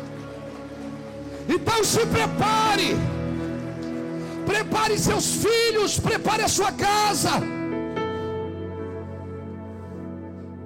Então 1.48 1.84
se 1.84 2.06
prepare, 2.06 2.96
prepare 4.46 4.98
seus 4.98 5.36
filhos, 5.36 6.00
prepare 6.00 6.44
a 6.44 6.48
sua 6.48 6.72
casa, 6.72 7.32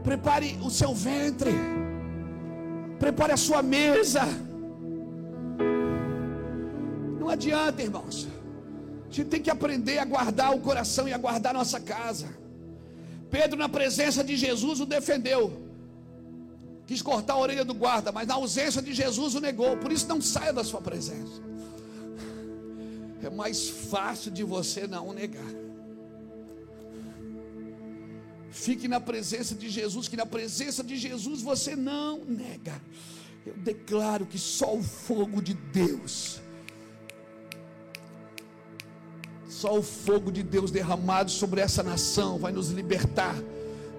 prepare 0.03 0.57
o 0.61 0.69
seu 0.69 0.93
ventre, 0.93 1.51
prepare 2.99 3.33
a 3.33 3.37
sua 3.37 3.61
mesa. 3.61 4.23
Não 7.19 7.29
adianta, 7.29 7.81
irmãos. 7.81 8.27
A 9.09 9.13
gente 9.13 9.29
tem 9.29 9.41
que 9.41 9.49
aprender 9.49 9.97
a 9.97 10.05
guardar 10.05 10.53
o 10.53 10.59
coração 10.59 11.07
e 11.07 11.13
a 11.13 11.17
guardar 11.17 11.55
a 11.55 11.57
nossa 11.57 11.79
casa. 11.79 12.27
Pedro, 13.31 13.57
na 13.57 13.67
presença 13.67 14.23
de 14.23 14.35
Jesus, 14.35 14.79
o 14.79 14.85
defendeu. 14.85 15.64
Quis 16.87 17.01
cortar 17.01 17.33
a 17.33 17.39
orelha 17.39 17.65
do 17.65 17.73
guarda, 17.73 18.11
mas 18.11 18.27
na 18.27 18.35
ausência 18.35 18.81
de 18.81 18.93
Jesus 18.93 19.35
o 19.35 19.41
negou. 19.41 19.75
Por 19.77 19.91
isso, 19.91 20.07
não 20.07 20.21
saia 20.21 20.53
da 20.53 20.63
sua 20.63 20.81
presença. 20.81 21.41
É 23.23 23.29
mais 23.29 23.67
fácil 23.69 24.31
de 24.31 24.43
você 24.43 24.85
não 24.85 25.11
negar. 25.11 25.43
Fique 28.51 28.87
na 28.87 28.99
presença 28.99 29.55
de 29.55 29.69
Jesus, 29.69 30.07
que 30.07 30.15
na 30.15 30.25
presença 30.25 30.83
de 30.83 30.95
Jesus 30.95 31.41
você 31.41 31.75
não 31.75 32.23
nega. 32.23 32.79
Eu 33.45 33.53
declaro 33.53 34.25
que 34.25 34.37
só 34.39 34.75
o 34.75 34.81
fogo 34.81 35.41
de 35.41 35.53
Deus 35.53 36.39
Só 39.55 39.79
o 39.79 39.81
fogo 39.81 40.33
de 40.33 40.43
Deus 40.43 40.69
derramado 40.69 41.31
sobre 41.31 41.61
essa 41.61 41.81
nação 41.81 42.37
vai 42.37 42.51
nos 42.51 42.71
libertar 42.71 43.33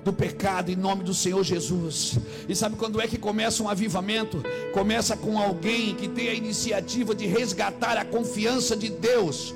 do 0.07 0.13
pecado 0.13 0.71
em 0.71 0.77
nome 0.77 1.03
do 1.03 1.13
Senhor 1.13 1.43
Jesus. 1.43 2.17
E 2.49 2.55
sabe 2.55 2.77
quando 2.77 3.01
é 3.01 3.09
que 3.09 3.19
começa 3.19 3.61
um 3.61 3.69
avivamento? 3.69 4.41
Começa 4.73 5.17
com 5.17 5.37
alguém 5.37 5.97
que 5.97 6.07
tem 6.07 6.29
a 6.29 6.35
iniciativa 6.35 7.13
de 7.13 7.27
resgatar 7.27 7.99
a 7.99 8.05
confiança 8.05 8.77
de 8.77 8.89
Deus, 8.89 9.53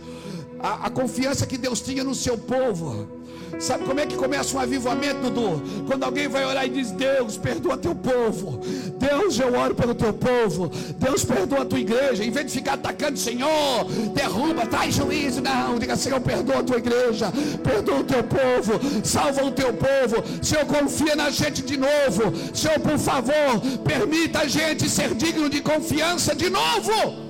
a, 0.58 0.86
a 0.86 0.90
confiança 0.90 1.46
que 1.46 1.56
Deus 1.56 1.80
tinha 1.80 2.02
no 2.02 2.16
seu 2.16 2.36
povo. 2.36 3.19
Sabe 3.60 3.84
como 3.84 4.00
é 4.00 4.06
que 4.06 4.16
começa 4.16 4.56
um 4.56 4.60
avivamento, 4.60 5.28
Dudu? 5.28 5.62
Quando 5.86 6.04
alguém 6.04 6.26
vai 6.28 6.46
orar 6.46 6.64
e 6.64 6.70
diz: 6.70 6.90
Deus, 6.92 7.36
perdoa 7.36 7.76
teu 7.76 7.94
povo. 7.94 8.58
Deus, 8.98 9.38
eu 9.38 9.54
oro 9.54 9.74
pelo 9.74 9.94
teu 9.94 10.14
povo. 10.14 10.70
Deus, 10.96 11.24
perdoa 11.24 11.60
a 11.60 11.64
tua 11.66 11.78
igreja. 11.78 12.24
Em 12.24 12.30
vez 12.30 12.46
de 12.46 12.52
ficar 12.52 12.74
atacando, 12.74 13.18
Senhor, 13.18 13.84
derruba, 14.14 14.66
traz 14.66 14.94
juízo. 14.94 15.42
Não, 15.42 15.78
diga: 15.78 15.94
Senhor, 15.94 16.20
perdoa 16.22 16.60
a 16.60 16.62
tua 16.62 16.78
igreja. 16.78 17.30
Perdoa 17.62 18.00
o 18.00 18.04
teu 18.04 18.24
povo. 18.24 18.80
Salva 19.04 19.44
o 19.44 19.50
teu 19.50 19.74
povo. 19.74 20.24
Senhor, 20.42 20.64
confia 20.64 21.14
na 21.14 21.28
gente 21.28 21.60
de 21.60 21.76
novo. 21.76 22.32
Senhor, 22.54 22.80
por 22.80 22.98
favor, 22.98 23.60
permita 23.84 24.40
a 24.40 24.48
gente 24.48 24.88
ser 24.88 25.14
digno 25.14 25.50
de 25.50 25.60
confiança 25.60 26.34
de 26.34 26.48
novo. 26.48 27.29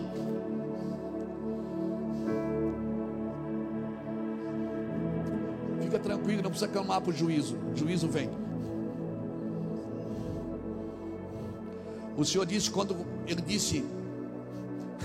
Tranquilo, 6.11 6.43
não 6.43 6.51
precisa 6.51 6.71
clamar 6.71 7.01
para 7.01 7.11
o 7.11 7.13
juízo. 7.13 7.57
O 7.73 7.77
juízo 7.77 8.09
vem. 8.09 8.29
O 12.17 12.25
Senhor 12.25 12.45
disse 12.45 12.71
quando 12.71 12.97
ele 13.27 13.41
disse, 13.41 13.85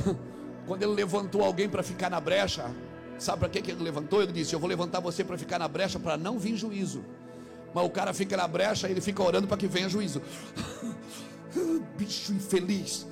quando 0.65 0.81
ele 0.81 0.93
levantou 0.93 1.43
alguém 1.43 1.69
para 1.69 1.83
ficar 1.83 2.09
na 2.09 2.19
brecha, 2.19 2.69
sabe 3.19 3.39
para 3.39 3.49
que, 3.49 3.61
que 3.61 3.71
ele 3.71 3.83
levantou? 3.83 4.21
Ele 4.21 4.33
disse: 4.33 4.53
Eu 4.53 4.59
vou 4.59 4.67
levantar 4.67 4.99
você 4.99 5.23
para 5.23 5.37
ficar 5.37 5.59
na 5.59 5.67
brecha 5.67 5.99
para 5.99 6.17
não 6.17 6.39
vir 6.39 6.55
juízo. 6.55 7.03
Mas 7.73 7.85
o 7.85 7.89
cara 7.89 8.13
fica 8.13 8.35
na 8.35 8.47
brecha 8.47 8.87
e 8.87 8.91
ele 8.91 9.01
fica 9.01 9.21
orando 9.21 9.47
para 9.47 9.57
que 9.57 9.67
venha 9.67 9.87
juízo. 9.87 10.21
Bicho 11.97 12.33
infeliz. 12.33 13.05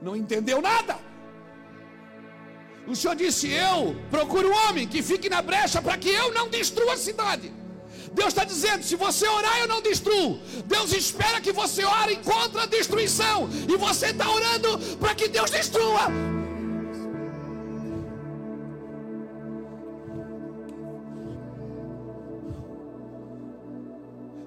Não 0.00 0.14
entendeu 0.14 0.60
nada. 0.60 0.98
O 2.86 2.96
Senhor 2.96 3.14
disse: 3.14 3.48
Eu 3.50 3.96
procuro 4.10 4.50
um 4.50 4.68
homem 4.68 4.86
que 4.86 5.02
fique 5.02 5.28
na 5.28 5.40
brecha 5.40 5.80
para 5.80 5.96
que 5.96 6.08
eu 6.08 6.32
não 6.34 6.48
destrua 6.48 6.94
a 6.94 6.96
cidade. 6.96 7.52
Deus 8.12 8.28
está 8.28 8.44
dizendo: 8.44 8.82
se 8.82 8.96
você 8.96 9.26
orar, 9.26 9.58
eu 9.60 9.68
não 9.68 9.80
destruo. 9.80 10.40
Deus 10.66 10.92
espera 10.92 11.40
que 11.40 11.52
você 11.52 11.84
ore 11.84 12.16
contra 12.16 12.62
a 12.62 12.66
destruição. 12.66 13.48
E 13.68 13.76
você 13.76 14.06
está 14.06 14.28
orando 14.30 14.78
para 14.96 15.14
que 15.14 15.28
Deus 15.28 15.50
destrua. 15.50 16.08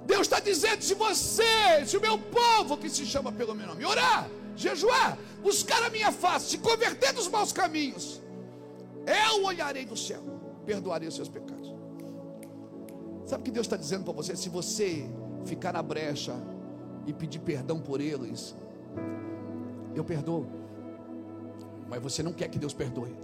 Deus 0.06 0.22
está 0.22 0.40
dizendo: 0.40 0.82
se 0.84 0.94
você, 0.94 1.86
se 1.86 1.98
o 1.98 2.02
meu 2.02 2.18
povo 2.18 2.78
que 2.78 2.90
se 2.90 3.06
chama 3.06 3.32
pelo 3.32 3.56
meu 3.56 3.68
nome, 3.68 3.86
orar, 3.86 4.28
jejuar, 4.56 5.18
buscar 5.42 5.82
a 5.84 5.90
minha 5.90 6.12
face, 6.12 6.52
se 6.52 6.58
converter 6.60 7.14
dos 7.14 7.28
maus 7.28 7.52
caminhos, 7.52 8.22
eu 9.06 9.45
olharei 9.45 9.86
do 9.86 9.95
céu, 9.95 10.22
perdoarei 10.66 11.08
os 11.08 11.16
seus 11.16 11.30
pecados. 11.30 11.74
Sabe 13.26 13.41
o 13.41 13.43
que 13.43 13.51
Deus 13.51 13.66
está 13.66 13.76
dizendo 13.76 14.03
para 14.03 14.14
você? 14.14 14.36
Se 14.36 14.49
você 14.49 15.10
ficar 15.45 15.74
na 15.74 15.82
brecha 15.82 16.36
e 17.08 17.14
pedir 17.14 17.39
perdão 17.39 17.80
por 17.80 17.99
eles, 17.99 18.56
eu 19.95 20.03
perdoo. 20.03 20.45
Mas 21.88 22.01
você 22.01 22.22
não 22.22 22.34
quer 22.34 22.47
que 22.49 22.60
Deus 22.60 22.74
perdoe. 22.74 23.16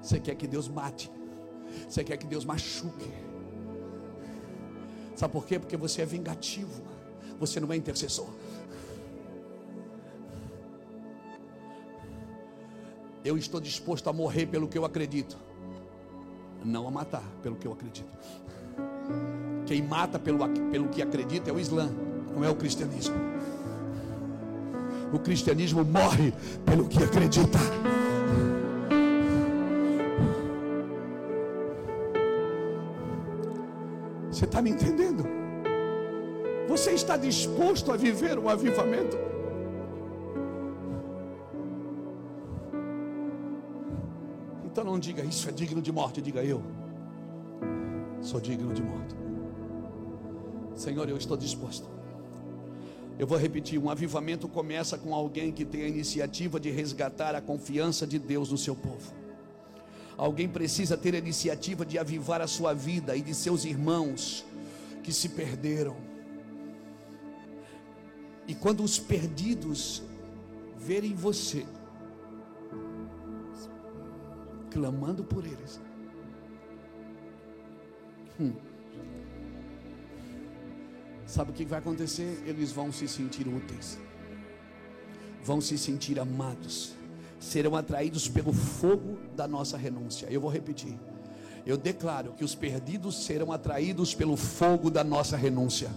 Você 0.00 0.18
quer 0.20 0.34
que 0.34 0.46
Deus 0.46 0.68
mate. 0.68 1.10
Você 1.88 2.02
quer 2.04 2.16
que 2.16 2.26
Deus 2.26 2.44
machuque. 2.44 3.10
Sabe 5.14 5.32
por 5.32 5.46
quê? 5.46 5.58
Porque 5.58 5.76
você 5.76 6.02
é 6.02 6.06
vingativo. 6.06 6.82
Você 7.38 7.60
não 7.60 7.72
é 7.72 7.76
intercessor. 7.76 8.28
Eu 13.24 13.38
estou 13.38 13.60
disposto 13.60 14.08
a 14.08 14.12
morrer 14.12 14.46
pelo 14.46 14.66
que 14.66 14.76
eu 14.76 14.84
acredito, 14.84 15.36
não 16.64 16.88
a 16.88 16.90
matar 16.90 17.22
pelo 17.42 17.54
que 17.54 17.66
eu 17.66 17.72
acredito. 17.72 18.10
Quem 19.64 19.80
mata 19.80 20.18
pelo, 20.18 20.48
pelo 20.70 20.88
que 20.88 21.00
acredita 21.00 21.50
é 21.50 21.52
o 21.52 21.60
Islã, 21.60 21.88
não 22.34 22.44
é 22.44 22.50
o 22.50 22.56
cristianismo. 22.56 23.14
O 25.12 25.18
cristianismo 25.18 25.84
morre 25.84 26.32
pelo 26.64 26.88
que 26.88 27.02
acredita. 27.02 27.58
Você 34.30 34.46
está 34.46 34.60
me 34.60 34.70
entendendo? 34.70 35.24
Você 36.66 36.92
está 36.92 37.16
disposto 37.16 37.92
a 37.92 37.96
viver 37.96 38.38
um 38.38 38.48
avivamento? 38.48 39.31
Então 44.72 44.84
não 44.84 44.98
diga 44.98 45.22
isso 45.22 45.46
é 45.50 45.52
digno 45.52 45.82
de 45.82 45.92
morte, 45.92 46.22
diga 46.22 46.42
eu 46.42 46.62
sou 48.22 48.40
digno 48.40 48.72
de 48.72 48.82
morte. 48.82 49.14
Senhor, 50.74 51.06
eu 51.10 51.16
estou 51.18 51.36
disposto. 51.36 51.86
Eu 53.18 53.26
vou 53.26 53.36
repetir: 53.36 53.78
um 53.78 53.90
avivamento 53.90 54.48
começa 54.48 54.96
com 54.96 55.14
alguém 55.14 55.52
que 55.52 55.66
tem 55.66 55.82
a 55.82 55.88
iniciativa 55.88 56.58
de 56.58 56.70
resgatar 56.70 57.34
a 57.34 57.40
confiança 57.42 58.06
de 58.06 58.18
Deus 58.18 58.50
no 58.50 58.56
seu 58.56 58.74
povo. 58.74 59.12
Alguém 60.16 60.48
precisa 60.48 60.96
ter 60.96 61.14
a 61.14 61.18
iniciativa 61.18 61.84
de 61.84 61.98
avivar 61.98 62.40
a 62.40 62.46
sua 62.46 62.72
vida 62.72 63.14
e 63.14 63.20
de 63.20 63.34
seus 63.34 63.66
irmãos 63.66 64.42
que 65.02 65.12
se 65.12 65.28
perderam. 65.28 65.96
E 68.48 68.54
quando 68.54 68.82
os 68.82 68.98
perdidos 68.98 70.02
verem 70.78 71.14
você, 71.14 71.66
clamando 74.72 75.22
por 75.22 75.44
eles. 75.44 75.80
Hum. 78.40 78.52
Sabe 81.26 81.50
o 81.50 81.54
que 81.54 81.64
vai 81.64 81.78
acontecer? 81.78 82.42
Eles 82.46 82.72
vão 82.72 82.92
se 82.92 83.06
sentir 83.08 83.46
úteis, 83.48 83.98
vão 85.42 85.60
se 85.60 85.78
sentir 85.78 86.18
amados, 86.18 86.94
serão 87.38 87.76
atraídos 87.76 88.28
pelo 88.28 88.52
fogo 88.52 89.18
da 89.34 89.46
nossa 89.46 89.76
renúncia. 89.76 90.26
Eu 90.30 90.40
vou 90.40 90.50
repetir. 90.50 90.98
Eu 91.64 91.76
declaro 91.76 92.32
que 92.32 92.44
os 92.44 92.54
perdidos 92.54 93.24
serão 93.24 93.52
atraídos 93.52 94.14
pelo 94.14 94.36
fogo 94.36 94.90
da 94.90 95.04
nossa 95.04 95.36
renúncia. 95.36 95.90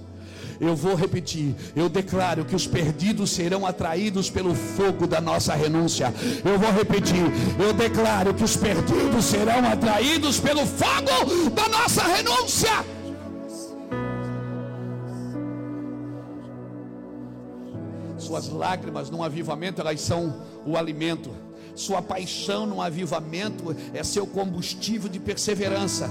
Eu 0.59 0.75
vou 0.75 0.95
repetir. 0.95 1.55
Eu 1.75 1.89
declaro 1.89 2.45
que 2.45 2.55
os 2.55 2.65
perdidos 2.67 3.31
serão 3.31 3.65
atraídos 3.65 4.29
pelo 4.29 4.55
fogo 4.55 5.07
da 5.07 5.19
nossa 5.19 5.53
renúncia. 5.53 6.13
Eu 6.43 6.57
vou 6.57 6.71
repetir. 6.71 7.23
Eu 7.59 7.73
declaro 7.73 8.33
que 8.33 8.43
os 8.43 8.55
perdidos 8.55 9.25
serão 9.25 9.65
atraídos 9.67 10.39
pelo 10.39 10.65
fogo 10.65 11.49
da 11.51 11.67
nossa 11.67 12.03
renúncia. 12.03 12.85
Suas 18.17 18.49
lágrimas 18.49 19.09
num 19.09 19.21
avivamento, 19.21 19.81
elas 19.81 20.01
são 20.01 20.41
o 20.65 20.77
alimento. 20.77 21.31
Sua 21.75 22.01
paixão 22.01 22.65
num 22.65 22.81
avivamento 22.81 23.75
é 23.93 24.01
seu 24.03 24.25
combustível 24.25 25.09
de 25.09 25.19
perseverança 25.19 26.09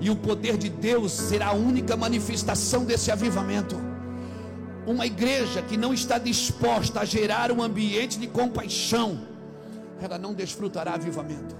e 0.00 0.10
o 0.10 0.16
poder 0.16 0.56
de 0.56 0.68
Deus 0.68 1.12
será 1.12 1.48
a 1.48 1.52
única 1.52 1.96
manifestação 1.96 2.84
desse 2.84 3.10
avivamento. 3.10 3.76
Uma 4.86 5.06
igreja 5.06 5.62
que 5.62 5.76
não 5.76 5.92
está 5.92 6.18
disposta 6.18 7.00
a 7.00 7.04
gerar 7.04 7.50
um 7.50 7.62
ambiente 7.62 8.18
de 8.18 8.26
compaixão, 8.26 9.20
ela 10.00 10.18
não 10.18 10.32
desfrutará 10.32 10.94
avivamento. 10.94 11.56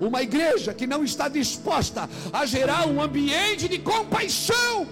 Uma 0.00 0.22
igreja 0.22 0.74
que 0.74 0.86
não 0.86 1.04
está 1.04 1.28
disposta 1.28 2.08
a 2.32 2.44
gerar 2.44 2.86
um 2.88 3.00
ambiente 3.00 3.68
de 3.68 3.78
compaixão, 3.78 4.86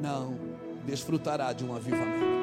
não 0.00 0.38
desfrutará 0.86 1.52
de 1.52 1.64
um 1.64 1.74
avivamento. 1.74 2.38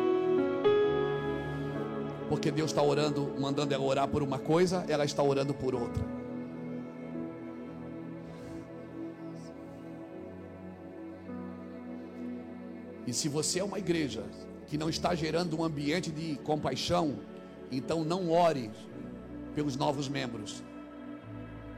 Porque 2.30 2.52
Deus 2.52 2.72
está 2.72 2.82
orando, 2.82 3.34
mandando 3.39 3.74
ela 3.74 3.84
orar 3.84 4.08
por 4.08 4.22
uma 4.22 4.39
coisa, 4.39 4.84
ela 4.88 5.06
está 5.06 5.24
orando 5.24 5.54
por 5.54 5.74
outra. 5.74 6.04
E 13.08 13.14
se 13.14 13.30
você 13.30 13.60
é 13.60 13.64
uma 13.64 13.80
igreja 13.80 14.24
que 14.68 14.78
não 14.78 14.89
está 14.89 15.14
gerando 15.14 15.60
um 15.60 15.64
ambiente 15.64 16.12
de 16.12 16.36
compaixão, 16.38 17.20
então 17.72 18.03
não 18.03 18.32
ore 18.32 18.72
pelos 19.53 19.76
novos 19.76 20.10
membros. 20.10 20.64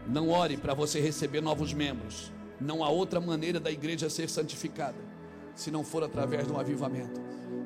Não 0.07 0.29
ore 0.29 0.57
para 0.57 0.73
você 0.73 0.99
receber 0.99 1.41
novos 1.41 1.73
membros. 1.73 2.31
Não 2.59 2.83
há 2.83 2.89
outra 2.89 3.19
maneira 3.19 3.59
da 3.59 3.69
igreja 3.69 4.09
ser 4.09 4.29
santificada 4.29 5.07
se 5.53 5.71
não 5.71 5.83
for 5.83 6.03
através 6.03 6.45
de 6.45 6.53
um 6.53 6.59
avivamento. 6.59 7.19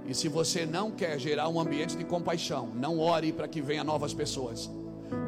E 0.07 0.15
se 0.15 0.27
você 0.27 0.65
não 0.65 0.91
quer 0.91 1.19
gerar 1.19 1.49
um 1.49 1.59
ambiente 1.59 1.97
de 1.97 2.03
compaixão, 2.03 2.67
não 2.73 2.99
ore 2.99 3.31
para 3.31 3.47
que 3.47 3.61
venha 3.61 3.83
novas 3.83 4.13
pessoas. 4.13 4.69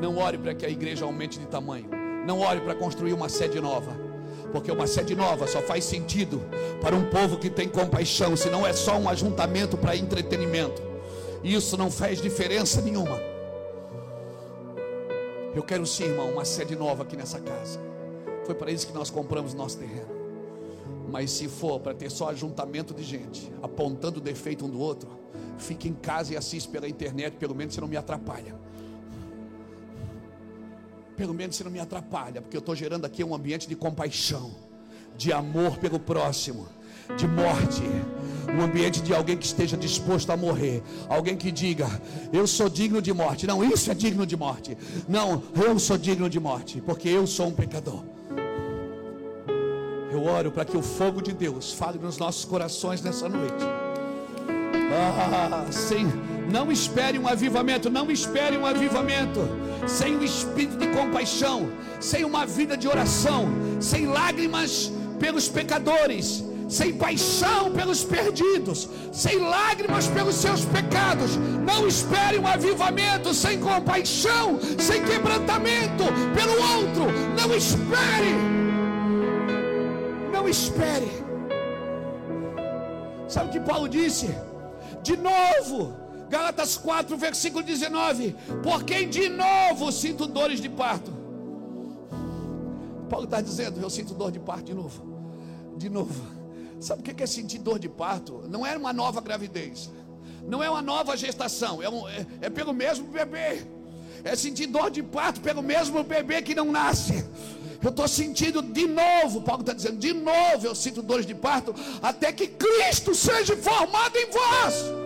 Não 0.01 0.17
ore 0.17 0.37
para 0.37 0.55
que 0.55 0.65
a 0.65 0.69
igreja 0.69 1.05
aumente 1.05 1.37
de 1.37 1.45
tamanho. 1.45 1.89
Não 2.25 2.39
ore 2.39 2.61
para 2.61 2.73
construir 2.73 3.13
uma 3.13 3.27
sede 3.27 3.59
nova. 3.59 4.12
Porque 4.53 4.71
uma 4.71 4.85
sede 4.85 5.15
nova 5.15 5.47
só 5.47 5.61
faz 5.63 5.83
sentido 5.83 6.39
para 6.79 6.95
um 6.95 7.09
povo 7.09 7.39
que 7.39 7.49
tem 7.49 7.67
compaixão, 7.67 8.37
se 8.37 8.51
não 8.51 8.65
é 8.65 8.71
só 8.71 8.95
um 8.97 9.09
ajuntamento 9.09 9.75
para 9.75 9.97
entretenimento. 9.97 10.79
Isso 11.43 11.75
não 11.75 11.89
faz 11.89 12.21
diferença 12.21 12.79
nenhuma. 12.79 13.19
Eu 15.55 15.63
quero 15.63 15.85
sim, 15.87 16.03
irmão, 16.03 16.31
uma 16.31 16.45
sede 16.45 16.75
nova 16.75 17.01
aqui 17.01 17.17
nessa 17.17 17.39
casa. 17.39 17.79
Foi 18.45 18.53
para 18.53 18.71
isso 18.71 18.85
que 18.85 18.93
nós 18.93 19.09
compramos 19.09 19.55
nosso 19.55 19.79
terreno. 19.79 20.13
Mas 21.09 21.31
se 21.31 21.47
for 21.47 21.79
para 21.79 21.95
ter 21.95 22.11
só 22.11 22.29
ajuntamento 22.29 22.93
de 22.93 23.03
gente, 23.03 23.51
apontando 23.61 24.19
o 24.19 24.21
defeito 24.21 24.65
um 24.65 24.69
do 24.69 24.79
outro, 24.79 25.09
fique 25.57 25.89
em 25.89 25.93
casa 25.93 26.33
e 26.33 26.37
assiste 26.37 26.69
pela 26.69 26.87
internet, 26.87 27.37
pelo 27.37 27.55
menos 27.55 27.73
você 27.73 27.81
não 27.81 27.87
me 27.87 27.97
atrapalha. 27.97 28.55
Pelo 31.15 31.33
menos 31.33 31.55
você 31.55 31.63
não 31.63 31.71
me 31.71 31.79
atrapalha, 31.79 32.41
porque 32.41 32.57
eu 32.57 32.59
estou 32.59 32.75
gerando 32.75 33.05
aqui 33.05 33.23
um 33.23 33.35
ambiente 33.35 33.67
de 33.67 33.75
compaixão, 33.75 34.51
de 35.15 35.31
amor 35.31 35.77
pelo 35.77 35.99
próximo, 35.99 36.67
de 37.15 37.27
morte, 37.27 37.83
um 38.57 38.61
ambiente 38.63 39.01
de 39.01 39.13
alguém 39.13 39.37
que 39.37 39.45
esteja 39.45 39.77
disposto 39.77 40.31
a 40.31 40.37
morrer, 40.37 40.81
alguém 41.07 41.35
que 41.35 41.51
diga: 41.51 41.87
Eu 42.31 42.47
sou 42.47 42.69
digno 42.69 43.01
de 43.01 43.13
morte. 43.13 43.45
Não, 43.45 43.63
isso 43.63 43.91
é 43.91 43.93
digno 43.93 44.25
de 44.25 44.35
morte. 44.35 44.77
Não, 45.07 45.43
eu 45.55 45.77
sou 45.77 45.97
digno 45.97 46.29
de 46.29 46.39
morte, 46.39 46.81
porque 46.81 47.09
eu 47.09 47.27
sou 47.27 47.47
um 47.47 47.53
pecador. 47.53 48.03
Eu 50.11 50.23
oro 50.25 50.51
para 50.51 50.63
que 50.63 50.77
o 50.77 50.81
fogo 50.81 51.21
de 51.21 51.33
Deus 51.33 51.73
fale 51.73 51.97
nos 51.97 52.17
nossos 52.17 52.45
corações 52.45 53.01
nessa 53.01 53.27
noite. 53.27 53.65
Ah, 54.95 55.65
sim, 55.71 56.05
não 56.51 56.71
espere 56.71 57.17
um 57.17 57.27
avivamento, 57.27 57.89
não 57.89 58.09
espere 58.11 58.57
um 58.57 58.65
avivamento 58.65 59.39
sem 59.87 60.15
o 60.15 60.23
espírito 60.23 60.77
de 60.77 60.87
compaixão, 60.87 61.71
sem 61.99 62.23
uma 62.23 62.45
vida 62.45 62.77
de 62.77 62.87
oração, 62.87 63.49
sem 63.79 64.05
lágrimas 64.05 64.91
pelos 65.19 65.47
pecadores, 65.47 66.43
sem 66.69 66.93
paixão 66.93 67.71
pelos 67.71 68.03
perdidos, 68.03 68.89
sem 69.11 69.39
lágrimas 69.39 70.07
pelos 70.07 70.35
seus 70.35 70.65
pecados. 70.65 71.37
Não 71.65 71.87
espere 71.87 72.37
um 72.39 72.47
avivamento 72.47 73.33
sem 73.33 73.59
compaixão, 73.59 74.59
sem 74.79 75.03
quebrantamento 75.03 76.05
pelo 76.35 76.53
outro. 76.77 77.05
Não 77.37 77.55
espere 77.55 78.63
não 80.43 80.49
espere. 80.49 81.11
Sabe 83.27 83.49
o 83.49 83.51
que 83.51 83.59
Paulo 83.61 83.87
disse? 83.87 84.35
De 85.01 85.15
novo, 85.15 85.93
Gálatas 86.33 86.75
4, 86.77 87.15
versículo 87.15 87.63
19: 87.63 88.35
Por 88.63 88.83
quem 88.83 89.07
de 89.07 89.29
novo 89.29 89.91
sinto 89.91 90.25
dores 90.25 90.59
de 90.59 90.67
parto? 90.67 91.13
Paulo 93.07 93.25
está 93.25 93.39
dizendo: 93.39 93.79
Eu 93.79 93.87
sinto 93.87 94.15
dor 94.15 94.31
de 94.31 94.39
parto 94.39 94.63
de 94.63 94.73
novo. 94.73 95.03
De 95.77 95.91
novo. 95.91 96.25
Sabe 96.79 97.01
o 97.01 97.03
que 97.03 97.21
é 97.21 97.27
sentir 97.27 97.59
dor 97.59 97.77
de 97.77 97.87
parto? 97.87 98.45
Não 98.49 98.65
é 98.65 98.75
uma 98.75 98.91
nova 98.91 99.21
gravidez, 99.21 99.91
não 100.47 100.63
é 100.63 100.67
uma 100.67 100.81
nova 100.81 101.15
gestação, 101.15 101.83
é, 101.83 101.87
um, 101.87 102.09
é, 102.09 102.25
é 102.41 102.49
pelo 102.49 102.73
mesmo 102.73 103.05
bebê. 103.09 103.67
É 104.23 104.35
sentir 104.35 104.65
dor 104.65 104.89
de 104.89 105.03
parto 105.03 105.39
pelo 105.39 105.61
mesmo 105.61 106.03
bebê 106.03 106.41
que 106.41 106.55
não 106.55 106.71
nasce. 106.71 107.23
Eu 107.79 107.91
estou 107.91 108.07
sentindo 108.07 108.59
de 108.59 108.87
novo, 108.87 109.41
Paulo 109.43 109.61
está 109.61 109.73
dizendo, 109.73 109.97
de 109.97 110.13
novo 110.13 110.65
eu 110.65 110.73
sinto 110.73 111.03
dores 111.03 111.27
de 111.27 111.35
parto, 111.35 111.75
até 112.01 112.31
que 112.31 112.47
Cristo 112.47 113.13
seja 113.13 113.55
formado 113.55 114.17
em 114.17 114.25
vós. 114.31 115.02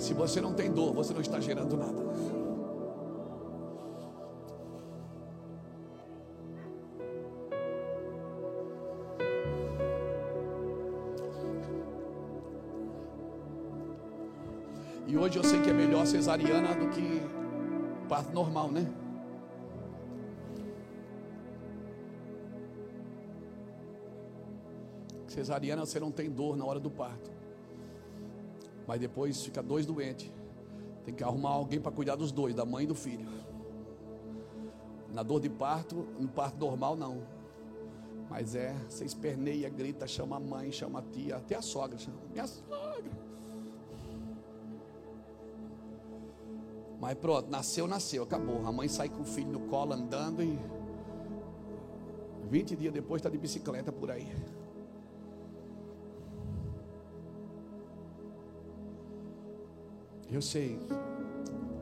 Se 0.00 0.14
você 0.14 0.40
não 0.40 0.54
tem 0.54 0.72
dor, 0.72 0.94
você 0.94 1.12
não 1.12 1.20
está 1.20 1.38
gerando 1.38 1.76
nada. 1.76 2.00
E 15.06 15.18
hoje 15.18 15.36
eu 15.36 15.44
sei 15.44 15.60
que 15.60 15.68
é 15.68 15.72
melhor 15.74 16.06
cesariana 16.06 16.74
do 16.74 16.88
que 16.88 17.20
parto 18.08 18.32
normal, 18.32 18.70
né? 18.70 18.90
Cesariana 25.28 25.84
você 25.84 26.00
não 26.00 26.10
tem 26.10 26.30
dor 26.30 26.56
na 26.56 26.64
hora 26.64 26.80
do 26.80 26.90
parto. 26.90 27.39
Mas 28.90 28.98
depois 28.98 29.40
fica 29.40 29.62
dois 29.62 29.86
doentes. 29.86 30.28
Tem 31.04 31.14
que 31.14 31.22
arrumar 31.22 31.50
alguém 31.50 31.80
para 31.80 31.92
cuidar 31.92 32.16
dos 32.16 32.32
dois, 32.32 32.56
da 32.56 32.64
mãe 32.64 32.82
e 32.82 32.86
do 32.88 32.94
filho. 32.96 33.24
Na 35.14 35.22
dor 35.22 35.40
de 35.40 35.48
parto, 35.48 36.08
no 36.18 36.26
parto 36.26 36.58
normal 36.58 36.96
não. 36.96 37.22
Mas 38.28 38.56
é, 38.56 38.74
você 38.88 39.04
esperneia, 39.04 39.68
grita, 39.68 40.08
chama 40.08 40.38
a 40.38 40.40
mãe, 40.40 40.72
chama 40.72 40.98
a 40.98 41.02
tia, 41.02 41.36
até 41.36 41.54
a 41.54 41.62
sogra 41.62 41.96
chama. 41.98 42.16
Minha 42.32 42.48
sogra. 42.48 43.12
Mas 47.00 47.16
pronto, 47.16 47.48
nasceu, 47.48 47.86
nasceu, 47.86 48.24
acabou. 48.24 48.66
A 48.66 48.72
mãe 48.72 48.88
sai 48.88 49.08
com 49.08 49.22
o 49.22 49.24
filho 49.24 49.52
no 49.52 49.60
colo 49.68 49.92
andando 49.92 50.42
e 50.42 50.58
20 52.48 52.74
dias 52.74 52.92
depois 52.92 53.20
está 53.20 53.30
de 53.30 53.38
bicicleta 53.38 53.92
por 53.92 54.10
aí. 54.10 54.26
Eu 60.30 60.40
sei, 60.40 60.78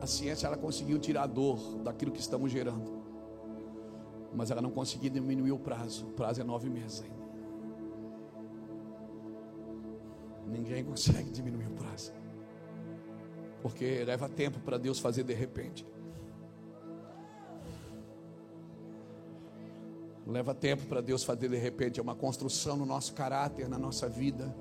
a 0.01 0.07
ciência 0.07 0.46
ela 0.46 0.57
conseguiu 0.57 0.99
tirar 0.99 1.24
a 1.24 1.26
dor 1.26 1.59
daquilo 1.82 2.11
que 2.11 2.20
estamos 2.20 2.51
gerando, 2.51 3.03
mas 4.34 4.51
ela 4.51 4.62
não 4.62 4.70
conseguiu 4.70 5.11
diminuir 5.11 5.53
o 5.53 5.59
prazo. 5.59 6.07
O 6.07 6.12
prazo 6.12 6.40
é 6.40 6.44
nove 6.44 6.70
meses 6.70 7.03
ainda. 7.03 7.18
Ninguém 10.46 10.82
consegue 10.82 11.30
diminuir 11.30 11.66
o 11.66 11.72
prazo. 11.72 12.12
Porque 13.61 14.03
leva 14.05 14.28
tempo 14.28 14.61
para 14.61 14.78
Deus 14.78 14.99
fazer 14.99 15.24
de 15.24 15.34
repente. 15.34 15.86
Leva 20.26 20.55
tempo 20.55 20.86
para 20.86 21.01
Deus 21.01 21.22
fazer 21.22 21.49
de 21.49 21.57
repente. 21.57 22.01
É 22.01 22.03
uma 22.03 22.14
construção 22.14 22.76
no 22.76 22.86
nosso 22.86 23.12
caráter, 23.12 23.68
na 23.68 23.78
nossa 23.78 24.09
vida. 24.09 24.55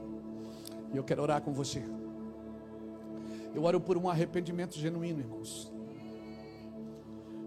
E 0.94 0.98
eu 0.98 1.04
quero 1.04 1.22
orar 1.22 1.42
com 1.42 1.54
você. 1.54 1.84
Eu 3.58 3.64
oro 3.64 3.82
por 3.82 3.98
um 3.98 4.08
arrependimento 4.08 4.78
genuíno, 4.78 5.20
irmãos. 5.20 5.72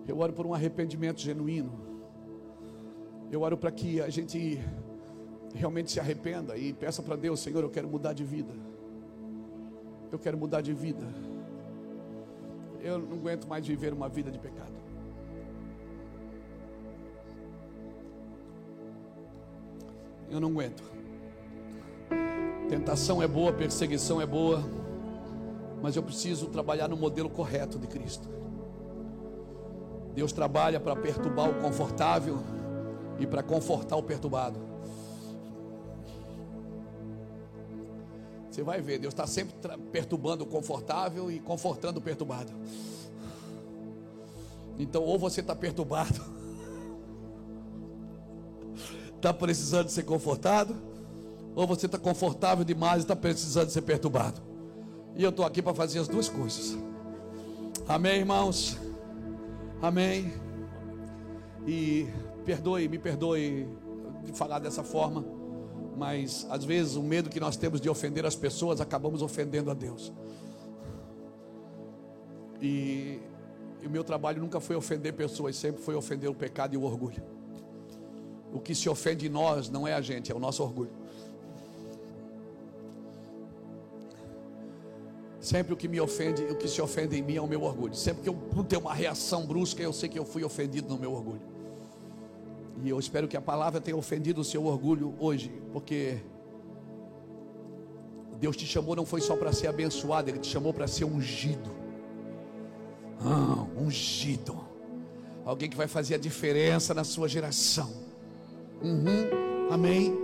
Eu 0.07 0.19
oro 0.19 0.33
por 0.33 0.45
um 0.47 0.53
arrependimento 0.53 1.21
genuíno. 1.21 1.73
Eu 3.31 3.43
oro 3.43 3.57
para 3.57 3.71
que 3.71 4.01
a 4.01 4.11
gente 4.11 4.61
realmente 5.55 5.91
se 5.93 6.01
arrependa 6.01 6.57
e 6.57 6.73
peça 6.73 7.03
para 7.03 7.17
Deus, 7.17 7.41
Senhor, 7.41 7.63
eu 7.63 7.71
quero 7.71 7.89
mudar 7.89 8.13
de 8.13 8.25
vida. 8.25 8.53
Eu 10.11 10.19
quero 10.19 10.37
mudar 10.37 10.61
de 10.61 10.75
vida 10.75 11.07
eu 12.83 12.99
não 12.99 13.19
aguento 13.19 13.47
mais 13.47 13.67
viver 13.67 13.93
uma 13.93 14.09
vida 14.09 14.31
de 14.31 14.39
pecado. 14.39 14.73
Eu 20.31 20.41
não 20.41 20.49
aguento. 20.49 20.83
Tentação 22.69 23.23
é 23.23 23.27
boa, 23.27 23.53
perseguição 23.53 24.21
é 24.21 24.27
boa, 24.27 24.63
mas 25.83 25.97
eu 25.97 26.03
preciso 26.03 26.47
trabalhar 26.49 26.89
no 26.89 26.97
modelo 26.97 27.31
correto 27.31 27.79
de 27.79 27.87
Cristo. 27.87 28.29
Deus 30.15 30.33
trabalha 30.33 30.79
para 30.79 30.97
perturbar 30.97 31.49
o 31.49 31.61
confortável 31.61 32.39
e 33.19 33.27
para 33.27 33.43
confortar 33.43 33.97
o 33.97 34.03
perturbado. 34.03 34.59
Você 38.51 38.63
vai 38.63 38.81
ver, 38.81 38.99
Deus 38.99 39.15
está 39.15 39.27
sempre 39.27 39.55
perturbando 39.93 40.45
o 40.45 40.47
confortável 40.47 41.31
e 41.31 41.39
confortando 41.39 41.99
o 41.99 42.03
perturbado. 42.03 42.53
Então, 44.79 45.03
ou 45.03 45.19
você 45.19 45.41
está 45.41 45.55
perturbado, 45.55 46.21
Está 49.15 49.33
precisando 49.35 49.89
ser 49.89 50.03
confortado? 50.03 50.75
Ou 51.55 51.67
você 51.67 51.87
está 51.87 51.99
confortável 51.99 52.65
demais 52.65 52.99
e 52.99 53.05
está 53.05 53.15
precisando 53.15 53.71
ser 53.71 53.83
perturbado? 53.83 54.50
E 55.17 55.23
eu 55.23 55.31
estou 55.31 55.45
aqui 55.45 55.61
para 55.61 55.75
fazer 55.75 55.99
as 55.99 56.09
duas 56.09 56.29
coisas. 56.29 56.79
Amém, 57.87 58.19
irmãos? 58.19 58.79
Amém. 59.83 60.33
E 61.67 62.09
perdoe, 62.45 62.89
me 62.89 62.99
perdoe 62.99 63.69
de 64.25 64.33
falar 64.33 64.59
dessa 64.59 64.83
forma, 64.83 65.25
mas 65.97 66.47
às 66.51 66.65
vezes 66.65 66.97
o 66.97 67.03
medo 67.03 67.29
que 67.29 67.41
nós 67.41 67.57
temos 67.57 67.81
de 67.81 67.89
ofender 67.89 68.25
as 68.25 68.37
pessoas, 68.37 68.81
acabamos 68.81 69.23
ofendendo 69.23 69.71
a 69.71 69.75
Deus. 69.75 70.13
E, 72.61 73.21
e 73.83 73.87
o 73.87 73.91
meu 73.91 74.05
trabalho 74.05 74.41
nunca 74.41 74.61
foi 74.61 74.77
ofender 74.77 75.15
pessoas, 75.15 75.57
sempre 75.57 75.83
foi 75.83 75.95
ofender 75.95 76.31
o 76.31 76.35
pecado 76.35 76.75
e 76.75 76.77
o 76.77 76.83
orgulho. 76.83 77.23
O 78.53 78.61
que 78.61 78.75
se 78.75 78.89
ofende 78.89 79.27
em 79.27 79.31
nós 79.31 79.69
não 79.69 79.87
é 79.87 79.95
a 79.95 80.01
gente, 80.01 80.31
é 80.31 80.35
o 80.35 80.39
nosso 80.39 80.63
orgulho. 80.63 81.00
Sempre 85.41 85.73
o 85.73 85.77
que 85.77 85.89
me 85.89 85.99
ofende, 85.99 86.43
o 86.45 86.55
que 86.55 86.69
se 86.69 86.83
ofende 86.83 87.19
em 87.19 87.23
mim 87.23 87.37
é 87.37 87.41
o 87.41 87.47
meu 87.47 87.63
orgulho. 87.63 87.95
Sempre 87.95 88.23
que 88.23 88.29
eu 88.29 88.65
tenho 88.69 88.83
uma 88.83 88.93
reação 88.93 89.47
brusca, 89.47 89.83
eu 89.83 89.93
sei 89.93 90.07
que 90.07 90.19
eu 90.19 90.25
fui 90.25 90.45
ofendido 90.45 90.87
no 90.89 91.01
meu 91.01 91.13
orgulho. 91.13 91.41
E 92.83 92.91
eu 92.91 92.99
espero 92.99 93.27
que 93.27 93.37
a 93.39 93.41
palavra 93.41 93.81
tenha 93.81 93.97
ofendido 93.97 94.43
o 94.43 94.45
seu 94.45 94.67
orgulho 94.67 95.15
hoje, 95.19 95.51
porque 95.73 96.19
Deus 98.39 98.55
te 98.55 98.67
chamou 98.67 98.95
não 98.95 99.07
foi 99.07 99.23
só 99.23 99.35
para 99.35 99.51
ser 99.51 99.69
abençoado, 99.69 100.29
Ele 100.29 100.39
te 100.39 100.49
chamou 100.49 100.75
para 100.75 100.87
ser 100.87 101.05
ungido. 101.07 101.71
Ah, 103.23 103.67
ungido. 103.79 104.61
Alguém 105.45 105.71
que 105.71 105.77
vai 105.77 105.89
fazer 105.89 106.17
a 106.17 106.19
diferença 106.19 106.93
na 106.93 107.05
sua 107.05 107.27
geração. 107.29 107.91
Uhum, 108.83 109.71
amém. 109.71 110.15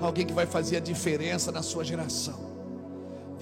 Alguém 0.00 0.26
que 0.26 0.32
vai 0.32 0.46
fazer 0.46 0.78
a 0.78 0.80
diferença 0.80 1.52
na 1.52 1.62
sua 1.62 1.84
geração 1.84 2.53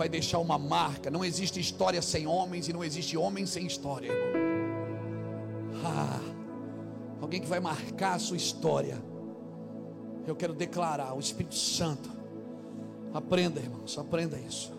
vai 0.02 0.08
deixar 0.08 0.40
uma 0.40 0.58
marca. 0.58 1.12
Não 1.12 1.24
existe 1.24 1.60
história 1.60 2.02
sem 2.02 2.26
homens 2.26 2.66
e 2.66 2.72
não 2.72 2.82
existe 2.82 3.16
homem 3.16 3.46
sem 3.46 3.64
história. 3.64 4.10
Ah, 5.84 6.18
alguém 7.20 7.40
que 7.40 7.46
vai 7.46 7.60
marcar 7.60 8.14
a 8.14 8.18
sua 8.18 8.36
história. 8.36 9.00
Eu 10.26 10.34
quero 10.34 10.54
declarar 10.54 11.14
o 11.14 11.20
Espírito 11.20 11.54
Santo. 11.54 12.10
Aprenda, 13.14 13.60
irmãos, 13.60 13.96
aprenda 13.96 14.36
isso. 14.40 14.72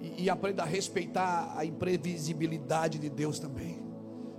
E, 0.00 0.24
e 0.24 0.30
aprenda 0.30 0.64
a 0.64 0.66
respeitar 0.66 1.54
a 1.56 1.64
imprevisibilidade 1.64 2.98
de 2.98 3.08
Deus 3.08 3.38
também. 3.38 3.80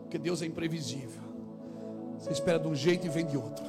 Porque 0.01 0.17
Deus 0.17 0.41
é 0.41 0.45
imprevisível. 0.45 1.23
Você 2.19 2.31
espera 2.31 2.59
de 2.59 2.67
um 2.67 2.75
jeito 2.75 3.07
e 3.07 3.09
vem 3.09 3.25
de 3.25 3.37
outro. 3.37 3.63